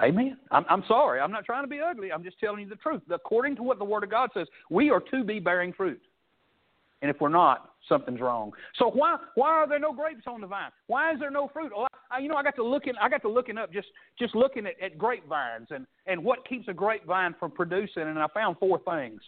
Amen. 0.00 0.36
I'm, 0.50 0.64
I'm 0.68 0.84
sorry. 0.86 1.20
I'm 1.20 1.32
not 1.32 1.44
trying 1.44 1.64
to 1.64 1.68
be 1.68 1.80
ugly. 1.80 2.12
I'm 2.12 2.22
just 2.22 2.38
telling 2.38 2.60
you 2.60 2.68
the 2.68 2.76
truth. 2.76 3.02
According 3.10 3.56
to 3.56 3.62
what 3.62 3.78
the 3.78 3.84
Word 3.84 4.04
of 4.04 4.10
God 4.10 4.30
says, 4.34 4.46
we 4.70 4.90
are 4.90 5.00
to 5.10 5.24
be 5.24 5.40
bearing 5.40 5.72
fruit. 5.72 6.00
And 7.02 7.10
if 7.10 7.20
we're 7.20 7.28
not, 7.28 7.72
something's 7.88 8.20
wrong. 8.20 8.52
So 8.78 8.90
why 8.90 9.16
why 9.34 9.50
are 9.50 9.68
there 9.68 9.78
no 9.78 9.92
grapes 9.92 10.24
on 10.26 10.40
the 10.40 10.46
vine? 10.46 10.70
Why 10.86 11.12
is 11.12 11.20
there 11.20 11.30
no 11.30 11.48
fruit? 11.52 11.72
Oh, 11.74 11.80
well, 11.80 11.88
I, 12.10 12.18
you 12.18 12.28
know, 12.28 12.36
I 12.36 12.42
got 12.42 12.56
to 12.56 12.64
looking 12.64 12.94
I 13.00 13.08
got 13.08 13.22
to 13.22 13.28
looking 13.28 13.58
up 13.58 13.72
just 13.72 13.88
just 14.18 14.34
looking 14.34 14.66
at, 14.66 14.80
at 14.82 14.96
grapevines 14.96 15.68
and 15.70 15.86
and 16.06 16.22
what 16.22 16.46
keeps 16.48 16.68
a 16.68 16.72
grapevine 16.72 17.34
from 17.38 17.50
producing, 17.50 18.04
and 18.04 18.18
I 18.18 18.26
found 18.32 18.56
four 18.58 18.80
things. 18.88 19.20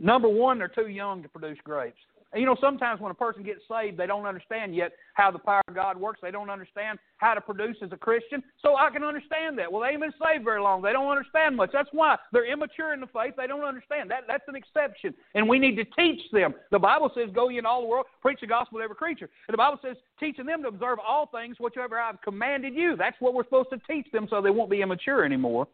Number 0.00 0.28
one, 0.28 0.58
they're 0.58 0.68
too 0.68 0.88
young 0.88 1.22
to 1.22 1.28
produce 1.28 1.58
grapes. 1.64 1.98
You 2.36 2.44
know, 2.44 2.56
sometimes 2.60 3.00
when 3.00 3.10
a 3.10 3.14
person 3.14 3.42
gets 3.42 3.62
saved, 3.66 3.96
they 3.96 4.06
don't 4.06 4.26
understand 4.26 4.74
yet 4.74 4.92
how 5.14 5.30
the 5.30 5.38
power 5.38 5.62
of 5.66 5.74
God 5.74 5.96
works. 5.96 6.20
They 6.22 6.30
don't 6.30 6.50
understand 6.50 6.98
how 7.16 7.32
to 7.32 7.40
produce 7.40 7.76
as 7.82 7.90
a 7.92 7.96
Christian. 7.96 8.42
So 8.60 8.76
I 8.76 8.90
can 8.90 9.02
understand 9.02 9.58
that. 9.58 9.72
Well, 9.72 9.80
they 9.80 9.88
ain't 9.88 10.00
been 10.00 10.12
saved 10.22 10.44
very 10.44 10.60
long. 10.60 10.82
They 10.82 10.92
don't 10.92 11.10
understand 11.10 11.56
much. 11.56 11.70
That's 11.72 11.88
why 11.92 12.16
they're 12.32 12.44
immature 12.44 12.92
in 12.92 13.00
the 13.00 13.06
faith. 13.06 13.34
They 13.36 13.46
don't 13.46 13.64
understand. 13.64 14.10
That 14.10 14.24
that's 14.28 14.44
an 14.46 14.56
exception, 14.56 15.14
and 15.34 15.48
we 15.48 15.58
need 15.58 15.76
to 15.76 15.84
teach 15.98 16.20
them. 16.30 16.54
The 16.70 16.78
Bible 16.78 17.10
says, 17.14 17.30
"Go 17.34 17.48
ye 17.48 17.58
in 17.58 17.64
all 17.64 17.80
the 17.80 17.88
world, 17.88 18.06
preach 18.20 18.40
the 18.40 18.46
gospel 18.46 18.78
to 18.78 18.84
every 18.84 18.96
creature." 18.96 19.30
And 19.48 19.54
the 19.54 19.58
Bible 19.58 19.78
says, 19.80 19.96
teaching 20.20 20.46
them 20.46 20.62
to 20.62 20.68
observe 20.68 20.98
all 20.98 21.26
things 21.26 21.56
whatsoever 21.58 21.98
I've 21.98 22.20
commanded 22.20 22.74
you. 22.74 22.96
That's 22.96 23.16
what 23.20 23.34
we're 23.34 23.44
supposed 23.44 23.70
to 23.70 23.78
teach 23.90 24.10
them, 24.12 24.26
so 24.28 24.40
they 24.42 24.50
won't 24.50 24.70
be 24.70 24.82
immature 24.82 25.24
anymore. 25.24 25.68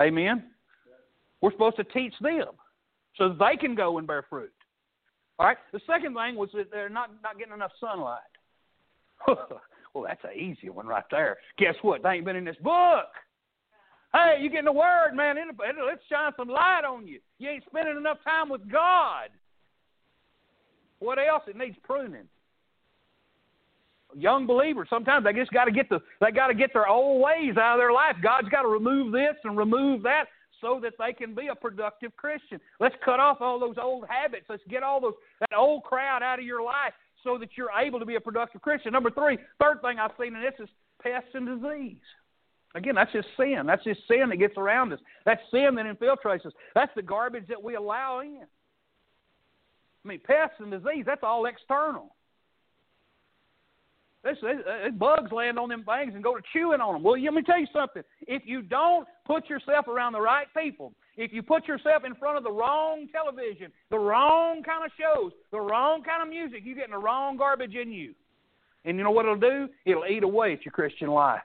Amen. 0.00 0.44
We're 1.40 1.52
supposed 1.52 1.76
to 1.76 1.84
teach 1.84 2.14
them 2.20 2.50
so 3.16 3.28
they 3.28 3.56
can 3.56 3.74
go 3.74 3.98
and 3.98 4.06
bear 4.06 4.24
fruit. 4.28 4.52
All 5.38 5.46
right. 5.46 5.56
The 5.72 5.80
second 5.86 6.14
thing 6.14 6.36
was 6.36 6.50
that 6.54 6.70
they're 6.70 6.88
not 6.88 7.10
not 7.22 7.38
getting 7.38 7.54
enough 7.54 7.72
sunlight. 7.80 8.20
well, 9.26 10.04
that's 10.06 10.22
an 10.24 10.38
easy 10.38 10.68
one 10.70 10.86
right 10.86 11.04
there. 11.10 11.38
Guess 11.58 11.74
what? 11.82 12.02
They 12.02 12.10
ain't 12.10 12.24
been 12.24 12.36
in 12.36 12.44
this 12.44 12.56
book. 12.62 13.08
Hey, 14.12 14.36
you're 14.40 14.50
getting 14.50 14.66
the 14.66 14.72
word, 14.72 15.12
man? 15.14 15.36
Let's 15.58 16.02
shine 16.08 16.30
some 16.36 16.48
light 16.48 16.82
on 16.88 17.06
you. 17.06 17.18
You 17.38 17.50
ain't 17.50 17.64
spending 17.66 17.96
enough 17.96 18.18
time 18.22 18.48
with 18.48 18.70
God. 18.70 19.30
What 21.00 21.18
else? 21.18 21.42
It 21.48 21.56
needs 21.56 21.76
pruning. 21.82 22.28
Young 24.16 24.46
believers, 24.46 24.86
sometimes 24.88 25.24
they 25.24 25.32
just 25.32 25.50
got 25.50 25.64
to 25.64 25.72
get 25.72 25.88
the 25.88 25.98
they 26.20 26.30
got 26.30 26.46
to 26.46 26.54
get 26.54 26.72
their 26.72 26.86
old 26.86 27.20
ways 27.20 27.56
out 27.56 27.74
of 27.74 27.80
their 27.80 27.92
life. 27.92 28.14
God's 28.22 28.48
got 28.48 28.62
to 28.62 28.68
remove 28.68 29.12
this 29.12 29.34
and 29.42 29.56
remove 29.56 30.04
that 30.04 30.26
so 30.64 30.80
that 30.82 30.94
they 30.98 31.12
can 31.12 31.34
be 31.34 31.48
a 31.48 31.54
productive 31.54 32.16
Christian. 32.16 32.58
Let's 32.80 32.94
cut 33.04 33.20
off 33.20 33.42
all 33.42 33.60
those 33.60 33.76
old 33.80 34.06
habits. 34.08 34.46
Let's 34.48 34.62
get 34.70 34.82
all 34.82 34.98
those 34.98 35.12
that 35.40 35.54
old 35.54 35.84
crowd 35.84 36.22
out 36.22 36.38
of 36.38 36.44
your 36.46 36.62
life 36.62 36.94
so 37.22 37.36
that 37.36 37.50
you're 37.54 37.70
able 37.70 37.98
to 38.00 38.06
be 38.06 38.14
a 38.14 38.20
productive 38.20 38.62
Christian. 38.62 38.92
Number 38.92 39.10
three, 39.10 39.36
third 39.60 39.82
thing 39.82 39.98
I've 39.98 40.12
seen 40.18 40.34
in 40.34 40.40
this 40.40 40.54
is 40.58 40.68
pests 41.02 41.28
and 41.34 41.46
disease. 41.46 42.00
Again, 42.74 42.94
that's 42.94 43.12
just 43.12 43.28
sin. 43.36 43.64
That's 43.66 43.84
just 43.84 44.00
sin 44.08 44.30
that 44.30 44.38
gets 44.38 44.56
around 44.56 44.92
us. 44.94 45.00
That's 45.26 45.40
sin 45.50 45.74
that 45.74 45.84
infiltrates 45.84 46.46
us. 46.46 46.52
That's 46.74 46.92
the 46.96 47.02
garbage 47.02 47.46
that 47.48 47.62
we 47.62 47.74
allow 47.74 48.20
in. 48.20 48.44
I 50.04 50.08
mean, 50.08 50.20
pests 50.24 50.56
and 50.58 50.70
disease, 50.70 51.04
that's 51.06 51.22
all 51.22 51.44
external. 51.46 52.14
This, 54.24 54.38
this, 54.40 54.92
bugs 54.98 55.30
land 55.32 55.58
on 55.58 55.68
them 55.68 55.84
things 55.84 56.14
and 56.14 56.24
go 56.24 56.34
to 56.34 56.42
chewing 56.54 56.80
on 56.80 56.94
them. 56.94 57.02
Well, 57.02 57.20
let 57.20 57.34
me 57.34 57.42
tell 57.42 57.60
you 57.60 57.66
something. 57.74 58.02
If 58.26 58.42
you 58.46 58.62
don't 58.62 59.06
put 59.26 59.50
yourself 59.50 59.86
around 59.86 60.14
the 60.14 60.20
right 60.20 60.46
people, 60.56 60.94
if 61.18 61.30
you 61.30 61.42
put 61.42 61.68
yourself 61.68 62.04
in 62.06 62.14
front 62.14 62.38
of 62.38 62.42
the 62.42 62.50
wrong 62.50 63.06
television, 63.12 63.70
the 63.90 63.98
wrong 63.98 64.62
kind 64.62 64.84
of 64.84 64.90
shows, 64.98 65.32
the 65.52 65.60
wrong 65.60 66.02
kind 66.02 66.22
of 66.22 66.28
music, 66.28 66.62
you're 66.64 66.74
getting 66.74 66.92
the 66.92 66.98
wrong 66.98 67.36
garbage 67.36 67.74
in 67.74 67.92
you. 67.92 68.14
And 68.86 68.96
you 68.96 69.04
know 69.04 69.10
what 69.10 69.26
it'll 69.26 69.36
do? 69.36 69.68
It'll 69.84 70.06
eat 70.06 70.22
away 70.22 70.54
at 70.54 70.64
your 70.64 70.72
Christian 70.72 71.08
life. 71.08 71.42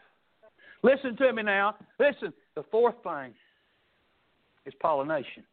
Listen 0.81 1.17
to 1.17 1.33
me 1.33 1.43
now. 1.43 1.75
Listen, 1.99 2.33
the 2.55 2.63
fourth 2.71 2.95
thing 3.03 3.33
is 4.65 4.73
pollination. 4.81 5.43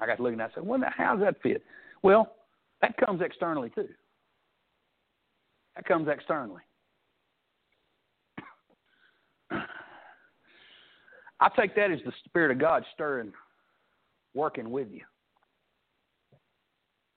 I 0.00 0.06
got 0.06 0.16
to 0.16 0.22
look 0.22 0.32
and 0.32 0.42
I 0.42 0.48
said, 0.54 0.66
well, 0.66 0.80
how 0.96 1.16
does 1.16 1.24
that 1.24 1.42
fit? 1.42 1.62
Well, 2.02 2.32
that 2.80 2.96
comes 2.96 3.20
externally 3.22 3.70
too. 3.74 3.88
That 5.76 5.84
comes 5.86 6.08
externally. 6.08 6.62
I 11.40 11.48
take 11.56 11.74
that 11.76 11.90
as 11.90 12.00
the 12.04 12.12
Spirit 12.26 12.50
of 12.50 12.58
God 12.58 12.84
stirring, 12.94 13.32
working 14.34 14.70
with 14.70 14.88
you. 14.90 15.00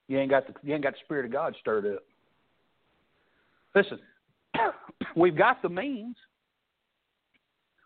You 0.07 0.19
ain't 0.19 0.29
got 0.29 0.47
the 0.47 0.53
you 0.63 0.73
ain't 0.73 0.83
got 0.83 0.93
the 0.93 0.99
Spirit 1.03 1.25
of 1.25 1.31
God 1.31 1.55
stirred 1.59 1.85
up. 1.85 2.03
Listen, 3.75 3.99
we've 5.15 5.37
got 5.37 5.61
the 5.61 5.69
means. 5.69 6.15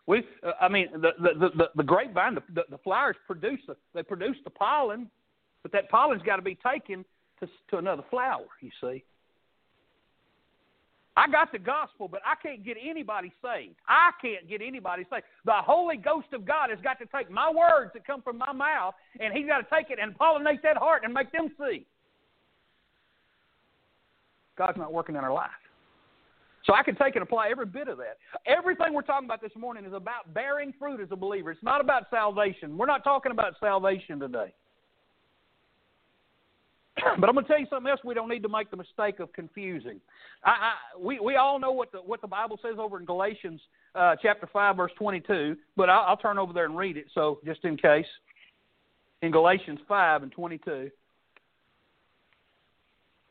We, 0.06 0.24
uh, 0.46 0.52
I 0.60 0.68
mean, 0.68 0.88
the 0.92 1.10
the 1.18 1.48
the, 1.56 1.68
the 1.74 1.82
grapevine, 1.82 2.34
the, 2.34 2.42
the, 2.54 2.62
the 2.70 2.78
flowers 2.78 3.16
produce 3.26 3.60
the 3.66 3.76
they 3.94 4.02
produce 4.02 4.36
the 4.44 4.50
pollen, 4.50 5.10
but 5.62 5.72
that 5.72 5.90
pollen's 5.90 6.22
got 6.22 6.36
to 6.36 6.42
be 6.42 6.56
taken 6.56 7.04
to 7.40 7.48
to 7.70 7.78
another 7.78 8.04
flower. 8.10 8.46
You 8.60 8.70
see. 8.80 9.04
I 11.18 11.26
got 11.26 11.50
the 11.50 11.58
gospel, 11.58 12.06
but 12.06 12.20
I 12.24 12.40
can't 12.40 12.64
get 12.64 12.76
anybody 12.80 13.32
saved. 13.42 13.74
I 13.88 14.10
can't 14.22 14.48
get 14.48 14.62
anybody 14.62 15.04
saved. 15.10 15.24
The 15.44 15.52
Holy 15.52 15.96
Ghost 15.96 16.28
of 16.32 16.46
God 16.46 16.70
has 16.70 16.78
got 16.80 17.00
to 17.00 17.06
take 17.06 17.28
my 17.28 17.50
words 17.50 17.90
that 17.94 18.06
come 18.06 18.22
from 18.22 18.38
my 18.38 18.52
mouth, 18.52 18.94
and 19.18 19.34
He's 19.34 19.46
got 19.48 19.58
to 19.58 19.66
take 19.74 19.90
it 19.90 19.98
and 20.00 20.16
pollinate 20.16 20.62
that 20.62 20.76
heart 20.76 21.02
and 21.04 21.12
make 21.12 21.32
them 21.32 21.50
see. 21.58 21.84
God's 24.56 24.78
not 24.78 24.92
working 24.92 25.16
in 25.16 25.24
our 25.24 25.32
life. 25.32 25.50
So 26.64 26.72
I 26.74 26.84
can 26.84 26.94
take 26.94 27.16
and 27.16 27.22
apply 27.24 27.48
every 27.50 27.66
bit 27.66 27.88
of 27.88 27.98
that. 27.98 28.18
Everything 28.46 28.94
we're 28.94 29.02
talking 29.02 29.26
about 29.26 29.40
this 29.40 29.56
morning 29.56 29.84
is 29.84 29.92
about 29.92 30.32
bearing 30.34 30.72
fruit 30.78 31.00
as 31.00 31.08
a 31.10 31.16
believer. 31.16 31.50
It's 31.50 31.62
not 31.64 31.80
about 31.80 32.04
salvation. 32.10 32.78
We're 32.78 32.86
not 32.86 33.02
talking 33.02 33.32
about 33.32 33.54
salvation 33.58 34.20
today. 34.20 34.52
But 37.18 37.28
I'm 37.28 37.34
going 37.34 37.44
to 37.44 37.48
tell 37.50 37.60
you 37.60 37.66
something 37.70 37.90
else 37.90 38.00
we 38.04 38.14
don't 38.14 38.28
need 38.28 38.42
to 38.42 38.48
make 38.48 38.70
the 38.70 38.76
mistake 38.76 39.20
of 39.20 39.32
confusing. 39.32 40.00
I, 40.44 40.50
I, 40.50 40.72
we, 40.98 41.20
we 41.20 41.36
all 41.36 41.58
know 41.58 41.72
what 41.72 41.92
the, 41.92 41.98
what 41.98 42.20
the 42.20 42.28
Bible 42.28 42.58
says 42.62 42.76
over 42.78 42.98
in 42.98 43.04
Galatians 43.04 43.60
uh, 43.94 44.16
chapter 44.20 44.48
5, 44.52 44.76
verse 44.76 44.92
22, 44.98 45.56
but 45.76 45.88
I'll, 45.90 46.04
I'll 46.08 46.16
turn 46.16 46.38
over 46.38 46.52
there 46.52 46.64
and 46.64 46.76
read 46.76 46.96
it, 46.96 47.06
so 47.14 47.40
just 47.44 47.64
in 47.64 47.76
case. 47.76 48.06
In 49.22 49.32
Galatians 49.32 49.80
5 49.88 50.22
and 50.22 50.32
22. 50.32 50.70
If 50.70 50.92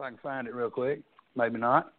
I 0.02 0.10
can 0.10 0.18
find 0.20 0.48
it 0.48 0.54
real 0.54 0.70
quick. 0.70 1.02
Maybe 1.36 1.58
not. 1.58 1.94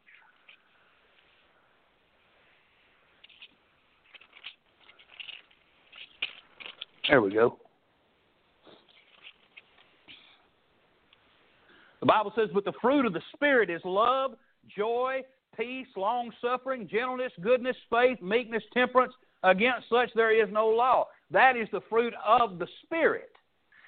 There 7.08 7.22
we 7.22 7.32
go. 7.32 7.58
The 12.00 12.06
Bible 12.06 12.32
says, 12.36 12.48
But 12.52 12.64
the 12.64 12.72
fruit 12.80 13.06
of 13.06 13.12
the 13.12 13.22
Spirit 13.34 13.70
is 13.70 13.80
love, 13.84 14.32
joy, 14.74 15.22
peace, 15.56 15.86
long 15.96 16.30
suffering, 16.40 16.88
gentleness, 16.88 17.32
goodness, 17.40 17.76
faith, 17.90 18.20
meekness, 18.22 18.62
temperance. 18.72 19.12
Against 19.42 19.88
such 19.88 20.10
there 20.14 20.32
is 20.32 20.52
no 20.52 20.68
law. 20.68 21.06
That 21.30 21.56
is 21.56 21.68
the 21.72 21.82
fruit 21.88 22.14
of 22.26 22.58
the 22.58 22.66
Spirit. 22.84 23.30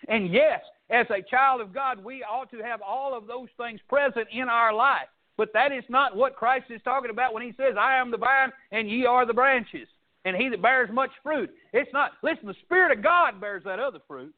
And 0.09 0.33
yes, 0.33 0.61
as 0.91 1.07
a 1.11 1.23
child 1.29 1.61
of 1.61 1.73
God, 1.73 2.03
we 2.03 2.23
ought 2.23 2.51
to 2.51 2.63
have 2.63 2.81
all 2.83 3.17
of 3.17 3.27
those 3.27 3.49
things 3.57 3.81
present 3.89 4.29
in 4.33 4.49
our 4.49 4.73
life. 4.73 5.09
But 5.37 5.53
that 5.55 5.73
is 5.73 5.85
not 5.89 6.17
what 6.17 6.37
Christ 6.37 6.67
is 6.71 6.83
talking 6.83 7.11
about 7.11 7.33
when 7.33 7.43
he 7.43 7.53
says, 7.57 7.75
I 7.79 7.97
am 7.97 8.11
the 8.11 8.17
vine 8.19 8.51
and 8.73 8.91
ye 8.91 9.07
are 9.07 9.25
the 9.25 9.33
branches, 9.33 9.89
and 10.25 10.37
he 10.37 10.49
that 10.49 10.61
bears 10.61 10.91
much 10.93 11.11
fruit. 11.23 11.51
It's 11.73 11.93
not, 11.93 12.13
listen, 12.23 12.47
the 12.47 12.55
Spirit 12.65 12.97
of 12.97 13.03
God 13.03 13.41
bears 13.41 13.63
that 13.65 13.79
other 13.79 14.01
fruit. 14.07 14.35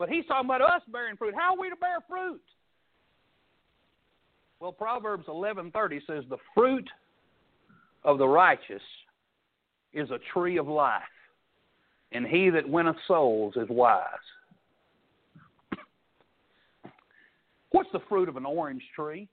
But 0.00 0.08
he's 0.08 0.24
talking 0.24 0.46
about 0.46 0.62
us 0.62 0.80
bearing 0.90 1.18
fruit. 1.18 1.34
How 1.36 1.54
are 1.54 1.60
we 1.60 1.68
to 1.68 1.76
bear 1.76 1.98
fruit? 2.08 2.40
Well, 4.58 4.72
Proverbs 4.72 5.26
11:30 5.28 6.00
says 6.06 6.24
the 6.30 6.38
fruit 6.54 6.88
of 8.02 8.16
the 8.16 8.26
righteous 8.26 8.82
is 9.92 10.10
a 10.10 10.18
tree 10.32 10.56
of 10.56 10.66
life, 10.66 11.02
and 12.12 12.26
he 12.26 12.48
that 12.48 12.66
winneth 12.66 12.96
souls 13.06 13.52
is 13.56 13.68
wise. 13.68 14.06
What's 17.70 17.92
the 17.92 18.00
fruit 18.08 18.30
of 18.30 18.38
an 18.38 18.46
orange 18.46 18.82
tree? 18.96 19.28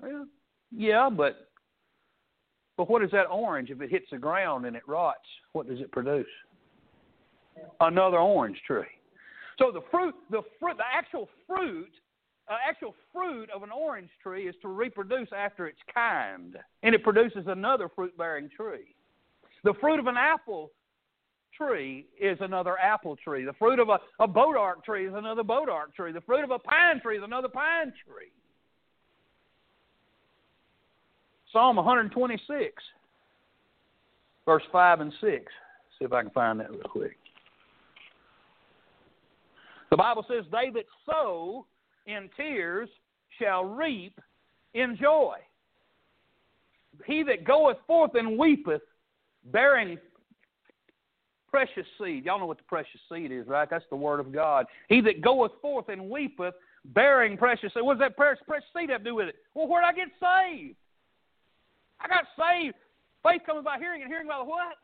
Well, 0.00 0.28
yeah, 0.70 1.10
but 1.10 1.48
but 2.76 2.88
what 2.88 3.02
is 3.02 3.10
that 3.10 3.24
orange 3.24 3.70
if 3.70 3.80
it 3.80 3.90
hits 3.90 4.06
the 4.12 4.18
ground 4.18 4.64
and 4.64 4.76
it 4.76 4.86
rots? 4.86 5.26
What 5.52 5.66
does 5.66 5.80
it 5.80 5.90
produce? 5.90 6.26
Another 7.80 8.18
orange 8.18 8.60
tree. 8.66 8.84
So 9.58 9.70
the 9.70 9.82
fruit, 9.90 10.14
the 10.30 10.42
fruit, 10.60 10.76
the 10.76 10.84
actual 10.92 11.28
fruit 11.46 11.90
uh, 12.48 12.56
actual 12.68 12.94
fruit 13.12 13.48
of 13.54 13.62
an 13.62 13.70
orange 13.70 14.10
tree 14.22 14.46
is 14.48 14.54
to 14.62 14.68
reproduce 14.68 15.28
after 15.34 15.66
its 15.66 15.78
kind, 15.92 16.56
and 16.82 16.94
it 16.94 17.02
produces 17.02 17.44
another 17.46 17.88
fruit 17.94 18.16
bearing 18.18 18.50
tree. 18.54 18.94
The 19.62 19.72
fruit 19.80 19.98
of 19.98 20.06
an 20.06 20.16
apple 20.18 20.70
tree 21.56 22.06
is 22.20 22.36
another 22.40 22.78
apple 22.78 23.16
tree. 23.16 23.44
The 23.44 23.54
fruit 23.54 23.78
of 23.78 23.88
a, 23.88 23.98
a 24.20 24.28
bodark 24.28 24.84
tree 24.84 25.06
is 25.06 25.14
another 25.14 25.42
bodark 25.42 25.94
tree. 25.96 26.12
The 26.12 26.20
fruit 26.20 26.44
of 26.44 26.50
a 26.50 26.58
pine 26.58 27.00
tree 27.00 27.16
is 27.16 27.22
another 27.24 27.48
pine 27.48 27.92
tree. 28.04 28.30
Psalm 31.50 31.76
126, 31.76 32.82
verse 34.44 34.62
5 34.72 35.00
and 35.00 35.12
6. 35.20 35.44
See 35.98 36.04
if 36.04 36.12
I 36.12 36.22
can 36.22 36.30
find 36.32 36.58
that 36.60 36.70
real 36.70 36.80
quick. 36.80 37.16
The 39.94 39.98
Bible 39.98 40.26
says, 40.28 40.44
They 40.50 40.70
that 40.70 40.86
sow 41.06 41.66
in 42.06 42.28
tears 42.36 42.88
shall 43.38 43.64
reap 43.64 44.20
in 44.74 44.96
joy. 45.00 45.36
He 47.06 47.22
that 47.22 47.44
goeth 47.44 47.76
forth 47.86 48.16
and 48.16 48.36
weepeth, 48.36 48.82
bearing 49.52 49.96
precious 51.48 51.86
seed. 51.96 52.24
Y'all 52.24 52.40
know 52.40 52.46
what 52.46 52.56
the 52.56 52.64
precious 52.64 53.00
seed 53.08 53.30
is, 53.30 53.46
right? 53.46 53.70
That's 53.70 53.84
the 53.88 53.94
word 53.94 54.18
of 54.18 54.32
God. 54.32 54.66
He 54.88 55.00
that 55.02 55.20
goeth 55.20 55.52
forth 55.62 55.88
and 55.88 56.10
weepeth, 56.10 56.54
bearing 56.86 57.36
precious 57.36 57.72
seed. 57.72 57.84
What 57.84 58.00
does 58.00 58.08
that 58.08 58.16
precious, 58.16 58.42
precious 58.48 58.66
seed 58.76 58.90
have 58.90 59.04
to 59.04 59.10
do 59.10 59.14
with 59.14 59.28
it? 59.28 59.36
Well, 59.54 59.68
where 59.68 59.80
did 59.80 59.86
I 59.86 59.92
get 59.92 60.08
saved? 60.18 60.74
I 62.00 62.08
got 62.08 62.24
saved. 62.36 62.74
Faith 63.22 63.42
comes 63.46 63.64
by 63.64 63.78
hearing, 63.78 64.02
and 64.02 64.10
hearing 64.10 64.26
by 64.26 64.38
the 64.38 64.44
what? 64.44 64.74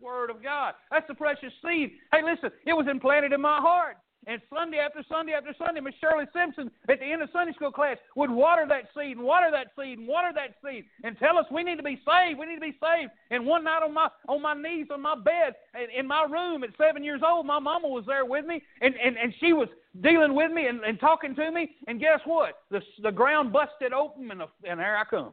Word 0.00 0.30
of 0.30 0.42
God. 0.42 0.72
That's 0.90 1.06
the 1.06 1.14
precious 1.14 1.52
seed. 1.62 1.90
Hey, 2.10 2.22
listen, 2.24 2.50
it 2.64 2.72
was 2.72 2.86
implanted 2.90 3.34
in 3.34 3.42
my 3.42 3.58
heart. 3.58 3.98
And 4.26 4.40
Sunday 4.52 4.78
after 4.78 5.04
Sunday 5.10 5.32
after 5.32 5.54
Sunday, 5.58 5.80
Miss 5.80 5.94
Shirley 6.00 6.24
Simpson 6.32 6.70
at 6.88 7.00
the 7.00 7.04
end 7.04 7.22
of 7.22 7.28
Sunday 7.32 7.52
school 7.52 7.70
class 7.70 7.98
would 8.16 8.30
water 8.30 8.64
that 8.68 8.84
seed 8.96 9.16
and 9.16 9.26
water 9.26 9.50
that 9.50 9.68
seed 9.78 9.98
and 9.98 10.08
water 10.08 10.30
that 10.34 10.56
seed 10.64 10.84
and 11.02 11.18
tell 11.18 11.38
us 11.38 11.44
we 11.50 11.62
need 11.62 11.76
to 11.76 11.82
be 11.82 12.00
saved. 12.04 12.38
We 12.38 12.46
need 12.46 12.56
to 12.56 12.60
be 12.60 12.76
saved. 12.80 13.12
And 13.30 13.46
one 13.46 13.64
night 13.64 13.82
on 13.82 13.92
my 13.92 14.08
on 14.28 14.40
my 14.40 14.54
knees 14.54 14.86
on 14.90 15.02
my 15.02 15.14
bed 15.14 15.54
in 15.96 16.06
my 16.06 16.24
room 16.30 16.64
at 16.64 16.70
seven 16.78 17.04
years 17.04 17.20
old, 17.26 17.46
my 17.46 17.58
mama 17.58 17.88
was 17.88 18.04
there 18.06 18.24
with 18.24 18.46
me 18.46 18.62
and, 18.80 18.94
and, 19.02 19.16
and 19.16 19.34
she 19.40 19.52
was 19.52 19.68
dealing 20.00 20.34
with 20.34 20.50
me 20.52 20.66
and, 20.66 20.82
and 20.84 20.98
talking 20.98 21.34
to 21.34 21.50
me. 21.50 21.70
And 21.86 22.00
guess 22.00 22.20
what? 22.24 22.54
The 22.70 22.80
the 23.02 23.12
ground 23.12 23.52
busted 23.52 23.92
open 23.92 24.30
and, 24.30 24.42
and 24.68 24.80
there 24.80 24.96
I 24.96 25.04
come, 25.04 25.32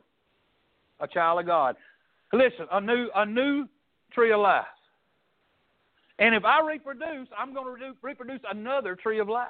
a 1.00 1.08
child 1.08 1.40
of 1.40 1.46
God. 1.46 1.76
Listen, 2.34 2.68
a 2.72 2.82
new 2.82 3.10
a 3.16 3.26
new 3.26 3.68
tree 4.14 4.32
of 4.32 4.42
life. 4.42 4.66
And 6.22 6.36
if 6.36 6.46
I 6.46 6.62
reproduce, 6.62 7.28
I'm 7.36 7.52
going 7.52 7.80
to 7.80 7.94
reproduce 8.04 8.42
another 8.50 8.96
tree 8.96 9.20
of 9.20 9.28
life 9.28 9.48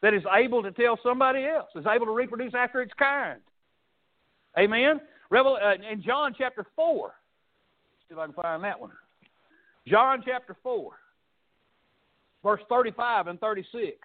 that 0.00 0.14
is 0.14 0.22
able 0.34 0.62
to 0.62 0.72
tell 0.72 0.98
somebody 1.02 1.44
else, 1.44 1.68
is 1.76 1.84
able 1.86 2.06
to 2.06 2.12
reproduce 2.12 2.54
after 2.54 2.80
its 2.80 2.94
kind. 2.98 3.40
Amen? 4.58 5.02
Revel, 5.28 5.58
uh, 5.62 5.74
in 5.74 6.02
John 6.02 6.34
chapter 6.36 6.64
4, 6.74 7.12
see 8.08 8.14
if 8.14 8.18
I 8.18 8.24
can 8.24 8.34
find 8.34 8.64
that 8.64 8.80
one. 8.80 8.92
John 9.86 10.22
chapter 10.24 10.56
4, 10.62 10.92
verse 12.42 12.62
35 12.70 13.26
and 13.26 13.38
36. 13.38 13.98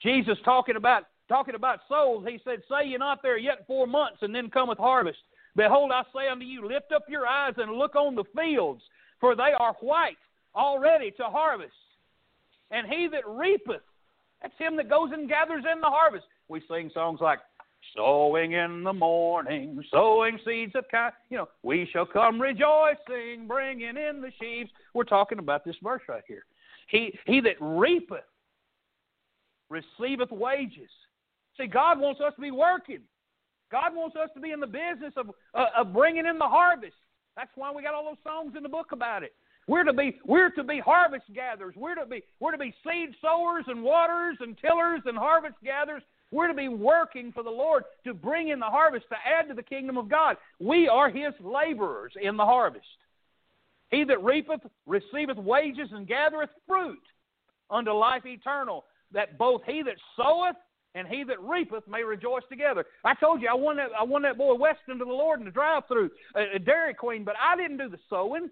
Jesus 0.00 0.38
talking 0.44 0.76
about 0.76 1.06
talking 1.28 1.56
about 1.56 1.80
souls, 1.88 2.24
he 2.28 2.38
said, 2.44 2.62
Say 2.68 2.90
ye 2.90 2.96
not 2.98 3.20
there 3.22 3.38
yet 3.38 3.66
four 3.66 3.88
months, 3.88 4.18
and 4.20 4.32
then 4.32 4.48
cometh 4.48 4.78
harvest. 4.78 5.18
Behold, 5.56 5.90
I 5.92 6.02
say 6.14 6.28
unto 6.28 6.44
you, 6.44 6.68
lift 6.68 6.92
up 6.92 7.06
your 7.08 7.26
eyes 7.26 7.54
and 7.56 7.72
look 7.72 7.96
on 7.96 8.14
the 8.14 8.24
fields, 8.36 8.82
for 9.24 9.34
they 9.34 9.54
are 9.58 9.74
white 9.80 10.18
already 10.54 11.10
to 11.12 11.22
harvest. 11.24 11.72
And 12.70 12.86
he 12.86 13.08
that 13.10 13.26
reapeth, 13.26 13.80
that's 14.42 14.52
him 14.58 14.76
that 14.76 14.90
goes 14.90 15.12
and 15.14 15.26
gathers 15.26 15.64
in 15.72 15.80
the 15.80 15.86
harvest. 15.86 16.26
We 16.48 16.60
sing 16.68 16.90
songs 16.92 17.20
like, 17.22 17.38
Sowing 17.94 18.52
in 18.52 18.82
the 18.82 18.92
morning, 18.94 19.82
sowing 19.90 20.38
seeds 20.44 20.72
of 20.74 20.84
kind. 20.90 21.12
You 21.28 21.38
know, 21.38 21.48
we 21.62 21.88
shall 21.92 22.06
come 22.06 22.40
rejoicing, 22.40 23.46
bringing 23.46 23.96
in 23.96 24.22
the 24.22 24.32
sheaves. 24.40 24.70
We're 24.94 25.04
talking 25.04 25.38
about 25.38 25.66
this 25.66 25.76
verse 25.82 26.00
right 26.08 26.22
here. 26.26 26.44
He, 26.88 27.12
he 27.26 27.40
that 27.40 27.56
reapeth 27.60 28.24
receiveth 29.68 30.30
wages. 30.30 30.88
See, 31.58 31.66
God 31.66 32.00
wants 32.00 32.22
us 32.22 32.34
to 32.36 32.40
be 32.40 32.50
working. 32.50 33.00
God 33.70 33.94
wants 33.94 34.16
us 34.16 34.30
to 34.34 34.40
be 34.40 34.50
in 34.50 34.60
the 34.60 34.66
business 34.66 35.12
of, 35.16 35.30
uh, 35.54 35.66
of 35.76 35.92
bringing 35.92 36.24
in 36.24 36.38
the 36.38 36.48
harvest. 36.48 36.94
That's 37.36 37.50
why 37.54 37.72
we 37.72 37.82
got 37.82 37.94
all 37.94 38.04
those 38.04 38.22
songs 38.22 38.54
in 38.56 38.62
the 38.62 38.68
book 38.68 38.92
about 38.92 39.22
it. 39.22 39.32
We're 39.66 39.84
to 39.84 39.92
be 39.92 40.18
we're 40.24 40.50
to 40.50 40.64
be 40.64 40.78
harvest 40.78 41.24
gatherers. 41.34 41.74
We're 41.76 41.94
to 41.94 42.06
be 42.06 42.22
we're 42.38 42.52
to 42.52 42.58
be 42.58 42.74
seed 42.84 43.14
sowers 43.22 43.64
and 43.66 43.82
waterers 43.82 44.36
and 44.40 44.56
tillers 44.58 45.00
and 45.06 45.16
harvest 45.16 45.56
gatherers. 45.64 46.02
We're 46.30 46.48
to 46.48 46.54
be 46.54 46.68
working 46.68 47.32
for 47.32 47.42
the 47.42 47.50
Lord 47.50 47.84
to 48.04 48.12
bring 48.12 48.48
in 48.48 48.58
the 48.58 48.66
harvest 48.66 49.06
to 49.08 49.16
add 49.16 49.48
to 49.48 49.54
the 49.54 49.62
kingdom 49.62 49.96
of 49.96 50.10
God. 50.10 50.36
We 50.58 50.88
are 50.88 51.08
his 51.08 51.32
laborers 51.40 52.12
in 52.20 52.36
the 52.36 52.44
harvest. 52.44 52.84
He 53.90 54.04
that 54.04 54.22
reapeth 54.22 54.60
receiveth 54.86 55.38
wages 55.38 55.88
and 55.92 56.06
gathereth 56.06 56.50
fruit 56.66 57.02
unto 57.70 57.92
life 57.92 58.26
eternal, 58.26 58.84
that 59.12 59.38
both 59.38 59.62
he 59.66 59.82
that 59.82 59.96
soweth 60.16 60.56
and 60.94 61.08
he 61.08 61.24
that 61.24 61.40
reapeth 61.40 61.86
may 61.88 62.02
rejoice 62.02 62.42
together. 62.48 62.86
I 63.04 63.14
told 63.14 63.42
you 63.42 63.48
I 63.48 63.54
won 63.54 63.76
that 63.76 63.90
I 63.98 64.04
won 64.04 64.22
that 64.22 64.38
boy 64.38 64.54
Weston 64.54 64.98
to 64.98 65.04
the 65.04 65.10
Lord 65.10 65.40
in 65.40 65.44
the 65.44 65.50
drive-through 65.50 66.10
a 66.34 66.58
Dairy 66.58 66.94
Queen, 66.94 67.24
but 67.24 67.34
I 67.40 67.56
didn't 67.56 67.78
do 67.78 67.88
the 67.88 67.98
sowing. 68.08 68.50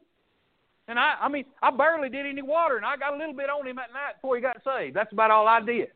And 0.89 0.99
I 0.99 1.15
I 1.21 1.29
mean 1.29 1.45
I 1.63 1.71
barely 1.71 2.09
did 2.09 2.27
any 2.27 2.43
water, 2.43 2.77
and 2.77 2.87
I 2.87 2.97
got 2.97 3.15
a 3.15 3.17
little 3.17 3.35
bit 3.35 3.49
on 3.49 3.67
him 3.67 3.79
at 3.79 3.93
night 3.93 4.17
before 4.21 4.37
he 4.37 4.43
got 4.43 4.59
saved. 4.65 4.97
That's 4.97 5.13
about 5.13 5.31
all 5.31 5.47
I 5.47 5.61
did. 5.61 5.89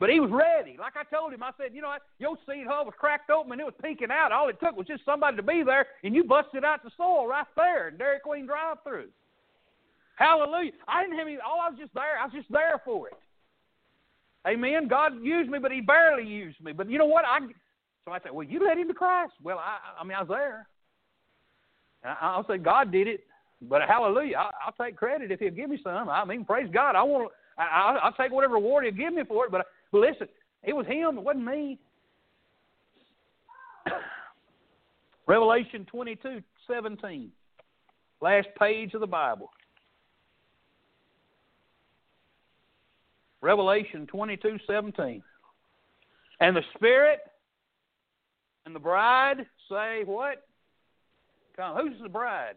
But 0.00 0.10
he 0.10 0.20
was 0.20 0.30
ready. 0.30 0.76
Like 0.78 0.94
I 0.96 1.04
told 1.04 1.32
him, 1.32 1.42
I 1.42 1.50
said, 1.56 1.72
you 1.72 1.80
know, 1.80 1.88
what? 1.88 2.02
your 2.18 2.36
seed 2.46 2.66
hull 2.66 2.84
was 2.84 2.94
cracked 2.98 3.30
open 3.30 3.52
and 3.52 3.60
it 3.60 3.64
was 3.64 3.74
peeking 3.82 4.10
out. 4.10 4.32
All 4.32 4.48
it 4.48 4.58
took 4.60 4.76
was 4.76 4.86
just 4.86 5.04
somebody 5.04 5.36
to 5.36 5.42
be 5.42 5.62
there, 5.64 5.86
and 6.02 6.14
you 6.14 6.24
busted 6.24 6.64
out 6.64 6.82
the 6.82 6.90
soil 6.96 7.26
right 7.26 7.46
there 7.56 7.88
in 7.88 7.96
Dairy 7.96 8.18
Queen 8.20 8.46
drive-through. 8.46 9.08
Hallelujah! 10.16 10.72
I 10.86 11.02
didn't 11.02 11.18
have 11.18 11.26
any. 11.26 11.38
All 11.38 11.60
I 11.60 11.70
was 11.70 11.78
just 11.78 11.94
there. 11.94 12.18
I 12.20 12.24
was 12.24 12.34
just 12.34 12.50
there 12.50 12.80
for 12.84 13.08
it. 13.08 13.14
Amen. 14.46 14.88
God 14.88 15.12
used 15.22 15.50
me, 15.50 15.58
but 15.58 15.72
He 15.72 15.80
barely 15.80 16.28
used 16.28 16.62
me. 16.62 16.72
But 16.72 16.90
you 16.90 16.98
know 16.98 17.06
what? 17.06 17.24
I 17.24 17.38
so 18.04 18.12
I 18.12 18.20
said, 18.20 18.32
well, 18.32 18.46
you 18.46 18.64
led 18.64 18.76
him 18.78 18.88
to 18.88 18.94
Christ. 18.94 19.32
Well, 19.42 19.58
I, 19.58 19.78
I 19.98 20.04
mean, 20.04 20.14
I 20.14 20.20
was 20.20 20.28
there. 20.28 20.68
And 22.02 22.12
I, 22.20 22.34
I'll 22.34 22.46
say 22.46 22.58
God 22.58 22.92
did 22.92 23.08
it, 23.08 23.24
but 23.62 23.80
hallelujah, 23.82 24.36
I, 24.36 24.50
I'll 24.66 24.86
take 24.86 24.96
credit 24.96 25.30
if 25.30 25.40
He'll 25.40 25.50
give 25.50 25.70
me 25.70 25.80
some. 25.82 26.08
I 26.08 26.24
mean, 26.24 26.44
praise 26.44 26.68
God. 26.72 26.96
I 26.96 27.02
want. 27.02 27.32
I, 27.56 27.98
I'll 28.02 28.12
take 28.12 28.32
whatever 28.32 28.54
reward 28.54 28.84
He'll 28.84 28.92
give 28.92 29.14
me 29.14 29.22
for 29.26 29.46
it. 29.46 29.50
But, 29.50 29.66
but 29.90 29.98
listen, 29.98 30.28
it 30.62 30.74
was 30.74 30.86
Him. 30.86 31.16
It 31.18 31.24
wasn't 31.24 31.46
me. 31.46 31.78
Revelation 35.26 35.86
twenty-two 35.86 36.42
seventeen, 36.66 37.30
last 38.20 38.48
page 38.58 38.92
of 38.92 39.00
the 39.00 39.06
Bible. 39.06 39.50
Revelation 43.44 44.06
22 44.06 44.56
17. 44.66 45.22
And 46.40 46.56
the 46.56 46.62
Spirit 46.74 47.18
and 48.64 48.74
the 48.74 48.80
bride 48.80 49.44
say, 49.68 50.02
What? 50.06 50.46
Come. 51.54 51.76
Who's 51.76 52.00
the 52.02 52.08
bride? 52.08 52.54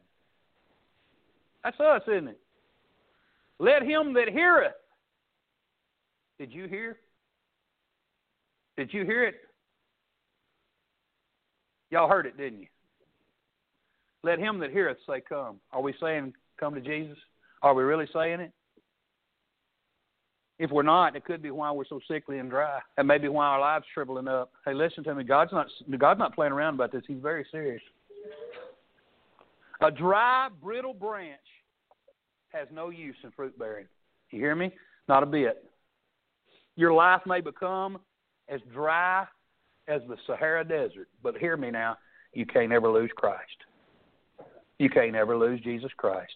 That's 1.61 1.77
us, 1.81 2.03
isn't 2.07 2.29
it? 2.29 2.39
Let 3.59 3.83
him 3.83 4.13
that 4.13 4.29
heareth. 4.29 4.71
Did 6.39 6.53
you 6.53 6.69
hear? 6.69 6.95
Did 8.77 8.93
you 8.93 9.03
hear 9.03 9.25
it? 9.25 9.35
Y'all 11.91 12.07
heard 12.07 12.25
it, 12.25 12.37
didn't 12.37 12.61
you? 12.61 12.67
Let 14.23 14.39
him 14.39 14.59
that 14.59 14.71
heareth 14.71 14.99
say, 15.05 15.21
Come. 15.27 15.57
Are 15.73 15.81
we 15.81 15.93
saying, 15.99 16.33
Come 16.57 16.75
to 16.75 16.81
Jesus? 16.81 17.17
Are 17.61 17.73
we 17.73 17.83
really 17.83 18.07
saying 18.13 18.39
it? 18.39 18.53
If 20.59 20.71
we're 20.71 20.83
not, 20.83 21.15
it 21.15 21.23
could 21.23 21.41
be 21.41 21.51
why 21.51 21.71
we're 21.71 21.85
so 21.85 21.99
sickly 22.07 22.39
and 22.39 22.49
dry, 22.49 22.79
and 22.97 23.07
maybe 23.07 23.27
why 23.27 23.45
our 23.45 23.59
lives 23.59 23.85
are 23.85 23.93
shriveling 23.93 24.27
up. 24.27 24.51
Hey, 24.65 24.73
listen 24.73 25.03
to 25.03 25.13
me. 25.13 25.23
God's 25.23 25.51
not 25.51 25.67
God's 25.99 26.19
not 26.19 26.33
playing 26.33 26.53
around 26.53 26.75
about 26.75 26.91
this. 26.91 27.03
He's 27.07 27.21
very 27.21 27.45
serious. 27.51 27.81
A 29.81 29.91
dry, 29.91 30.49
brittle 30.63 30.95
branch 30.95 31.39
has 32.49 32.67
no 32.73 32.89
use 32.89 33.15
in 33.23 33.31
fruit 33.31 33.57
bearing. 33.59 33.85
You 34.31 34.39
hear 34.39 34.55
me? 34.55 34.71
Not 35.07 35.21
a 35.21 35.27
bit. 35.27 35.63
Your 36.75 36.93
life 36.93 37.21
may 37.27 37.41
become 37.41 37.99
as 38.49 38.59
dry 38.73 39.25
as 39.87 40.01
the 40.07 40.17
Sahara 40.25 40.63
Desert, 40.63 41.07
but 41.21 41.37
hear 41.37 41.55
me 41.55 41.69
now. 41.69 41.97
You 42.33 42.45
can't 42.45 42.71
ever 42.71 42.89
lose 42.89 43.11
Christ. 43.15 43.41
You 44.79 44.89
can't 44.89 45.15
ever 45.15 45.37
lose 45.37 45.61
Jesus 45.61 45.91
Christ. 45.97 46.33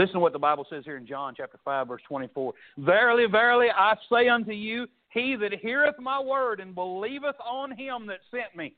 Listen 0.00 0.14
to 0.14 0.20
what 0.20 0.32
the 0.32 0.38
Bible 0.38 0.66
says 0.70 0.84
here 0.86 0.96
in 0.96 1.06
John 1.06 1.34
chapter 1.36 1.58
5 1.62 1.88
verse 1.88 2.00
24. 2.08 2.54
Verily, 2.78 3.26
verily, 3.30 3.66
I 3.68 3.94
say 4.10 4.30
unto 4.30 4.52
you, 4.52 4.86
he 5.10 5.36
that 5.36 5.52
heareth 5.60 5.96
my 5.98 6.18
word 6.18 6.58
and 6.58 6.74
believeth 6.74 7.36
on 7.44 7.76
him 7.76 8.06
that 8.06 8.20
sent 8.30 8.56
me. 8.56 8.72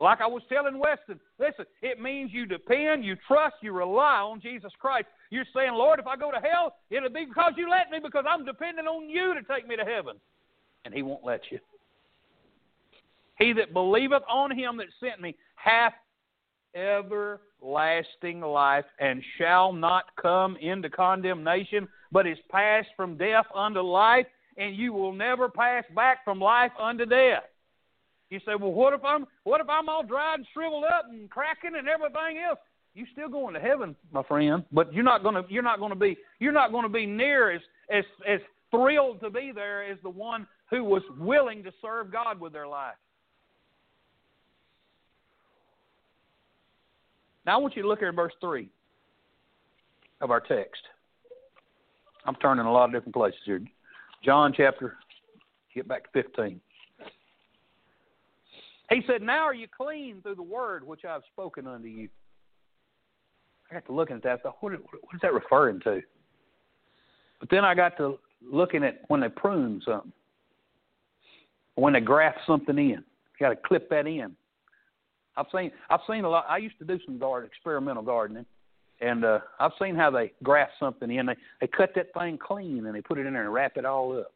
Like 0.00 0.20
I 0.20 0.26
was 0.26 0.42
telling 0.48 0.80
Weston, 0.80 1.20
listen, 1.38 1.64
it 1.80 2.00
means 2.00 2.32
you 2.32 2.44
depend, 2.44 3.04
you 3.04 3.16
trust, 3.28 3.54
you 3.62 3.70
rely 3.70 4.18
on 4.18 4.40
Jesus 4.40 4.72
Christ. 4.80 5.06
You're 5.30 5.44
saying, 5.54 5.74
Lord, 5.74 6.00
if 6.00 6.08
I 6.08 6.16
go 6.16 6.32
to 6.32 6.40
hell, 6.40 6.74
it'll 6.90 7.08
be 7.08 7.24
because 7.24 7.52
you 7.56 7.70
let 7.70 7.92
me, 7.92 8.00
because 8.02 8.24
I'm 8.28 8.44
depending 8.44 8.86
on 8.86 9.08
you 9.08 9.34
to 9.34 9.42
take 9.44 9.68
me 9.68 9.76
to 9.76 9.84
heaven. 9.84 10.16
And 10.84 10.92
he 10.92 11.02
won't 11.02 11.24
let 11.24 11.42
you. 11.52 11.60
He 13.38 13.52
that 13.52 13.72
believeth 13.72 14.24
on 14.28 14.50
him 14.50 14.76
that 14.78 14.88
sent 14.98 15.20
me 15.20 15.36
hath 15.54 15.94
everlasting 16.74 18.40
life 18.40 18.84
and 18.98 19.22
shall 19.38 19.72
not 19.72 20.04
come 20.20 20.56
into 20.56 20.88
condemnation, 20.90 21.88
but 22.10 22.26
is 22.26 22.38
passed 22.50 22.88
from 22.96 23.16
death 23.16 23.46
unto 23.54 23.80
life, 23.80 24.26
and 24.56 24.76
you 24.76 24.92
will 24.92 25.12
never 25.12 25.48
pass 25.48 25.84
back 25.94 26.24
from 26.24 26.40
life 26.40 26.72
unto 26.78 27.06
death. 27.06 27.44
You 28.30 28.38
say, 28.46 28.54
well, 28.58 28.72
what 28.72 28.94
if 28.94 29.04
I'm 29.04 29.26
what 29.44 29.60
if 29.60 29.68
I'm 29.68 29.88
all 29.90 30.02
dried 30.02 30.38
and 30.38 30.46
shriveled 30.54 30.84
up 30.84 31.04
and 31.10 31.28
cracking 31.28 31.72
and 31.76 31.86
everything 31.86 32.38
else? 32.48 32.58
You're 32.94 33.06
still 33.12 33.28
going 33.28 33.54
to 33.54 33.60
heaven, 33.60 33.96
my 34.12 34.22
friend, 34.22 34.64
but 34.72 34.92
you're 34.92 35.04
not 35.04 35.22
gonna 35.22 35.42
you're 35.48 35.62
not 35.62 35.80
gonna 35.80 35.96
be 35.96 36.16
you're 36.38 36.52
not 36.52 36.72
gonna 36.72 36.88
be 36.88 37.04
near 37.06 37.50
as 37.50 37.60
as 37.90 38.04
as 38.26 38.40
thrilled 38.70 39.20
to 39.20 39.30
be 39.30 39.52
there 39.54 39.84
as 39.84 39.98
the 40.02 40.10
one 40.10 40.46
who 40.70 40.82
was 40.82 41.02
willing 41.18 41.62
to 41.62 41.72
serve 41.82 42.10
God 42.10 42.40
with 42.40 42.54
their 42.54 42.66
life. 42.66 42.94
Now 47.46 47.58
I 47.58 47.60
want 47.60 47.76
you 47.76 47.82
to 47.82 47.88
look 47.88 47.98
here 47.98 48.08
in 48.08 48.16
verse 48.16 48.32
3 48.40 48.68
of 50.20 50.30
our 50.30 50.40
text. 50.40 50.82
I'm 52.24 52.36
turning 52.36 52.66
a 52.66 52.72
lot 52.72 52.84
of 52.84 52.92
different 52.92 53.14
places 53.14 53.40
here. 53.44 53.60
John 54.24 54.52
chapter, 54.56 54.96
get 55.74 55.88
back 55.88 56.12
to 56.12 56.22
15. 56.22 56.60
He 58.90 59.02
said, 59.06 59.22
Now 59.22 59.44
are 59.44 59.54
you 59.54 59.66
clean 59.74 60.20
through 60.22 60.36
the 60.36 60.42
word 60.42 60.86
which 60.86 61.04
I 61.04 61.12
have 61.12 61.22
spoken 61.32 61.66
unto 61.66 61.88
you. 61.88 62.08
I 63.70 63.74
got 63.74 63.86
to 63.86 63.92
looking 63.92 64.16
at 64.16 64.22
that. 64.22 64.40
I 64.40 64.42
thought, 64.42 64.56
what, 64.60 64.72
what 64.72 65.14
is 65.14 65.20
that 65.22 65.32
referring 65.32 65.80
to? 65.80 66.02
But 67.40 67.48
then 67.50 67.64
I 67.64 67.74
got 67.74 67.96
to 67.96 68.18
looking 68.40 68.84
at 68.84 69.00
when 69.08 69.20
they 69.20 69.28
prune 69.28 69.80
something, 69.84 70.12
when 71.74 71.94
they 71.94 72.00
graft 72.00 72.38
something 72.46 72.78
in. 72.78 72.86
You 72.88 73.02
got 73.40 73.48
to 73.48 73.56
clip 73.56 73.88
that 73.90 74.06
in. 74.06 74.36
I've 75.36 75.46
seen 75.54 75.70
I've 75.90 76.00
seen 76.08 76.24
a 76.24 76.28
lot. 76.28 76.46
I 76.48 76.58
used 76.58 76.78
to 76.78 76.84
do 76.84 76.98
some 77.04 77.18
garden 77.18 77.48
experimental 77.50 78.02
gardening, 78.02 78.46
and 79.00 79.24
uh, 79.24 79.40
I've 79.58 79.72
seen 79.80 79.94
how 79.94 80.10
they 80.10 80.32
graft 80.42 80.72
something 80.78 81.10
in. 81.10 81.26
They 81.26 81.36
they 81.60 81.66
cut 81.66 81.90
that 81.94 82.12
thing 82.14 82.38
clean 82.38 82.86
and 82.86 82.94
they 82.94 83.00
put 83.00 83.18
it 83.18 83.26
in 83.26 83.32
there 83.32 83.44
and 83.44 83.52
wrap 83.52 83.76
it 83.76 83.84
all 83.84 84.18
up. 84.18 84.32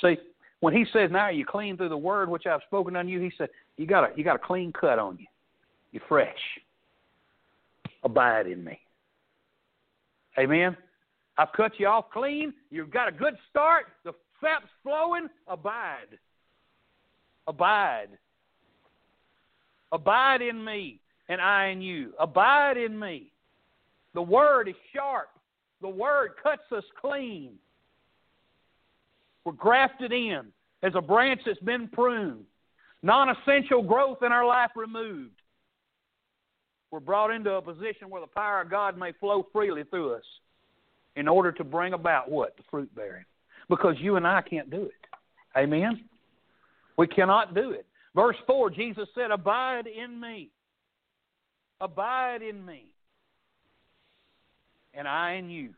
See, 0.00 0.16
when 0.60 0.74
he 0.74 0.84
says, 0.92 1.10
"Now 1.10 1.28
you 1.28 1.44
clean 1.44 1.76
through 1.76 1.88
the 1.88 1.96
word 1.96 2.28
which 2.28 2.46
I've 2.46 2.62
spoken 2.66 2.96
unto 2.96 3.10
you," 3.10 3.20
he 3.20 3.32
said, 3.36 3.48
"You 3.76 3.86
got 3.86 4.04
a 4.04 4.16
you 4.16 4.24
got 4.24 4.36
a 4.36 4.46
clean 4.46 4.72
cut 4.72 4.98
on 4.98 5.18
you. 5.18 5.26
You're 5.92 6.02
fresh. 6.08 6.38
Abide 8.04 8.46
in 8.46 8.64
me." 8.64 8.78
Amen. 10.38 10.76
I've 11.36 11.52
cut 11.56 11.72
you 11.78 11.88
off 11.88 12.06
clean. 12.12 12.52
You've 12.70 12.90
got 12.90 13.08
a 13.08 13.12
good 13.12 13.34
start. 13.50 13.86
The 14.04 14.12
sap's 14.40 14.70
flowing. 14.82 15.28
Abide. 15.48 16.18
Abide. 17.46 18.08
Abide 19.92 20.42
in 20.42 20.62
me, 20.64 21.00
and 21.28 21.40
I 21.40 21.68
in 21.68 21.80
you. 21.80 22.12
Abide 22.18 22.76
in 22.76 22.98
me. 22.98 23.32
The 24.14 24.22
word 24.22 24.68
is 24.68 24.74
sharp. 24.94 25.30
The 25.80 25.88
word 25.88 26.32
cuts 26.42 26.62
us 26.72 26.84
clean. 27.00 27.52
We're 29.44 29.52
grafted 29.52 30.12
in 30.12 30.46
as 30.82 30.92
a 30.94 31.00
branch 31.00 31.40
that's 31.46 31.58
been 31.60 31.88
pruned. 31.88 32.44
Non 33.02 33.28
essential 33.28 33.82
growth 33.82 34.18
in 34.22 34.32
our 34.32 34.46
life 34.46 34.70
removed. 34.74 35.32
We're 36.90 37.00
brought 37.00 37.30
into 37.30 37.52
a 37.52 37.62
position 37.62 38.08
where 38.08 38.20
the 38.20 38.26
power 38.26 38.62
of 38.62 38.70
God 38.70 38.98
may 38.98 39.12
flow 39.12 39.46
freely 39.52 39.84
through 39.84 40.14
us 40.14 40.24
in 41.16 41.28
order 41.28 41.52
to 41.52 41.64
bring 41.64 41.92
about 41.92 42.30
what? 42.30 42.56
The 42.56 42.62
fruit 42.70 42.92
bearing. 42.94 43.24
Because 43.68 43.96
you 43.98 44.16
and 44.16 44.26
I 44.26 44.40
can't 44.40 44.70
do 44.70 44.84
it. 44.84 44.92
Amen? 45.56 46.04
We 46.96 47.06
cannot 47.06 47.54
do 47.54 47.70
it. 47.70 47.86
Verse 48.18 48.36
4, 48.48 48.70
Jesus 48.70 49.08
said, 49.14 49.30
Abide 49.30 49.86
in 49.86 50.18
me. 50.18 50.50
Abide 51.80 52.42
in 52.42 52.66
me. 52.66 52.86
And 54.92 55.06
I 55.06 55.34
in 55.34 55.48
you. 55.48 55.70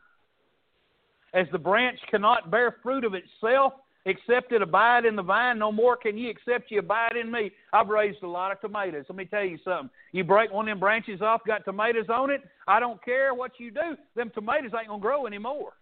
As 1.35 1.45
the 1.51 1.59
branch 1.59 1.99
cannot 2.09 2.49
bear 2.49 2.77
fruit 2.81 3.03
of 3.03 3.13
itself, 3.13 3.73
except 4.07 4.53
it 4.53 4.63
abide 4.63 5.05
in 5.05 5.15
the 5.15 5.21
vine, 5.21 5.59
no 5.59 5.71
more 5.71 5.95
can 5.95 6.17
ye 6.17 6.31
except 6.31 6.71
ye 6.71 6.79
abide 6.79 7.15
in 7.15 7.31
me. 7.31 7.51
I've 7.73 7.89
raised 7.89 8.23
a 8.23 8.27
lot 8.27 8.51
of 8.51 8.59
tomatoes. 8.59 9.05
Let 9.07 9.17
me 9.19 9.25
tell 9.25 9.45
you 9.45 9.59
something. 9.63 9.91
You 10.11 10.23
break 10.23 10.51
one 10.51 10.67
of 10.67 10.71
them 10.71 10.79
branches 10.79 11.21
off, 11.21 11.41
got 11.45 11.63
tomatoes 11.63 12.09
on 12.09 12.31
it, 12.31 12.41
I 12.67 12.79
don't 12.79 13.05
care 13.05 13.35
what 13.35 13.51
you 13.59 13.69
do, 13.69 13.95
them 14.15 14.31
tomatoes 14.33 14.71
ain't 14.75 14.87
going 14.87 14.99
to 14.99 15.05
grow 15.05 15.27
anymore. 15.27 15.73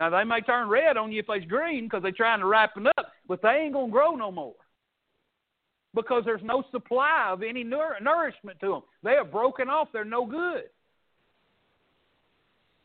Now, 0.00 0.08
they 0.08 0.24
may 0.24 0.40
turn 0.40 0.66
red 0.70 0.96
on 0.96 1.12
you 1.12 1.20
if 1.20 1.26
they's 1.26 1.46
green 1.46 1.84
because 1.84 2.02
they're 2.02 2.10
trying 2.10 2.40
to 2.40 2.46
ripen 2.46 2.86
up, 2.86 3.12
but 3.28 3.42
they 3.42 3.50
ain't 3.50 3.74
going 3.74 3.88
to 3.88 3.92
grow 3.92 4.14
no 4.16 4.32
more 4.32 4.54
because 5.94 6.24
there's 6.24 6.42
no 6.42 6.64
supply 6.70 7.28
of 7.30 7.42
any 7.42 7.64
nour- 7.64 7.98
nourishment 8.00 8.58
to 8.60 8.68
them. 8.68 8.82
They 9.02 9.12
are 9.12 9.24
broken 9.24 9.68
off. 9.68 9.88
They're 9.92 10.04
no 10.04 10.26
good. 10.26 10.64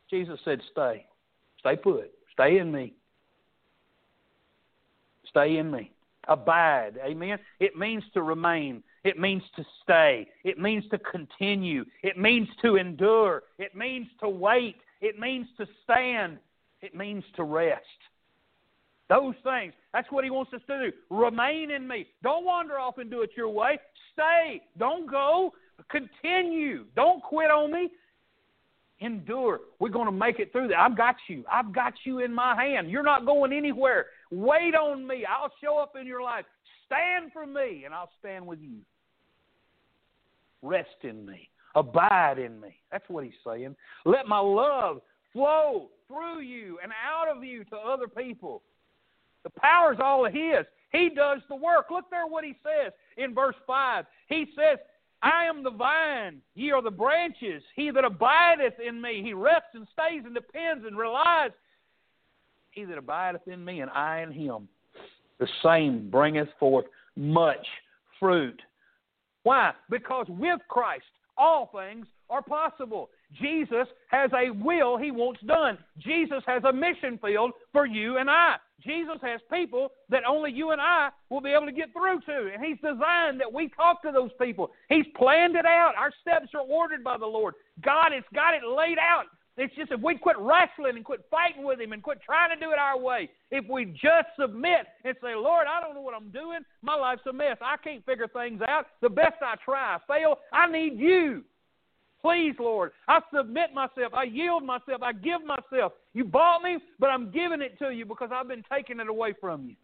Jesus 0.09 0.39
said, 0.45 0.61
Stay. 0.71 1.05
Stay 1.59 1.75
put. 1.75 2.11
Stay 2.33 2.57
in 2.57 2.71
me. 2.71 2.93
Stay 5.29 5.57
in 5.57 5.69
me. 5.69 5.91
Abide. 6.27 6.99
Amen. 7.03 7.39
It 7.59 7.75
means 7.75 8.03
to 8.13 8.21
remain. 8.21 8.83
It 9.03 9.19
means 9.19 9.43
to 9.55 9.65
stay. 9.83 10.27
It 10.43 10.59
means 10.59 10.83
to 10.91 10.99
continue. 10.99 11.85
It 12.03 12.17
means 12.17 12.47
to 12.61 12.75
endure. 12.75 13.43
It 13.57 13.75
means 13.75 14.07
to 14.21 14.29
wait. 14.29 14.77
It 15.01 15.19
means 15.19 15.47
to 15.57 15.65
stand. 15.83 16.37
It 16.81 16.95
means 16.95 17.23
to 17.35 17.43
rest. 17.43 17.83
Those 19.09 19.33
things. 19.43 19.73
That's 19.91 20.09
what 20.11 20.23
he 20.23 20.29
wants 20.29 20.53
us 20.53 20.61
to 20.67 20.91
do. 20.91 20.97
Remain 21.09 21.71
in 21.71 21.87
me. 21.87 22.05
Don't 22.21 22.45
wander 22.45 22.77
off 22.77 22.99
and 22.99 23.09
do 23.09 23.21
it 23.21 23.31
your 23.35 23.49
way. 23.49 23.79
Stay. 24.13 24.61
Don't 24.77 25.09
go. 25.09 25.51
Continue. 25.89 26.85
Don't 26.95 27.23
quit 27.23 27.49
on 27.49 27.71
me. 27.71 27.89
Endure. 28.99 29.61
We're 29.79 29.89
going 29.89 30.05
to 30.05 30.11
make 30.11 30.39
it 30.39 30.51
through 30.51 30.67
that. 30.67 30.79
I've 30.79 30.95
got 30.95 31.15
you. 31.27 31.43
I've 31.51 31.73
got 31.73 31.93
you 32.03 32.19
in 32.19 32.33
my 32.33 32.55
hand. 32.55 32.91
You're 32.91 33.01
not 33.01 33.25
going 33.25 33.51
anywhere. 33.51 34.07
Wait 34.29 34.75
on 34.75 35.07
me. 35.07 35.25
I'll 35.25 35.51
show 35.63 35.79
up 35.79 35.93
in 35.99 36.05
your 36.05 36.21
life. 36.21 36.45
Stand 36.85 37.31
for 37.31 37.47
me, 37.47 37.83
and 37.85 37.93
I'll 37.93 38.11
stand 38.19 38.45
with 38.45 38.59
you. 38.59 38.77
Rest 40.61 40.89
in 41.03 41.25
me. 41.25 41.49
Abide 41.75 42.39
in 42.39 42.59
me. 42.59 42.75
That's 42.91 43.07
what 43.07 43.23
he's 43.23 43.33
saying. 43.45 43.75
Let 44.05 44.27
my 44.27 44.39
love 44.39 45.01
flow 45.33 45.89
through 46.07 46.41
you 46.41 46.77
and 46.83 46.91
out 46.91 47.35
of 47.35 47.43
you 47.43 47.63
to 47.65 47.75
other 47.75 48.07
people. 48.07 48.63
The 49.43 49.51
power 49.51 49.93
is 49.93 49.99
all 50.01 50.25
of 50.25 50.33
His. 50.33 50.65
He 50.91 51.09
does 51.15 51.39
the 51.49 51.55
work. 51.55 51.87
Look 51.91 52.09
there 52.09 52.27
what 52.27 52.43
He 52.43 52.55
says 52.63 52.93
in 53.17 53.33
verse 53.33 53.55
5. 53.67 54.05
He 54.27 54.47
says, 54.55 54.79
I 55.21 55.45
am 55.45 55.63
the 55.63 55.71
vine, 55.71 56.41
ye 56.55 56.71
are 56.71 56.81
the 56.81 56.91
branches. 56.91 57.61
He 57.75 57.91
that 57.91 58.05
abideth 58.05 58.79
in 58.85 59.01
me, 59.01 59.21
he 59.21 59.33
rests 59.33 59.69
and 59.73 59.85
stays 59.91 60.23
and 60.25 60.33
depends 60.33 60.85
and 60.85 60.97
relies. 60.97 61.51
He 62.71 62.85
that 62.85 62.97
abideth 62.97 63.47
in 63.47 63.65
me, 63.65 63.81
and 63.81 63.91
I 63.91 64.21
in 64.21 64.31
him, 64.31 64.69
the 65.39 65.47
same 65.63 66.09
bringeth 66.09 66.47
forth 66.57 66.85
much 67.17 67.65
fruit. 68.19 68.61
Why? 69.43 69.73
Because 69.89 70.27
with 70.29 70.59
Christ, 70.69 71.03
all 71.37 71.69
things 71.73 72.07
are 72.29 72.41
possible. 72.41 73.09
Jesus 73.41 73.87
has 74.09 74.31
a 74.33 74.51
will 74.51 74.97
he 74.97 75.11
wants 75.11 75.41
done. 75.41 75.77
Jesus 75.97 76.43
has 76.45 76.63
a 76.63 76.71
mission 76.71 77.19
field 77.21 77.51
for 77.73 77.85
you 77.85 78.17
and 78.17 78.29
I. 78.29 78.55
Jesus 78.83 79.17
has 79.21 79.41
people 79.51 79.91
that 80.09 80.23
only 80.27 80.51
you 80.51 80.71
and 80.71 80.81
I 80.81 81.09
will 81.29 81.41
be 81.41 81.51
able 81.51 81.65
to 81.65 81.71
get 81.71 81.91
through 81.93 82.21
to. 82.21 82.51
And 82.53 82.63
He's 82.63 82.77
designed 82.77 83.39
that 83.39 83.51
we 83.51 83.69
talk 83.69 84.01
to 84.03 84.11
those 84.11 84.31
people. 84.41 84.71
He's 84.89 85.05
planned 85.15 85.55
it 85.55 85.65
out. 85.65 85.93
Our 85.97 86.11
steps 86.21 86.53
are 86.53 86.61
ordered 86.61 87.03
by 87.03 87.17
the 87.17 87.25
Lord. 87.25 87.55
God 87.81 88.11
has 88.13 88.23
got 88.33 88.53
it 88.53 88.61
laid 88.63 88.97
out. 88.97 89.25
It's 89.57 89.75
just 89.75 89.91
if 89.91 89.99
we 89.99 90.17
quit 90.17 90.37
wrestling 90.39 90.95
and 90.95 91.03
quit 91.03 91.25
fighting 91.29 91.65
with 91.65 91.81
Him 91.81 91.91
and 91.91 92.01
quit 92.01 92.19
trying 92.25 92.57
to 92.57 92.65
do 92.65 92.71
it 92.71 92.79
our 92.79 92.97
way, 92.97 93.29
if 93.51 93.65
we 93.69 93.85
just 93.85 94.27
submit 94.39 94.87
and 95.03 95.15
say, 95.21 95.35
Lord, 95.35 95.67
I 95.67 95.81
don't 95.81 95.95
know 95.95 96.01
what 96.01 96.15
I'm 96.15 96.29
doing. 96.29 96.59
My 96.81 96.95
life's 96.95 97.23
a 97.27 97.33
mess. 97.33 97.57
I 97.61 97.75
can't 97.83 98.05
figure 98.05 98.29
things 98.29 98.61
out. 98.65 98.85
The 99.01 99.09
best 99.09 99.35
I 99.41 99.55
try, 99.63 99.95
I 99.95 99.97
fail. 100.07 100.37
I 100.53 100.71
need 100.71 100.97
you. 100.97 101.43
Please, 102.21 102.55
Lord, 102.59 102.91
I 103.07 103.19
submit 103.35 103.73
myself. 103.73 104.13
I 104.13 104.23
yield 104.23 104.63
myself. 104.63 105.01
I 105.01 105.13
give 105.13 105.41
myself. 105.45 105.93
You 106.19 106.25
bought 106.25 106.61
me, 106.61 106.79
but 106.99 107.07
I'm 107.07 107.31
giving 107.31 107.61
it 107.61 107.79
to 107.79 107.91
you 107.91 108.03
because 108.03 108.29
I've 108.33 108.49
been 108.49 108.65
taking 108.69 108.99
it 108.99 109.07
away 109.07 109.33
from 109.39 109.69
you. 109.69 109.75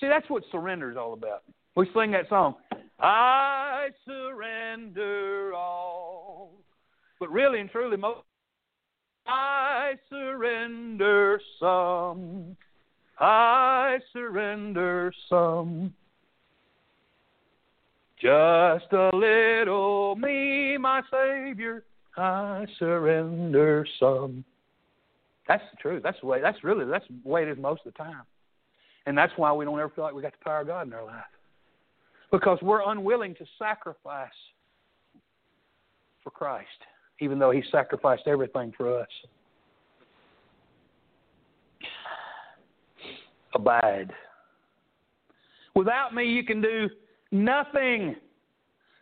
See, 0.00 0.08
that's 0.08 0.28
what 0.28 0.42
surrender 0.50 0.90
is 0.90 0.96
all 0.96 1.12
about. 1.12 1.44
We 1.76 1.88
sing 1.94 2.10
that 2.10 2.28
song, 2.28 2.56
I 2.98 3.90
surrender 4.04 5.52
all. 5.54 6.50
But 7.20 7.30
really 7.30 7.60
and 7.60 7.70
truly, 7.70 7.96
most 7.96 8.22
I 9.24 9.92
surrender 10.10 11.40
some. 11.60 12.56
I 13.20 14.00
surrender 14.12 15.12
some. 15.28 15.94
Just 18.20 18.92
a 18.92 19.10
little 19.14 20.16
me, 20.16 20.76
my 20.76 21.02
Savior, 21.08 21.84
I 22.16 22.66
surrender 22.78 23.86
some. 23.98 24.44
That's 25.48 25.62
the 25.72 25.76
truth. 25.80 26.02
That's 26.02 26.18
the 26.20 26.26
way. 26.26 26.40
That's 26.40 26.62
really 26.64 26.84
that's 26.84 27.04
the 27.08 27.28
way 27.28 27.42
it 27.42 27.48
is 27.48 27.58
most 27.58 27.82
of 27.84 27.92
the 27.92 27.98
time, 27.98 28.22
and 29.06 29.16
that's 29.16 29.32
why 29.36 29.52
we 29.52 29.64
don't 29.64 29.78
ever 29.78 29.90
feel 29.94 30.04
like 30.04 30.14
we 30.14 30.22
got 30.22 30.32
the 30.32 30.44
power 30.44 30.60
of 30.60 30.66
God 30.66 30.86
in 30.86 30.92
our 30.92 31.04
life, 31.04 31.24
because 32.30 32.58
we're 32.62 32.88
unwilling 32.90 33.34
to 33.36 33.44
sacrifice 33.58 34.28
for 36.22 36.30
Christ, 36.30 36.68
even 37.20 37.38
though 37.38 37.50
He 37.50 37.62
sacrificed 37.70 38.22
everything 38.26 38.72
for 38.76 39.00
us. 39.00 39.08
Abide. 43.54 44.12
Without 45.74 46.14
me, 46.14 46.24
you 46.24 46.44
can 46.44 46.60
do 46.60 46.88
Nothing. 47.34 48.14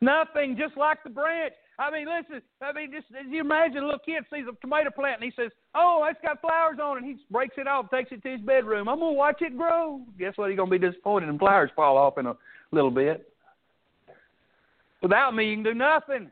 Nothing, 0.01 0.57
just 0.59 0.75
like 0.79 1.05
the 1.05 1.11
branch. 1.11 1.53
I 1.79 1.91
mean, 1.91 2.07
listen, 2.07 2.43
I 2.61 2.73
mean, 2.73 2.93
just 2.93 3.07
as 3.18 3.27
you 3.31 3.41
imagine 3.41 3.79
a 3.79 3.87
little 3.87 3.99
kid 3.99 4.25
sees 4.33 4.45
a 4.51 4.55
tomato 4.61 4.91
plant 4.91 5.23
and 5.23 5.33
he 5.33 5.43
says, 5.43 5.51
Oh, 5.75 6.07
it's 6.09 6.20
got 6.23 6.41
flowers 6.41 6.79
on 6.83 6.99
it. 6.99 7.05
He 7.05 7.16
breaks 7.31 7.55
it 7.57 7.66
off, 7.66 7.91
takes 7.91 8.12
it 8.12 8.23
to 8.23 8.31
his 8.31 8.41
bedroom. 8.41 8.89
I'm 8.89 8.99
to 8.99 9.07
watch 9.07 9.41
it 9.41 9.57
grow. 9.57 10.03
Guess 10.18 10.37
what? 10.37 10.51
He's 10.51 10.59
to 10.59 10.66
be 10.66 10.79
disappointed 10.79 11.29
and 11.29 11.39
flowers 11.39 11.70
fall 11.75 11.97
off 11.97 12.18
in 12.18 12.27
a 12.27 12.37
little 12.73 12.91
bit. 12.91 13.27
Without 15.03 15.35
me, 15.35 15.49
you 15.49 15.57
can 15.57 15.64
do 15.64 15.75
nothing. 15.75 16.31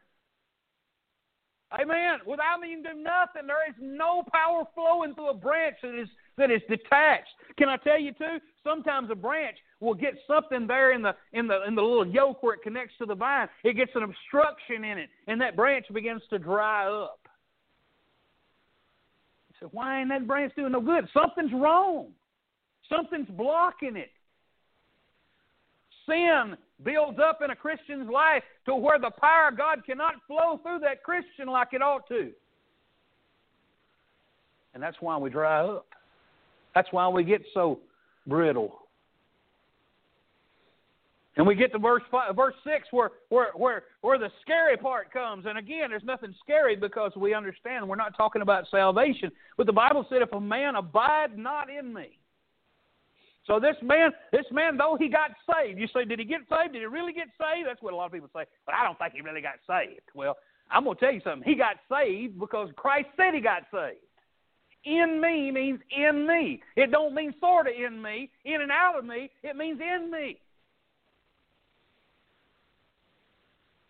Amen. 1.73 2.19
Without 2.27 2.61
me, 2.61 2.71
you 2.71 2.83
can 2.83 2.97
do 2.97 3.03
nothing. 3.03 3.47
There 3.47 3.69
is 3.69 3.75
no 3.81 4.25
power 4.33 4.65
flowing 4.75 5.15
through 5.15 5.31
a 5.31 5.35
branch 5.35 5.77
that 5.83 6.01
is 6.01 6.09
that 6.41 6.51
is 6.51 6.63
detached. 6.69 7.29
Can 7.57 7.69
I 7.69 7.77
tell 7.77 8.01
you 8.01 8.13
too? 8.13 8.39
Sometimes 8.65 9.11
a 9.11 9.15
branch 9.15 9.57
will 9.81 9.95
get 9.95 10.15
something 10.27 10.67
there 10.67 10.93
in 10.93 11.03
the 11.03 11.15
in 11.33 11.47
the 11.47 11.65
in 11.67 11.75
the 11.75 11.83
little 11.83 12.07
yoke 12.07 12.43
where 12.43 12.55
it 12.55 12.63
connects 12.63 12.95
to 12.99 13.07
the 13.07 13.15
vine. 13.15 13.49
It 13.65 13.77
gets 13.77 13.93
an 13.95 14.03
obstruction 14.03 14.85
in 14.85 14.99
it, 14.99 15.09
and 15.29 15.41
that 15.41 15.57
branch 15.57 15.87
begins 15.93 16.23
to 16.31 16.39
dry 16.39 16.87
up. 16.87 17.21
Say, 19.61 19.67
why 19.73 20.01
ain't 20.01 20.09
that 20.09 20.27
branch 20.27 20.55
doing 20.57 20.73
no 20.73 20.81
good? 20.81 21.07
Something's 21.13 21.53
wrong. 21.53 22.09
Something's 22.89 23.29
blocking 23.29 23.97
it. 23.97 24.11
Sin 26.07 26.57
builds 26.83 27.19
up 27.23 27.41
in 27.45 27.51
a 27.51 27.57
Christian's 27.57 28.11
life 28.11 28.43
to 28.65 28.75
where 28.75 28.99
the 28.99 29.11
power 29.11 29.49
of 29.49 29.57
God 29.57 29.85
cannot 29.85 30.15
flow 30.27 30.59
through 30.63 30.81
that 30.81 31.03
Christian 31.03 31.47
like 31.47 31.69
it 31.73 31.83
ought 31.83 32.09
to. 32.09 32.31
And 34.73 34.83
that's 34.83 34.97
why 35.01 35.17
we 35.19 35.31
dry 35.31 35.63
up. 35.63 35.87
That's 36.75 36.89
why 36.91 37.09
we 37.09 37.25
get 37.25 37.43
so 37.53 37.81
brittle. 38.27 38.77
And 41.37 41.47
we 41.47 41.55
get 41.55 41.73
to 41.73 41.79
verse 41.79 42.03
five, 42.11 42.35
verse 42.37 42.55
six, 42.65 42.89
where, 42.91 43.11
where 43.29 43.53
where 43.55 43.85
where 44.03 44.19
the 44.19 44.31
scary 44.43 44.77
part 44.77 45.13
comes. 45.13 45.47
And 45.47 45.59
again, 45.59 45.91
there's 45.91 46.05
nothing 46.05 46.35
scary 46.43 46.77
because 46.77 47.13
we 47.17 47.35
understand 47.35 47.89
we're 47.89 47.97
not 47.97 48.17
talking 48.17 48.43
about 48.43 48.65
salvation. 48.71 49.31
But 49.57 49.67
the 49.67 49.73
Bible 49.73 50.05
said, 50.11 50.23
"If 50.23 50.33
a 50.33 50.41
man 50.41 50.75
abide 50.77 51.39
not 51.39 51.71
in 51.71 51.95
me." 51.95 52.19
So 53.47 53.59
this 53.59 53.77
man, 53.83 54.11
this 54.33 54.45
man, 54.53 54.77
though 54.77 54.97
he 54.99 55.09
got 55.09 55.31
saved, 55.49 55.79
you 55.79 55.89
say, 55.95 56.05
did 56.05 56.19
he 56.19 56.25
get 56.25 56.41
saved? 56.49 56.73
Did 56.73 56.81
he 56.81 56.87
really 56.87 57.13
get 57.13 57.29
saved? 57.39 57.67
That's 57.67 57.83
what 57.83 57.93
a 57.93 57.97
lot 57.97 58.07
of 58.07 58.13
people 58.13 58.29
say. 58.35 58.45
But 58.67 58.75
I 58.75 58.85
don't 58.85 58.99
think 58.99 59.15
he 59.15 59.23
really 59.23 59.41
got 59.41 59.55
saved. 59.67 60.03
Well, 60.15 60.37
I'm 60.71 60.85
going 60.85 60.97
to 60.97 61.01
tell 61.01 61.13
you 61.13 61.21
something. 61.25 61.49
He 61.49 61.57
got 61.57 61.77
saved 61.91 62.39
because 62.39 62.69
Christ 62.77 63.09
said 63.17 63.35
he 63.35 63.41
got 63.41 63.63
saved. 63.73 64.05
In 64.85 65.21
me 65.21 65.51
means 65.51 65.81
in 65.95 66.27
me. 66.27 66.63
It 66.77 66.91
don't 66.91 67.15
mean 67.15 67.35
sort 67.39 67.67
of 67.67 67.75
in 67.75 68.01
me, 68.01 68.31
in 68.45 68.63
and 68.63 68.71
out 68.71 68.99
of 68.99 69.05
me. 69.05 69.31
It 69.43 69.57
means 69.57 69.81
in 69.81 70.11
me. 70.11 70.39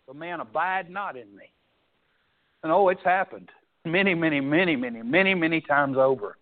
The 0.07 0.13
man 0.13 0.41
abide 0.41 0.89
not 0.89 1.15
in 1.15 1.33
me. 1.35 1.45
And 2.63 2.71
oh, 2.71 2.89
it's 2.89 3.03
happened 3.03 3.49
many, 3.85 4.13
many, 4.13 4.39
many, 4.39 4.75
many, 4.75 5.01
many, 5.01 5.33
many 5.33 5.61
times 5.61 5.97
over. 5.97 6.37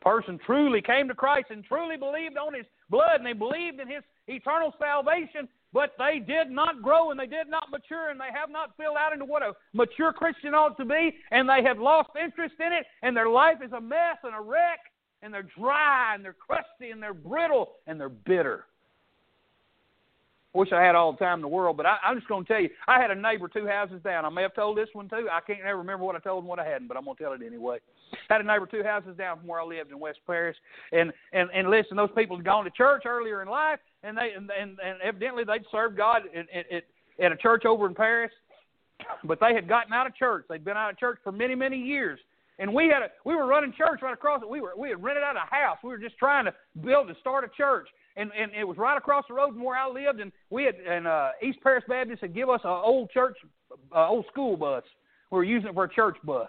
Person 0.00 0.38
truly 0.44 0.80
came 0.80 1.08
to 1.08 1.14
Christ 1.14 1.48
and 1.50 1.64
truly 1.64 1.96
believed 1.96 2.36
on 2.36 2.54
his 2.54 2.66
blood 2.90 3.16
and 3.16 3.26
they 3.26 3.32
believed 3.32 3.80
in 3.80 3.88
his 3.88 4.02
eternal 4.26 4.72
salvation, 4.78 5.48
but 5.72 5.92
they 5.98 6.18
did 6.18 6.50
not 6.50 6.82
grow 6.82 7.10
and 7.10 7.20
they 7.20 7.26
did 7.26 7.48
not 7.48 7.70
mature 7.70 8.10
and 8.10 8.18
they 8.18 8.32
have 8.34 8.50
not 8.50 8.76
filled 8.76 8.96
out 8.96 9.12
into 9.12 9.24
what 9.24 9.42
a 9.42 9.52
mature 9.72 10.12
Christian 10.12 10.54
ought 10.54 10.76
to 10.78 10.84
be 10.84 11.14
and 11.30 11.48
they 11.48 11.62
have 11.62 11.78
lost 11.78 12.10
interest 12.22 12.54
in 12.64 12.72
it 12.72 12.86
and 13.02 13.16
their 13.16 13.28
life 13.28 13.58
is 13.64 13.72
a 13.72 13.80
mess 13.80 14.16
and 14.22 14.34
a 14.34 14.40
wreck 14.40 14.80
and 15.22 15.32
they're 15.32 15.48
dry 15.58 16.14
and 16.14 16.24
they're 16.24 16.34
crusty 16.34 16.90
and 16.90 17.02
they're 17.02 17.14
brittle 17.14 17.72
and 17.86 18.00
they're 18.00 18.08
bitter. 18.08 18.64
Wish 20.54 20.72
I 20.72 20.82
had 20.82 20.94
all 20.94 21.12
the 21.12 21.18
time 21.18 21.38
in 21.38 21.42
the 21.42 21.48
world, 21.48 21.76
but 21.76 21.84
I, 21.84 21.98
I'm 22.02 22.16
just 22.16 22.26
going 22.26 22.44
to 22.44 22.48
tell 22.52 22.60
you, 22.60 22.70
I 22.88 22.98
had 23.00 23.10
a 23.10 23.14
neighbor 23.14 23.48
two 23.48 23.66
houses 23.66 24.00
down. 24.02 24.24
I 24.24 24.30
may 24.30 24.42
have 24.42 24.54
told 24.54 24.78
this 24.78 24.88
one 24.94 25.08
too. 25.08 25.28
I 25.30 25.40
can't 25.46 25.60
ever 25.60 25.76
remember 25.76 26.04
what 26.04 26.16
I 26.16 26.20
told 26.20 26.42
and 26.42 26.48
what 26.48 26.58
I 26.58 26.64
hadn't, 26.64 26.88
but 26.88 26.96
I'm 26.96 27.04
going 27.04 27.16
to 27.16 27.22
tell 27.22 27.32
it 27.34 27.42
anyway. 27.46 27.78
I 28.30 28.32
had 28.32 28.40
a 28.40 28.44
neighbor 28.44 28.66
two 28.66 28.82
houses 28.82 29.14
down 29.16 29.38
from 29.38 29.46
where 29.46 29.60
I 29.60 29.64
lived 29.64 29.92
in 29.92 30.00
West 30.00 30.20
Paris, 30.26 30.56
and 30.90 31.12
and 31.34 31.50
and 31.54 31.68
listen, 31.68 31.98
those 31.98 32.08
people 32.16 32.36
had 32.36 32.46
gone 32.46 32.64
to 32.64 32.70
church 32.70 33.02
earlier 33.04 33.42
in 33.42 33.48
life, 33.48 33.78
and 34.02 34.16
they 34.16 34.32
and 34.36 34.50
and, 34.50 34.78
and 34.84 35.00
evidently 35.02 35.44
they'd 35.44 35.64
served 35.70 35.96
God 35.96 36.22
at, 36.34 36.46
at 36.72 36.84
at 37.20 37.32
a 37.32 37.36
church 37.36 37.64
over 37.64 37.86
in 37.86 37.94
Paris, 37.94 38.30
but 39.24 39.40
they 39.40 39.54
had 39.54 39.68
gotten 39.68 39.92
out 39.92 40.06
of 40.06 40.14
church. 40.14 40.46
They'd 40.48 40.64
been 40.64 40.76
out 40.76 40.90
of 40.90 40.98
church 40.98 41.18
for 41.22 41.32
many 41.32 41.54
many 41.54 41.78
years, 41.78 42.18
and 42.58 42.72
we 42.72 42.84
had 42.84 43.02
a 43.02 43.08
we 43.24 43.34
were 43.34 43.46
running 43.46 43.72
church 43.76 44.00
right 44.02 44.14
across 44.14 44.42
it. 44.42 44.48
We 44.48 44.60
were 44.60 44.72
we 44.76 44.90
had 44.90 45.02
rented 45.02 45.24
out 45.24 45.36
a 45.36 45.54
house. 45.54 45.78
We 45.82 45.90
were 45.90 45.98
just 45.98 46.16
trying 46.18 46.44
to 46.44 46.54
build 46.84 47.08
to 47.08 47.14
start 47.20 47.44
a 47.44 47.48
church, 47.56 47.88
and 48.16 48.30
and 48.38 48.52
it 48.52 48.64
was 48.64 48.76
right 48.76 48.96
across 48.96 49.24
the 49.28 49.34
road 49.34 49.52
from 49.52 49.62
where 49.62 49.76
I 49.76 49.88
lived. 49.88 50.20
And 50.20 50.32
we 50.50 50.64
had 50.64 50.76
and 50.76 51.06
uh, 51.06 51.30
East 51.42 51.58
Paris 51.62 51.84
Baptist 51.88 52.22
had 52.22 52.34
give 52.34 52.48
us 52.48 52.60
an 52.64 52.70
old 52.70 53.10
church, 53.10 53.36
uh, 53.94 54.08
old 54.08 54.26
school 54.30 54.56
bus. 54.56 54.84
We 55.30 55.36
were 55.36 55.44
using 55.44 55.70
it 55.70 55.74
for 55.74 55.84
a 55.84 55.92
church 55.92 56.16
bus, 56.24 56.48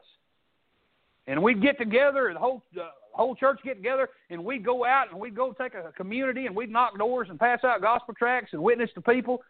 and 1.27 1.41
we'd 1.41 1.61
get 1.61 1.77
together. 1.77 2.31
The 2.33 2.39
whole 2.39 2.63
uh, 2.79 2.89
whole 3.11 3.35
church 3.35 3.59
get 3.63 3.75
together, 3.75 4.09
and 4.29 4.43
we'd 4.43 4.63
go 4.63 4.85
out 4.85 5.11
and 5.11 5.19
we'd 5.19 5.35
go 5.35 5.53
take 5.53 5.73
a 5.73 5.91
community, 5.93 6.45
and 6.45 6.55
we'd 6.55 6.71
knock 6.71 6.97
doors 6.97 7.27
and 7.29 7.39
pass 7.39 7.63
out 7.63 7.81
gospel 7.81 8.13
tracts 8.13 8.53
and 8.53 8.61
witness 8.61 8.89
to 8.95 9.01
people. 9.01 9.41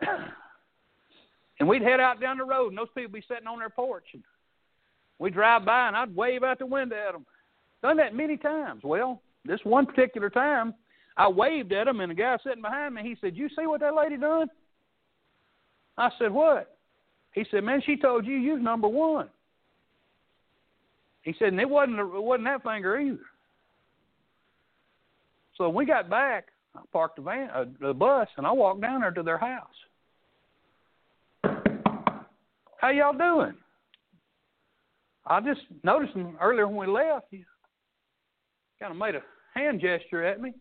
and 1.60 1.68
we'd 1.68 1.82
head 1.82 2.00
out 2.00 2.20
down 2.20 2.38
the 2.38 2.44
road, 2.44 2.68
and 2.68 2.78
those 2.78 2.88
people 2.94 3.12
be 3.12 3.24
sitting 3.28 3.46
on 3.46 3.58
their 3.58 3.70
porch, 3.70 4.06
and 4.12 4.22
we'd 5.18 5.34
drive 5.34 5.64
by, 5.64 5.88
and 5.88 5.96
I'd 5.96 6.14
wave 6.14 6.42
out 6.42 6.58
the 6.58 6.66
window 6.66 6.96
at 6.96 7.12
them. 7.12 7.26
Done 7.82 7.96
that 7.98 8.14
many 8.14 8.36
times. 8.36 8.82
Well, 8.84 9.22
this 9.44 9.60
one 9.64 9.86
particular 9.86 10.30
time, 10.30 10.74
I 11.16 11.28
waved 11.28 11.72
at 11.72 11.88
him, 11.88 12.00
and 12.00 12.10
the 12.10 12.14
guy 12.14 12.36
sitting 12.44 12.62
behind 12.62 12.94
me, 12.94 13.02
he 13.02 13.16
said, 13.20 13.36
"You 13.36 13.48
see 13.48 13.66
what 13.66 13.80
that 13.80 13.94
lady 13.94 14.16
done?" 14.16 14.48
I 15.96 16.10
said, 16.18 16.32
"What?" 16.32 16.76
He 17.32 17.44
said, 17.50 17.64
"Man, 17.64 17.80
she 17.82 17.96
told 17.96 18.24
you 18.26 18.36
you're 18.36 18.58
number 18.58 18.88
one." 18.88 19.28
He 21.28 21.34
said, 21.38 21.48
"And 21.48 21.60
it 21.60 21.68
wasn't 21.68 21.98
it 21.98 22.06
wasn't 22.06 22.46
that 22.46 22.62
finger 22.62 22.98
either." 22.98 23.18
So 25.56 25.68
when 25.68 25.74
we 25.74 25.84
got 25.84 26.08
back, 26.08 26.46
I 26.74 26.80
parked 26.90 27.16
the 27.16 27.22
van, 27.22 27.50
uh, 27.50 27.66
the 27.80 27.92
bus, 27.92 28.28
and 28.38 28.46
I 28.46 28.52
walked 28.52 28.80
down 28.80 29.02
there 29.02 29.10
to 29.10 29.22
their 29.22 29.36
house. 29.36 29.66
How 32.78 32.88
y'all 32.88 33.12
doing? 33.12 33.52
I 35.26 35.40
just 35.40 35.60
noticed 35.82 36.14
them 36.14 36.38
earlier 36.40 36.66
when 36.66 36.76
we 36.76 36.86
left. 36.86 37.26
You 37.30 37.44
kind 38.80 38.92
of 38.92 38.96
made 38.96 39.14
a 39.14 39.22
hand 39.54 39.82
gesture 39.82 40.24
at 40.24 40.40
me. 40.40 40.54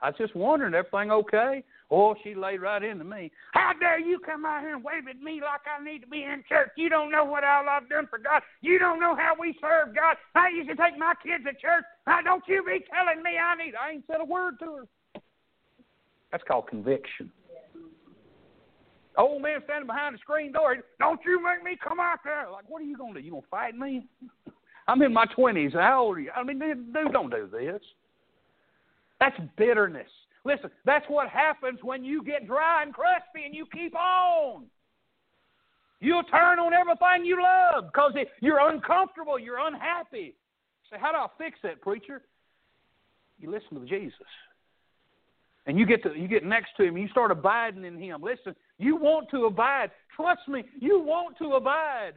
I 0.00 0.10
was 0.10 0.16
just 0.16 0.36
wondering, 0.36 0.74
everything 0.74 1.10
okay? 1.10 1.64
Oh, 1.94 2.14
she 2.24 2.34
laid 2.34 2.62
right 2.62 2.82
into 2.82 3.04
me. 3.04 3.30
How 3.52 3.72
dare 3.78 4.00
you 4.00 4.18
come 4.18 4.46
out 4.46 4.62
here 4.62 4.74
and 4.74 4.82
wave 4.82 5.06
at 5.10 5.20
me 5.20 5.42
like 5.42 5.60
I 5.68 5.84
need 5.84 6.00
to 6.00 6.06
be 6.06 6.22
in 6.22 6.42
church? 6.48 6.70
You 6.74 6.88
don't 6.88 7.10
know 7.10 7.22
what 7.22 7.44
all 7.44 7.68
I've 7.68 7.86
done 7.90 8.06
for 8.08 8.18
God. 8.18 8.40
You 8.62 8.78
don't 8.78 8.98
know 8.98 9.14
how 9.14 9.34
we 9.38 9.54
serve 9.60 9.94
God. 9.94 10.16
I 10.34 10.48
used 10.48 10.70
to 10.70 10.74
take 10.74 10.96
my 10.96 11.12
kids 11.22 11.44
to 11.44 11.52
church. 11.52 11.84
Now, 12.06 12.22
don't 12.22 12.42
you 12.48 12.64
be 12.64 12.82
telling 12.88 13.22
me 13.22 13.32
I 13.36 13.62
need. 13.62 13.74
I 13.74 13.90
ain't 13.90 14.04
said 14.06 14.22
a 14.22 14.24
word 14.24 14.58
to 14.60 14.64
her. 14.64 15.20
That's 16.30 16.42
called 16.48 16.66
conviction. 16.66 17.30
Old 19.18 19.42
man 19.42 19.60
standing 19.64 19.86
behind 19.86 20.14
the 20.14 20.18
screen 20.20 20.50
door. 20.50 20.78
Don't 20.98 21.20
you 21.26 21.44
make 21.44 21.62
me 21.62 21.76
come 21.86 22.00
out 22.00 22.20
there. 22.24 22.46
Like, 22.50 22.64
what 22.68 22.80
are 22.80 22.86
you 22.86 22.96
to 22.96 23.12
do? 23.12 23.20
You 23.20 23.32
to 23.32 23.42
fight 23.50 23.76
me? 23.76 24.06
I'm 24.88 25.02
in 25.02 25.12
my 25.12 25.26
20s. 25.36 25.74
How 25.74 26.04
old 26.04 26.16
are 26.16 26.20
you? 26.20 26.30
I 26.34 26.42
mean, 26.42 26.58
dude, 26.58 27.12
don't 27.12 27.30
do 27.30 27.50
this. 27.52 27.82
That's 29.20 29.36
bitterness. 29.58 30.08
Listen, 30.44 30.70
that's 30.84 31.04
what 31.08 31.28
happens 31.28 31.78
when 31.82 32.04
you 32.04 32.22
get 32.22 32.46
dry 32.46 32.82
and 32.82 32.92
crusty 32.92 33.44
and 33.44 33.54
you 33.54 33.66
keep 33.72 33.94
on. 33.94 34.64
You'll 36.00 36.24
turn 36.24 36.58
on 36.58 36.72
everything 36.72 37.24
you 37.24 37.40
love 37.40 37.84
because 37.92 38.12
you're 38.40 38.68
uncomfortable, 38.70 39.38
you're 39.38 39.64
unhappy. 39.64 40.34
Say, 40.90 40.96
how 41.00 41.12
do 41.12 41.18
I 41.18 41.28
fix 41.38 41.58
that, 41.62 41.80
preacher? 41.80 42.22
You 43.38 43.50
listen 43.50 43.80
to 43.80 43.86
Jesus. 43.86 44.26
And 45.66 45.78
you 45.78 45.86
get 45.86 46.02
to 46.02 46.12
you 46.18 46.26
get 46.26 46.44
next 46.44 46.70
to 46.76 46.82
him, 46.82 46.96
you 46.96 47.08
start 47.08 47.30
abiding 47.30 47.84
in 47.84 47.96
him. 47.96 48.20
Listen, 48.20 48.56
you 48.78 48.96
want 48.96 49.30
to 49.30 49.44
abide. 49.44 49.92
Trust 50.16 50.48
me, 50.48 50.64
you 50.80 51.00
want 51.00 51.38
to 51.38 51.52
abide. 51.52 52.14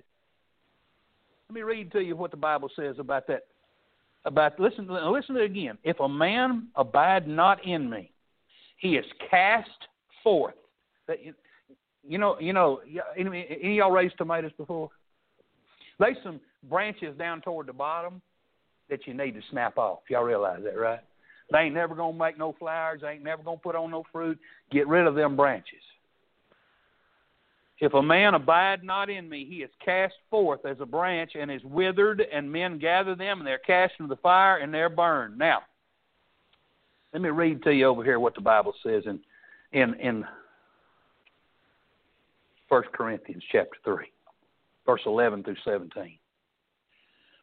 Let 1.48 1.54
me 1.54 1.62
read 1.62 1.92
to 1.92 2.00
you 2.00 2.16
what 2.16 2.32
the 2.32 2.38
Bible 2.38 2.72
says 2.76 2.96
about 2.98 3.28
that. 3.28 3.44
About 4.26 4.60
listen, 4.60 4.88
listen 4.90 5.36
to 5.36 5.44
it 5.44 5.46
again. 5.46 5.78
If 5.84 6.00
a 6.00 6.10
man 6.10 6.70
abide 6.76 7.28
not 7.28 7.64
in 7.64 7.88
me, 7.88 8.12
he 8.78 8.96
is 8.96 9.06
cast 9.30 9.70
forth. 10.24 10.56
That 11.08 11.18
you 12.08 12.18
know, 12.18 12.38
you 12.40 12.54
know. 12.54 12.82
Any, 13.18 13.48
any 13.62 13.78
y'all 13.78 13.92
raised 13.92 14.18
tomatoes 14.18 14.52
before? 14.58 14.90
There's 16.00 16.18
some 16.24 16.40
branches 16.70 17.18
down 17.18 17.42
toward 17.42 17.68
the 17.68 17.74
bottom 17.74 18.22
that 18.90 19.08
you 19.08 19.14
need 19.14 19.32
to 19.32 19.42
snap 19.52 19.78
off. 19.78 20.00
Y'all 20.10 20.24
realize 20.24 20.62
that, 20.64 20.78
right? 20.78 21.00
They 21.52 21.60
ain't 21.60 21.76
never 21.76 21.96
gonna 21.96 22.18
make 22.18 22.38
no 22.38 22.54
flowers. 22.58 23.02
They 23.02 23.10
ain't 23.10 23.24
never 23.24 23.44
gonna 23.44 23.58
put 23.58 23.76
on 23.76 23.92
no 23.92 24.04
fruit. 24.12 24.38
Get 24.72 24.88
rid 24.88 25.08
of 25.08 25.16
them 25.16 25.36
branches. 25.36 25.82
If 27.80 27.94
a 27.94 28.02
man 28.02 28.36
abide 28.36 28.84
not 28.84 29.10
in 29.10 29.30
me, 29.30 29.46
he 29.46 29.58
is 29.58 29.70
cast 29.84 30.14
forth 30.30 30.66
as 30.66 30.78
a 30.80 30.86
branch 30.86 31.32
and 31.40 31.52
is 31.52 31.64
withered, 31.64 32.22
and 32.22 32.52
men 32.52 32.80
gather 32.80 33.16
them, 33.16 33.40
and 33.40 33.48
they're 33.48 33.58
cast 33.58 33.94
into 34.00 34.16
the 34.16 34.22
fire, 34.22 34.58
and 34.58 34.74
they're 34.74 34.90
burned. 34.90 35.38
Now, 35.38 35.60
let 37.16 37.22
me 37.22 37.30
read 37.30 37.64
to 37.64 37.74
you 37.74 37.86
over 37.86 38.04
here 38.04 38.20
what 38.20 38.36
the 38.36 38.42
Bible 38.42 38.74
says 38.84 39.04
in 39.06 39.22
in 39.72 39.94
in 40.02 40.26
First 42.68 42.92
Corinthians 42.92 43.42
chapter 43.54 43.78
three, 43.86 44.12
verse 44.86 45.00
eleven 45.06 45.42
through 45.42 45.56
seventeen. 45.64 46.18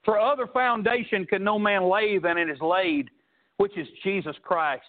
For 0.05 0.20
other 0.20 0.47
foundation 0.47 1.25
can 1.25 1.43
no 1.43 1.59
man 1.59 1.89
lay 1.89 2.18
than 2.18 2.37
it 2.37 2.51
is 2.51 2.61
laid, 2.61 3.09
which 3.57 3.79
is 3.79 3.89
Jesus 4.05 4.37
Christ. 4.43 4.85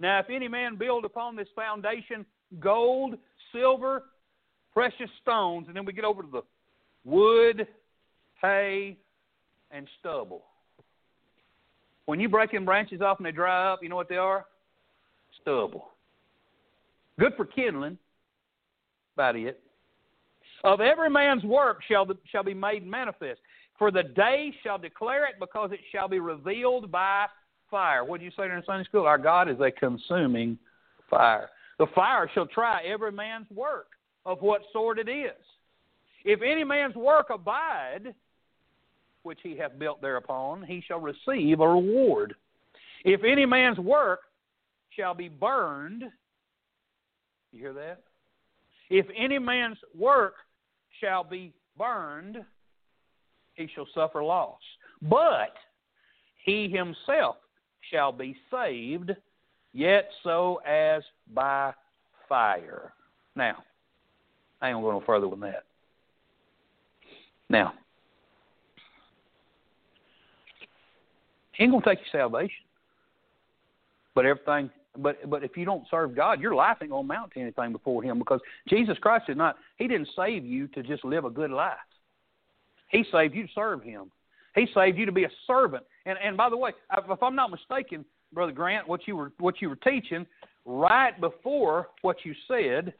Now, 0.00 0.18
if 0.18 0.30
any 0.30 0.48
man 0.48 0.76
build 0.76 1.04
upon 1.04 1.36
this 1.36 1.48
foundation 1.54 2.24
gold, 2.60 3.18
silver, 3.52 4.04
precious 4.72 5.10
stones, 5.20 5.66
and 5.66 5.76
then 5.76 5.84
we 5.84 5.92
get 5.92 6.06
over 6.06 6.22
to 6.22 6.28
the 6.32 6.42
wood, 7.04 7.66
hay, 8.40 8.96
and 9.70 9.86
stubble. 10.00 10.42
When 12.06 12.20
you 12.20 12.28
break 12.28 12.52
them 12.52 12.64
branches 12.64 13.00
off 13.00 13.18
and 13.18 13.26
they 13.26 13.32
dry 13.32 13.72
up, 13.72 13.82
you 13.82 13.88
know 13.88 13.96
what 13.96 14.08
they 14.08 14.16
are? 14.16 14.44
Stubble. 15.40 15.88
Good 17.18 17.32
for 17.36 17.44
kindling, 17.44 17.98
about 19.14 19.36
it. 19.36 19.60
Of 20.64 20.80
every 20.80 21.10
man's 21.10 21.44
work 21.44 21.80
shall, 21.88 22.04
the, 22.04 22.16
shall 22.30 22.42
be 22.42 22.54
made 22.54 22.86
manifest. 22.86 23.40
For 23.78 23.90
the 23.90 24.02
day 24.02 24.52
shall 24.62 24.78
declare 24.78 25.26
it 25.26 25.34
because 25.38 25.70
it 25.72 25.80
shall 25.92 26.08
be 26.08 26.20
revealed 26.20 26.90
by 26.90 27.26
fire. 27.70 28.04
What 28.04 28.20
did 28.20 28.26
you 28.26 28.32
say 28.36 28.44
in 28.44 28.62
Sunday 28.66 28.84
school? 28.84 29.06
Our 29.06 29.18
God 29.18 29.48
is 29.48 29.60
a 29.60 29.70
consuming 29.70 30.58
fire. 31.10 31.50
The 31.78 31.86
fire 31.94 32.30
shall 32.32 32.46
try 32.46 32.82
every 32.84 33.12
man's 33.12 33.50
work 33.54 33.88
of 34.24 34.40
what 34.40 34.62
sort 34.72 34.98
it 34.98 35.08
is. 35.08 35.32
If 36.24 36.40
any 36.40 36.64
man's 36.64 36.94
work 36.94 37.30
abide, 37.30 38.14
which 39.24 39.40
he 39.42 39.56
hath 39.56 39.78
built 39.78 40.00
thereupon, 40.00 40.62
he 40.62 40.82
shall 40.86 41.00
receive 41.00 41.60
a 41.60 41.68
reward. 41.68 42.34
If 43.04 43.22
any 43.24 43.44
man's 43.44 43.78
work 43.78 44.20
shall 44.90 45.14
be 45.14 45.28
burned, 45.28 46.04
you 47.52 47.60
hear 47.60 47.72
that? 47.72 48.02
If 48.90 49.06
any 49.16 49.38
man's 49.38 49.78
work 49.98 50.34
shall 51.00 51.24
be 51.24 51.52
burned, 51.76 52.38
he 53.54 53.68
shall 53.74 53.86
suffer 53.94 54.22
loss. 54.22 54.60
But 55.02 55.54
he 56.44 56.68
himself 56.68 57.36
shall 57.90 58.12
be 58.12 58.36
saved, 58.50 59.12
yet 59.72 60.08
so 60.22 60.60
as 60.66 61.02
by 61.34 61.72
fire. 62.28 62.92
Now, 63.36 63.62
I 64.60 64.70
ain't 64.70 64.80
going 64.80 64.96
no 64.96 65.02
further 65.04 65.28
than 65.28 65.40
that. 65.40 65.64
Now, 67.48 67.74
he 71.56 71.64
ain't 71.64 71.84
to 71.84 71.88
take 71.88 71.98
your 72.00 72.22
salvation. 72.22 72.64
But 74.14 74.26
everything, 74.26 74.70
but 74.96 75.28
but 75.28 75.42
if 75.42 75.56
you 75.56 75.64
don't 75.64 75.84
serve 75.90 76.14
God, 76.14 76.40
your 76.40 76.54
life 76.54 76.78
ain't 76.80 76.90
to 76.90 76.96
amount 76.96 77.32
to 77.32 77.40
anything 77.40 77.72
before 77.72 78.02
Him 78.02 78.18
because 78.18 78.40
Jesus 78.68 78.96
Christ 78.98 79.26
did 79.26 79.36
not. 79.36 79.56
He 79.76 79.88
didn't 79.88 80.08
save 80.14 80.44
you 80.44 80.68
to 80.68 80.82
just 80.82 81.04
live 81.04 81.24
a 81.24 81.30
good 81.30 81.50
life. 81.50 81.74
He 82.88 83.04
saved 83.10 83.34
you 83.34 83.46
to 83.46 83.52
serve 83.54 83.82
Him. 83.82 84.10
He 84.54 84.68
saved 84.72 84.96
you 84.96 85.06
to 85.06 85.12
be 85.12 85.24
a 85.24 85.30
servant. 85.46 85.84
And 86.06 86.16
and 86.24 86.36
by 86.36 86.48
the 86.48 86.56
way, 86.56 86.72
if 86.96 87.22
I'm 87.22 87.34
not 87.34 87.50
mistaken, 87.50 88.04
Brother 88.32 88.52
Grant, 88.52 88.86
what 88.86 89.08
you 89.08 89.16
were 89.16 89.32
what 89.38 89.60
you 89.60 89.68
were 89.68 89.76
teaching 89.76 90.26
right 90.64 91.20
before 91.20 91.88
what 92.02 92.18
you 92.24 92.34
said 92.46 92.94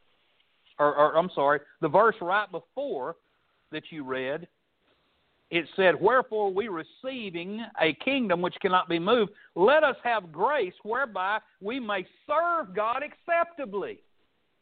or, 0.78 0.94
or 0.94 1.16
I'm 1.16 1.30
sorry, 1.34 1.60
the 1.80 1.88
verse 1.88 2.16
right 2.20 2.50
before 2.50 3.16
that 3.72 3.84
you 3.90 4.04
read, 4.04 4.46
it 5.50 5.66
said, 5.76 6.00
Wherefore 6.00 6.52
we 6.52 6.68
receiving 6.68 7.64
a 7.80 7.94
kingdom 8.04 8.40
which 8.40 8.56
cannot 8.60 8.88
be 8.88 8.98
moved, 8.98 9.32
let 9.54 9.84
us 9.84 9.96
have 10.02 10.32
grace 10.32 10.74
whereby 10.82 11.38
we 11.60 11.78
may 11.78 12.06
serve 12.26 12.74
God 12.74 13.02
acceptably. 13.02 14.00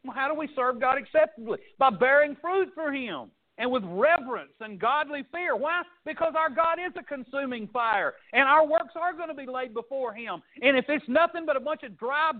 Well, 0.05 0.15
how 0.15 0.29
do 0.29 0.39
we 0.39 0.49
serve 0.57 0.81
God 0.81 0.99
acceptably? 0.99 1.59
By 1.79 1.91
bearing 1.91 2.37
fruit 2.41 2.71
for 2.75 2.93
Him 2.93 3.31
and 3.59 3.71
with 3.71 3.85
reverence 3.87 4.53
and 4.61 4.79
godly 4.79 5.23
fear. 5.31 5.57
Why? 5.57 5.83
Because 6.05 6.35
our 6.37 6.51
God 6.51 6.79
is 6.85 6.93
a 6.99 7.03
consuming 7.03 7.69
fire, 7.69 8.15
and 8.33 8.43
our 8.43 8.67
works 8.67 8.95
are 8.97 9.13
going 9.13 9.29
to 9.29 9.35
be 9.35 9.47
laid 9.47 9.75
before 9.75 10.13
Him. 10.13 10.43
And 10.61 10.77
if 10.77 10.87
it's 10.89 11.05
nothing 11.09 11.47
but 11.47 11.57
a 11.57 11.61
bunch 11.61 11.83
of 11.85 11.97
dry, 11.99 12.33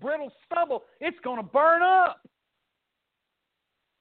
brittle 0.00 0.30
stubble, 0.44 0.84
it's 1.00 1.16
going 1.24 1.38
to 1.38 1.42
burn 1.42 1.82
up. 1.82 2.20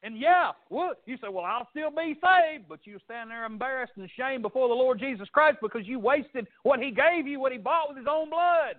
And 0.06 0.20
yeah, 0.20 0.51
well, 0.70 0.93
you 1.08 1.18
say, 1.18 1.30
well, 1.32 1.45
I'll 1.45 1.68
still 1.72 1.89
be 1.89 2.14
saved, 2.14 2.66
but 2.70 2.82
you 2.84 2.99
stand 3.06 3.32
there 3.32 3.43
embarrassed 3.43 3.93
and 3.95 4.06
ashamed 4.06 4.43
before 4.43 4.68
the 4.68 4.74
Lord 4.76 4.99
Jesus 4.99 5.28
Christ 5.34 5.58
because 5.64 5.88
you 5.88 5.97
wasted 5.97 6.45
what 6.62 6.80
He 6.80 6.91
gave 6.91 7.26
you, 7.26 7.39
what 7.39 7.51
He 7.51 7.58
bought 7.58 7.89
with 7.89 7.97
His 7.97 8.06
own 8.08 8.30
blood. 8.30 8.76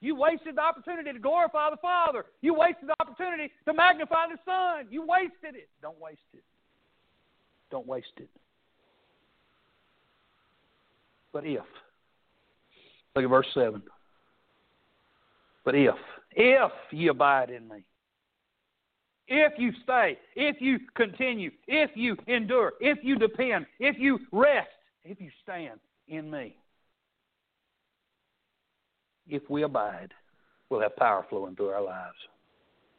You 0.00 0.16
wasted 0.16 0.56
the 0.56 0.60
opportunity 0.60 1.12
to 1.12 1.20
glorify 1.20 1.70
the 1.70 1.76
Father. 1.76 2.24
You 2.40 2.54
wasted 2.54 2.88
the 2.88 2.96
opportunity 3.00 3.52
to 3.64 3.72
magnify 3.72 4.26
the 4.26 4.38
Son. 4.44 4.88
You 4.90 5.06
wasted 5.06 5.54
it. 5.54 5.68
Don't 5.80 6.00
waste 6.00 6.18
it. 6.34 6.42
Don't 7.70 7.86
waste 7.86 8.08
it. 8.16 8.28
But 11.32 11.46
if, 11.46 11.62
look 13.14 13.24
at 13.24 13.30
verse 13.30 13.46
7. 13.54 13.80
But 15.64 15.76
if, 15.76 15.94
if 16.32 16.72
ye 16.90 17.06
abide 17.06 17.50
in 17.50 17.68
me, 17.68 17.84
if 19.30 19.52
you 19.58 19.70
stay, 19.84 20.18
if 20.34 20.56
you 20.60 20.80
continue, 20.96 21.52
if 21.68 21.90
you 21.94 22.16
endure, 22.26 22.72
if 22.80 22.98
you 23.02 23.16
depend, 23.16 23.64
if 23.78 23.96
you 23.96 24.18
rest, 24.32 24.68
if 25.04 25.20
you 25.20 25.30
stand 25.42 25.78
in 26.08 26.28
me. 26.28 26.56
If 29.28 29.48
we 29.48 29.62
abide, 29.62 30.12
we'll 30.68 30.80
have 30.80 30.96
power 30.96 31.24
flowing 31.30 31.54
through 31.54 31.68
our 31.68 31.82
lives. 31.82 32.16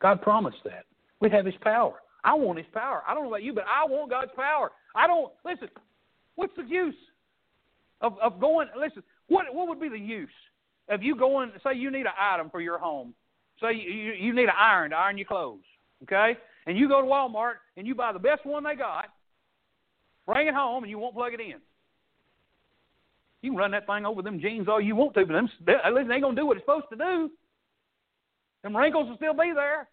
God 0.01 0.21
promised 0.21 0.63
that. 0.63 0.85
We'd 1.19 1.33
have 1.33 1.45
His 1.45 1.55
power. 1.61 1.95
I 2.23 2.33
want 2.33 2.59
His 2.59 2.67
power. 2.73 3.03
I 3.05 3.13
don't 3.13 3.23
know 3.23 3.29
about 3.29 3.43
you, 3.43 3.53
but 3.53 3.65
I 3.65 3.85
want 3.85 4.09
God's 4.09 4.31
power. 4.33 4.71
I 4.95 5.07
don't, 5.07 5.33
listen, 5.43 5.67
what's 6.35 6.55
the 6.55 6.63
use 6.63 6.95
of, 7.99 8.17
of 8.23 8.39
going, 8.39 8.69
listen, 8.79 9.03
what, 9.27 9.53
what 9.53 9.67
would 9.67 9.81
be 9.81 9.89
the 9.89 9.99
use 9.99 10.29
of 10.87 11.03
you 11.03 11.17
going, 11.17 11.51
say 11.61 11.75
you 11.75 11.91
need 11.91 12.05
an 12.05 12.13
item 12.17 12.49
for 12.49 12.61
your 12.61 12.77
home. 12.77 13.13
Say 13.61 13.73
you, 13.73 13.91
you, 13.91 14.13
you 14.13 14.33
need 14.33 14.45
an 14.45 14.55
iron 14.57 14.91
to 14.91 14.95
iron 14.95 15.17
your 15.17 15.27
clothes 15.27 15.59
okay? 16.03 16.37
And 16.67 16.77
you 16.77 16.87
go 16.87 17.01
to 17.01 17.07
Walmart 17.07 17.55
and 17.77 17.87
you 17.87 17.95
buy 17.95 18.13
the 18.13 18.19
best 18.19 18.45
one 18.45 18.63
they 18.63 18.75
got, 18.75 19.05
bring 20.25 20.47
it 20.47 20.53
home, 20.53 20.83
and 20.83 20.89
you 20.89 20.99
won't 20.99 21.15
plug 21.15 21.33
it 21.33 21.39
in. 21.39 21.55
You 23.41 23.51
can 23.51 23.57
run 23.57 23.71
that 23.71 23.87
thing 23.87 24.05
over 24.05 24.21
them 24.21 24.39
jeans 24.39 24.67
all 24.67 24.79
you 24.79 24.95
want 24.95 25.15
to, 25.15 25.25
but 25.25 25.33
them, 25.33 25.49
they 25.65 25.73
ain't 25.73 26.07
going 26.21 26.35
to 26.35 26.41
do 26.41 26.45
what 26.45 26.57
it's 26.57 26.63
supposed 26.65 26.85
to 26.91 26.95
do. 26.95 27.31
Them 28.61 28.77
wrinkles 28.77 29.09
will 29.09 29.15
still 29.15 29.33
be 29.33 29.51
there. 29.55 29.87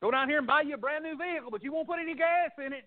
Go 0.00 0.10
down 0.10 0.28
here 0.28 0.38
and 0.38 0.46
buy 0.46 0.62
you 0.62 0.74
a 0.74 0.78
brand 0.78 1.04
new 1.04 1.16
vehicle, 1.16 1.50
but 1.50 1.62
you 1.62 1.72
won't 1.72 1.88
put 1.88 1.98
any 1.98 2.14
gas 2.14 2.50
in 2.64 2.72
it. 2.72 2.84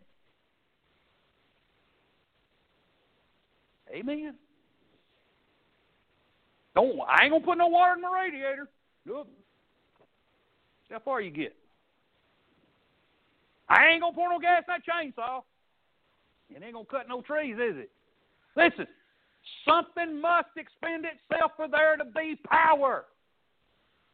Amen. 3.94 4.34
Don't 6.74 7.00
I 7.08 7.24
ain't 7.24 7.32
gonna 7.32 7.46
put 7.46 7.58
no 7.58 7.68
water 7.68 7.94
in 7.94 8.02
my 8.02 8.12
radiator. 8.12 8.68
Nope. 9.06 9.30
How 10.90 11.00
far 11.00 11.22
you 11.22 11.30
get? 11.30 11.56
I 13.70 13.88
ain't 13.88 14.02
gonna 14.02 14.16
pour 14.16 14.30
no 14.30 14.40
gas 14.40 14.64
in 14.68 14.74
that 14.74 14.82
chainsaw. 14.86 15.42
It 16.50 16.62
ain't 16.64 16.74
gonna 16.74 16.86
cut 16.86 17.08
no 17.08 17.22
trees, 17.22 17.56
is 17.56 17.78
it? 17.78 17.90
Listen, 18.56 18.88
something 19.68 20.22
must 20.22 20.50
expend 20.56 21.06
itself 21.06 21.52
for 21.56 21.68
there 21.68 21.98
to 21.98 22.06
be 22.06 22.38
power. 22.50 23.06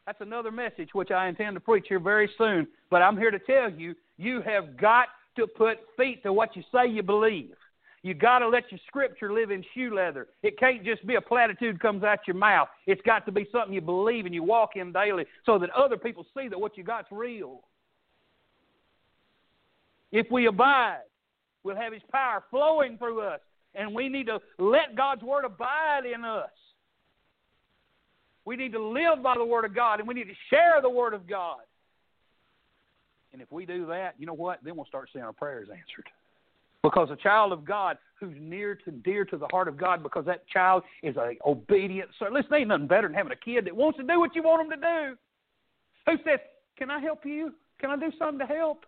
That's 0.06 0.22
another 0.22 0.52
message 0.52 0.90
which 0.94 1.12
I 1.12 1.28
intend 1.28 1.56
to 1.56 1.60
preach 1.60 1.86
here 1.88 2.00
very 2.00 2.30
soon. 2.38 2.68
But 2.90 3.02
I'm 3.02 3.18
here 3.18 3.32
to 3.32 3.40
tell 3.40 3.70
you, 3.70 3.96
you 4.18 4.42
have 4.42 4.78
got 4.78 5.08
to 5.36 5.46
put 5.46 5.78
feet 5.98 6.24
to 6.24 6.34
what 6.34 6.56
you 6.56 6.64
say 6.74 6.88
you 6.88 7.04
believe. 7.04 7.56
You 8.02 8.14
got 8.14 8.40
to 8.40 8.48
let 8.48 8.72
your 8.72 8.80
scripture 8.88 9.34
live 9.34 9.52
in 9.52 9.64
shoe 9.74 9.94
leather. 9.94 10.28
It 10.42 10.58
can't 10.58 10.84
just 10.86 11.06
be 11.06 11.16
a 11.16 11.22
platitude 11.22 11.80
comes 11.80 12.04
out 12.04 12.20
your 12.26 12.38
mouth. 12.38 12.70
It's 12.88 13.02
got 13.02 13.26
to 13.26 13.32
be 13.32 13.48
something 13.52 13.74
you 13.74 13.82
believe 13.82 14.26
and 14.26 14.34
you 14.34 14.42
walk 14.42 14.72
in 14.76 14.94
daily 14.94 15.26
so 15.46 15.60
that 15.60 15.70
other 15.72 15.98
people 15.98 16.26
see 16.36 16.48
that 16.48 16.60
what 16.60 16.78
you 16.78 16.84
got's 16.84 17.10
real. 17.12 17.62
If 20.12 20.30
we 20.32 20.48
abide, 20.48 21.04
we'll 21.64 21.76
have 21.76 21.94
his 21.94 22.02
power 22.12 22.44
flowing 22.50 22.98
through 22.98 23.22
us, 23.22 23.40
and 23.76 23.94
we 23.94 24.10
need 24.10 24.28
to 24.28 24.40
let 24.58 24.96
God's 24.96 25.22
word 25.22 25.46
abide 25.46 26.06
in 26.06 26.26
us. 26.26 26.50
We 28.46 28.56
need 28.56 28.72
to 28.72 28.82
live 28.84 29.22
by 29.22 29.36
the 29.38 29.46
Word 29.46 29.66
of 29.66 29.76
God, 29.76 30.00
and 30.00 30.08
we 30.08 30.16
need 30.16 30.24
to 30.24 30.34
share 30.50 30.82
the 30.82 30.90
Word 30.90 31.14
of 31.14 31.28
God. 31.28 31.60
And 33.32 33.44
if 33.44 33.52
we 33.52 33.68
do 33.68 33.86
that, 33.88 34.16
you 34.18 34.26
know 34.26 34.34
what? 34.34 34.60
Then 34.64 34.76
we'll 34.76 34.88
start 34.88 35.10
seeing 35.14 35.24
our 35.24 35.34
prayers 35.34 35.68
answered. 35.70 36.10
Because 36.82 37.12
a 37.12 37.16
child 37.16 37.52
of 37.52 37.64
God 37.64 37.98
who's 38.20 38.36
near 38.40 38.74
to 38.74 38.92
dear 38.92 39.24
to 39.26 39.38
the 39.38 39.48
heart 39.52 39.68
of 39.68 39.78
God, 39.78 40.02
because 40.02 40.26
that 40.26 40.48
child 40.48 40.82
is 41.04 41.16
a 41.18 41.36
obedient 41.46 42.10
servant. 42.18 42.38
Listen, 42.38 42.56
ain't 42.56 42.70
nothing 42.70 42.88
better 42.88 43.08
than 43.08 43.14
having 43.14 43.34
a 43.34 43.36
kid 43.36 43.66
that 43.66 43.76
wants 43.76 44.00
to 44.00 44.04
do 44.04 44.20
what 44.20 44.34
you 44.34 44.42
want 44.42 44.68
them 44.68 44.80
to 44.80 44.88
do. 44.88 45.18
Who 46.08 46.18
says, 46.24 46.40
"Can 46.76 46.90
I 46.90 47.00
help 47.00 47.26
you? 47.26 47.54
Can 47.78 47.92
I 47.92 47.98
do 47.98 48.12
something 48.18 48.40
to 48.40 48.52
help? 48.52 48.86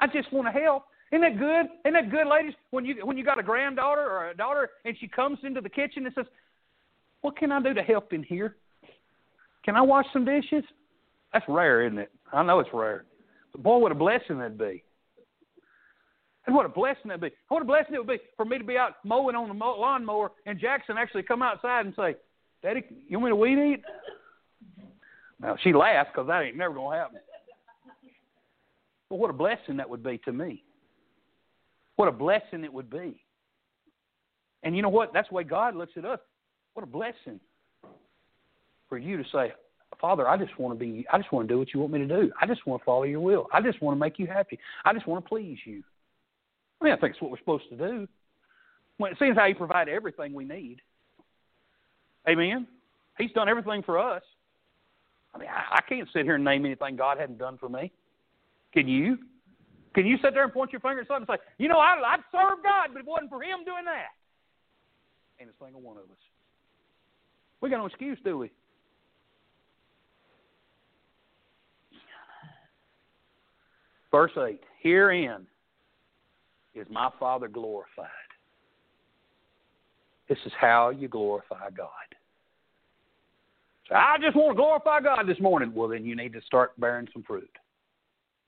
I 0.00 0.06
just 0.06 0.32
want 0.32 0.46
to 0.52 0.60
help." 0.60 0.84
Isn't 1.12 1.22
that 1.22 1.38
good? 1.38 1.66
Isn't 1.84 1.94
that 1.94 2.10
good, 2.10 2.26
ladies? 2.26 2.54
When 2.70 2.84
you 2.84 3.04
when 3.04 3.16
you 3.16 3.24
got 3.24 3.38
a 3.38 3.42
granddaughter 3.42 4.02
or 4.02 4.30
a 4.30 4.36
daughter 4.36 4.70
and 4.84 4.96
she 4.98 5.08
comes 5.08 5.38
into 5.42 5.60
the 5.60 5.68
kitchen 5.68 6.06
and 6.06 6.14
says, 6.14 6.26
"What 7.22 7.36
can 7.36 7.50
I 7.52 7.60
do 7.60 7.74
to 7.74 7.82
help 7.82 8.12
in 8.12 8.22
here? 8.22 8.56
Can 9.64 9.76
I 9.76 9.80
wash 9.80 10.06
some 10.12 10.24
dishes?" 10.24 10.64
That's 11.32 11.44
rare, 11.48 11.86
isn't 11.86 11.98
it? 11.98 12.10
I 12.32 12.42
know 12.42 12.60
it's 12.60 12.72
rare. 12.72 13.04
But 13.52 13.62
boy, 13.62 13.78
what 13.78 13.92
a 13.92 13.94
blessing 13.94 14.38
that'd 14.38 14.58
be. 14.58 14.82
And 16.46 16.54
what 16.54 16.66
a 16.66 16.68
blessing 16.68 17.02
that'd 17.06 17.20
be. 17.20 17.30
What 17.48 17.62
a 17.62 17.64
blessing 17.64 17.94
it 17.94 17.98
would 17.98 18.08
be 18.08 18.18
for 18.36 18.44
me 18.44 18.58
to 18.58 18.64
be 18.64 18.76
out 18.76 18.94
mowing 19.04 19.36
on 19.36 19.48
the 19.48 19.54
lawnmower 19.54 20.32
and 20.46 20.58
Jackson 20.58 20.96
actually 20.98 21.22
come 21.22 21.42
outside 21.42 21.86
and 21.86 21.94
say, 21.94 22.16
Daddy, 22.62 22.82
you 23.08 23.18
want 23.18 23.26
me 23.26 23.30
to 23.30 23.36
weed 23.36 23.72
eat? 23.72 23.84
Now, 25.40 25.56
she 25.62 25.72
laughs 25.72 26.10
because 26.12 26.26
that 26.26 26.42
ain't 26.42 26.56
never 26.56 26.74
going 26.74 26.96
to 26.96 27.02
happen. 27.02 27.20
But 29.10 29.18
what 29.18 29.28
a 29.28 29.34
blessing 29.34 29.76
that 29.76 29.90
would 29.90 30.02
be 30.02 30.18
to 30.24 30.32
me. 30.32 30.62
What 31.96 32.08
a 32.08 32.12
blessing 32.12 32.64
it 32.64 32.72
would 32.72 32.88
be. 32.88 33.20
And 34.62 34.74
you 34.76 34.82
know 34.82 34.88
what? 34.88 35.12
That's 35.12 35.28
the 35.28 35.34
way 35.34 35.44
God 35.44 35.74
looks 35.74 35.92
at 35.96 36.04
us. 36.04 36.20
What 36.74 36.84
a 36.84 36.86
blessing 36.86 37.40
for 38.88 38.96
you 38.96 39.16
to 39.16 39.24
say, 39.32 39.52
Father, 40.00 40.28
I 40.28 40.36
just 40.36 40.58
want 40.58 40.78
to 40.78 40.82
be 40.82 41.04
I 41.12 41.18
just 41.18 41.32
want 41.32 41.48
to 41.48 41.54
do 41.54 41.58
what 41.58 41.74
you 41.74 41.80
want 41.80 41.92
me 41.92 41.98
to 41.98 42.06
do. 42.06 42.32
I 42.40 42.46
just 42.46 42.66
want 42.66 42.80
to 42.80 42.84
follow 42.84 43.02
your 43.02 43.20
will. 43.20 43.48
I 43.52 43.60
just 43.60 43.82
want 43.82 43.96
to 43.96 44.00
make 44.00 44.18
you 44.18 44.26
happy. 44.26 44.58
I 44.84 44.94
just 44.94 45.06
want 45.06 45.24
to 45.24 45.28
please 45.28 45.58
you. 45.64 45.82
I 46.80 46.84
mean, 46.84 46.92
I 46.92 46.96
think 46.96 47.14
it's 47.14 47.22
what 47.22 47.30
we're 47.30 47.38
supposed 47.38 47.68
to 47.70 47.76
do. 47.76 48.08
Well, 48.98 49.10
it 49.10 49.18
seems 49.18 49.36
how 49.36 49.46
He 49.46 49.54
provided 49.54 49.92
everything 49.92 50.32
we 50.32 50.44
need. 50.44 50.80
Amen. 52.28 52.66
He's 53.18 53.32
done 53.32 53.48
everything 53.48 53.82
for 53.82 53.98
us. 53.98 54.22
I 55.34 55.38
mean, 55.38 55.48
I, 55.48 55.76
I 55.76 55.80
can't 55.88 56.08
sit 56.12 56.24
here 56.24 56.36
and 56.36 56.44
name 56.44 56.64
anything 56.64 56.96
God 56.96 57.18
hadn't 57.18 57.38
done 57.38 57.58
for 57.58 57.68
me. 57.68 57.92
Can 58.72 58.88
you? 58.88 59.18
Can 59.94 60.06
you 60.06 60.16
sit 60.22 60.34
there 60.34 60.44
and 60.44 60.52
point 60.52 60.72
your 60.72 60.80
finger 60.80 61.00
at 61.00 61.08
something 61.08 61.26
and 61.28 61.38
say, 61.38 61.44
you 61.58 61.68
know, 61.68 61.78
I'd, 61.78 62.00
I'd 62.04 62.20
serve 62.30 62.62
God, 62.62 62.90
but 62.92 63.00
it 63.00 63.06
wasn't 63.06 63.30
for 63.30 63.42
Him 63.42 63.64
doing 63.64 63.84
that, 63.86 64.14
ain't 65.40 65.50
a 65.50 65.64
single 65.64 65.80
one 65.80 65.96
of 65.96 66.04
us. 66.04 66.18
We 67.60 67.70
got 67.70 67.78
no 67.78 67.86
excuse, 67.86 68.18
do 68.24 68.38
we? 68.38 68.50
Verse 74.10 74.32
8 74.36 74.60
Herein 74.82 75.46
is 76.74 76.86
my 76.90 77.10
Father 77.18 77.48
glorified. 77.48 78.08
This 80.28 80.38
is 80.46 80.52
how 80.58 80.90
you 80.90 81.08
glorify 81.08 81.70
God. 81.76 81.88
So 83.88 83.96
I 83.96 84.16
just 84.22 84.36
want 84.36 84.52
to 84.52 84.54
glorify 84.54 85.00
God 85.00 85.26
this 85.26 85.40
morning. 85.40 85.72
Well, 85.74 85.88
then 85.88 86.04
you 86.04 86.14
need 86.14 86.32
to 86.34 86.40
start 86.42 86.78
bearing 86.78 87.08
some 87.12 87.24
fruit. 87.24 87.50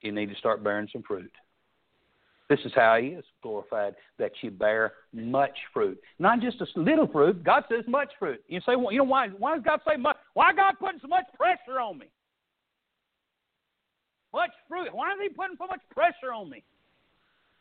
You 0.03 0.13
need 0.13 0.29
to 0.31 0.37
start 0.37 0.63
bearing 0.63 0.89
some 0.93 1.03
fruit. 1.03 1.31
This 2.51 2.61
is 2.65 2.73
how 2.75 2.99
He 3.01 3.09
is 3.09 3.25
glorified, 3.43 3.95
that 4.19 4.33
you 4.43 4.51
bear 4.51 4.93
much 5.15 5.57
fruit. 5.73 5.99
Not 6.19 6.41
just 6.41 6.61
a 6.61 6.67
little 6.79 7.07
fruit. 7.07 7.43
God 7.43 7.65
says 7.71 7.85
much 7.89 8.11
fruit. 8.19 8.43
You 8.49 8.61
say, 8.67 8.77
well, 8.77 8.93
you 8.93 8.99
know, 8.99 9.05
why, 9.05 9.29
why 9.29 9.55
does 9.55 9.65
God 9.65 9.81
say 9.89 9.97
much? 9.97 10.17
Why 10.35 10.53
God 10.53 10.75
putting 10.79 11.01
so 11.01 11.09
much 11.09 11.25
pressure 11.39 11.81
on 11.81 11.99
me? 11.99 12.07
Much 14.35 14.51
fruit. 14.69 14.89
Why 14.93 15.13
is 15.13 15.19
He 15.23 15.29
putting 15.31 15.57
so 15.57 15.67
much 15.67 15.81
pressure 15.91 16.33
on 16.35 16.51
me? 16.51 16.63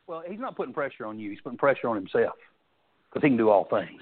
Well, 0.07 0.23
He's 0.27 0.39
not 0.39 0.57
putting 0.57 0.73
pressure 0.73 1.05
on 1.05 1.19
you. 1.19 1.29
He's 1.29 1.41
putting 1.41 1.57
pressure 1.57 1.87
on 1.87 1.95
Himself 1.95 2.35
because 3.09 3.23
He 3.23 3.29
can 3.29 3.37
do 3.37 3.49
all 3.49 3.65
things. 3.69 4.01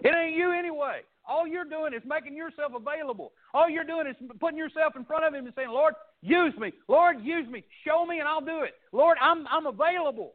It 0.00 0.14
ain't 0.14 0.36
you 0.36 0.52
anyway. 0.52 1.00
All 1.30 1.46
you're 1.46 1.64
doing 1.64 1.94
is 1.94 2.02
making 2.04 2.36
yourself 2.36 2.72
available. 2.74 3.30
All 3.54 3.70
you're 3.70 3.84
doing 3.84 4.08
is 4.08 4.16
putting 4.40 4.58
yourself 4.58 4.96
in 4.96 5.04
front 5.04 5.24
of 5.24 5.32
Him 5.32 5.46
and 5.46 5.54
saying, 5.54 5.70
Lord, 5.70 5.94
use 6.22 6.52
me. 6.58 6.72
Lord, 6.88 7.22
use 7.22 7.48
me. 7.48 7.62
Show 7.86 8.04
me 8.04 8.18
and 8.18 8.26
I'll 8.26 8.40
do 8.40 8.62
it. 8.62 8.74
Lord, 8.90 9.16
I'm, 9.22 9.46
I'm 9.46 9.66
available. 9.66 10.32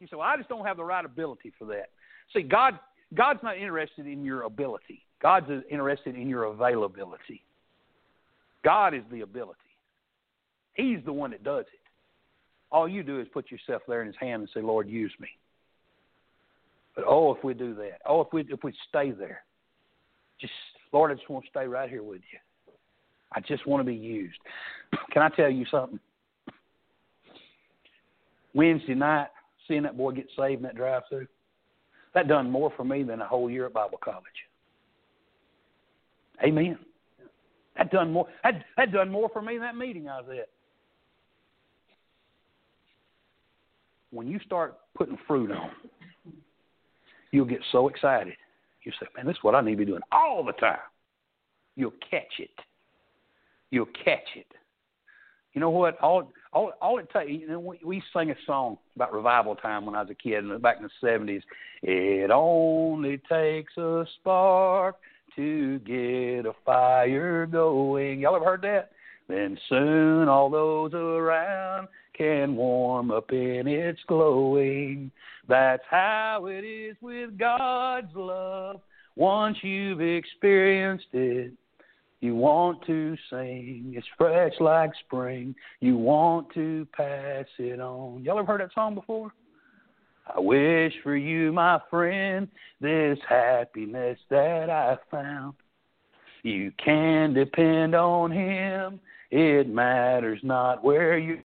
You 0.00 0.06
say, 0.06 0.16
well, 0.16 0.26
I 0.26 0.38
just 0.38 0.48
don't 0.48 0.64
have 0.64 0.78
the 0.78 0.84
right 0.84 1.04
ability 1.04 1.52
for 1.58 1.66
that. 1.66 1.90
See, 2.32 2.40
God, 2.40 2.78
God's 3.12 3.40
not 3.42 3.58
interested 3.58 4.06
in 4.06 4.24
your 4.24 4.44
ability. 4.44 5.02
God's 5.20 5.46
interested 5.70 6.16
in 6.16 6.26
your 6.26 6.44
availability. 6.44 7.42
God 8.64 8.94
is 8.94 9.02
the 9.12 9.20
ability. 9.20 9.58
He's 10.72 11.00
the 11.04 11.12
one 11.12 11.32
that 11.32 11.44
does 11.44 11.66
it. 11.72 11.80
All 12.70 12.88
you 12.88 13.02
do 13.02 13.20
is 13.20 13.28
put 13.30 13.50
yourself 13.50 13.82
there 13.86 14.00
in 14.00 14.06
His 14.06 14.16
hand 14.18 14.40
and 14.40 14.48
say, 14.54 14.62
Lord, 14.62 14.88
use 14.88 15.12
me. 15.20 15.28
Oh, 17.06 17.34
if 17.34 17.42
we 17.42 17.54
do 17.54 17.74
that, 17.76 18.00
oh, 18.06 18.20
if 18.20 18.28
we 18.32 18.42
if 18.48 18.62
we 18.62 18.72
stay 18.88 19.12
there, 19.12 19.42
just 20.40 20.52
Lord, 20.92 21.10
I 21.10 21.14
just 21.14 21.28
want 21.30 21.44
to 21.44 21.50
stay 21.50 21.66
right 21.66 21.88
here 21.88 22.02
with 22.02 22.20
you. 22.32 22.38
I 23.34 23.40
just 23.40 23.66
want 23.66 23.80
to 23.80 23.84
be 23.84 23.96
used. 23.96 24.38
Can 25.12 25.22
I 25.22 25.30
tell 25.30 25.50
you 25.50 25.64
something? 25.70 25.98
Wednesday 28.54 28.94
night, 28.94 29.28
seeing 29.66 29.82
that 29.84 29.96
boy 29.96 30.12
get 30.12 30.26
saved 30.36 30.58
in 30.58 30.62
that 30.64 30.76
drive-through, 30.76 31.26
that 32.14 32.28
done 32.28 32.50
more 32.50 32.70
for 32.76 32.84
me 32.84 33.02
than 33.02 33.22
a 33.22 33.26
whole 33.26 33.48
year 33.48 33.64
at 33.64 33.72
Bible 33.72 33.98
college. 34.02 34.22
Amen. 36.44 36.78
That 37.76 37.90
done 37.90 38.12
more. 38.12 38.26
That 38.44 38.64
that 38.76 38.92
done 38.92 39.10
more 39.10 39.30
for 39.32 39.40
me 39.40 39.54
than 39.54 39.62
that 39.62 39.76
meeting 39.76 40.08
I 40.08 40.20
was 40.20 40.28
at. 40.30 40.48
When 44.10 44.26
you 44.26 44.38
start 44.44 44.76
putting 44.94 45.16
fruit 45.26 45.50
on, 45.50 45.70
you'll 47.32 47.46
get 47.46 47.60
so 47.72 47.88
excited. 47.88 48.34
You 48.84 48.92
say, 49.00 49.06
"Man, 49.16 49.26
this 49.26 49.36
is 49.36 49.42
what 49.42 49.54
I 49.54 49.60
need 49.60 49.72
to 49.72 49.76
be 49.78 49.84
doing 49.84 50.02
all 50.12 50.44
the 50.44 50.52
time." 50.52 50.78
You'll 51.74 51.94
catch 52.10 52.38
it. 52.38 52.50
You'll 53.70 53.86
catch 54.04 54.36
it. 54.36 54.46
You 55.54 55.60
know 55.60 55.70
what? 55.70 55.98
All 56.00 56.32
all 56.52 56.72
all 56.80 56.98
it 56.98 57.08
takes. 57.10 57.30
You 57.30 57.48
know, 57.48 57.60
we, 57.60 57.80
we 57.84 58.02
sang 58.12 58.30
a 58.30 58.36
song 58.46 58.78
about 58.96 59.12
revival 59.12 59.54
time 59.54 59.86
when 59.86 59.94
I 59.94 60.02
was 60.02 60.10
a 60.10 60.14
kid, 60.14 60.62
back 60.62 60.76
in 60.78 60.84
the 60.84 60.90
seventies. 61.00 61.42
It 61.82 62.30
only 62.30 63.18
takes 63.28 63.76
a 63.76 64.06
spark 64.20 64.96
to 65.36 65.78
get 65.80 66.46
a 66.46 66.52
fire 66.64 67.46
going. 67.46 68.20
Y'all 68.20 68.36
ever 68.36 68.44
heard 68.44 68.62
that? 68.62 68.92
Then 69.28 69.58
soon 69.68 70.28
all 70.28 70.50
those 70.50 70.92
around 70.94 71.88
can 72.14 72.56
warm 72.56 73.10
up 73.10 73.32
in 73.32 73.66
its 73.66 74.00
glowing. 74.06 75.10
That's 75.48 75.82
how 75.90 76.46
it 76.46 76.64
is 76.64 76.96
with 77.00 77.38
God's 77.38 78.14
love. 78.14 78.80
Once 79.16 79.58
you've 79.62 80.00
experienced 80.00 81.12
it, 81.12 81.52
you 82.20 82.36
want 82.36 82.86
to 82.86 83.16
sing. 83.30 83.92
It's 83.96 84.06
fresh 84.16 84.52
like 84.60 84.92
spring. 85.04 85.54
You 85.80 85.96
want 85.96 86.54
to 86.54 86.86
pass 86.96 87.46
it 87.58 87.80
on. 87.80 88.22
Y'all 88.22 88.38
ever 88.38 88.46
heard 88.46 88.60
that 88.60 88.72
song 88.74 88.94
before? 88.94 89.32
I 90.34 90.38
wish 90.38 90.92
for 91.02 91.16
you, 91.16 91.52
my 91.52 91.80
friend, 91.90 92.46
this 92.80 93.18
happiness 93.28 94.18
that 94.30 94.70
I 94.70 94.96
found. 95.10 95.54
You 96.44 96.72
can 96.82 97.34
depend 97.34 97.94
on 97.94 98.30
Him. 98.30 99.00
It 99.30 99.68
matters 99.68 100.40
not 100.42 100.84
where 100.84 101.18
you 101.18 101.38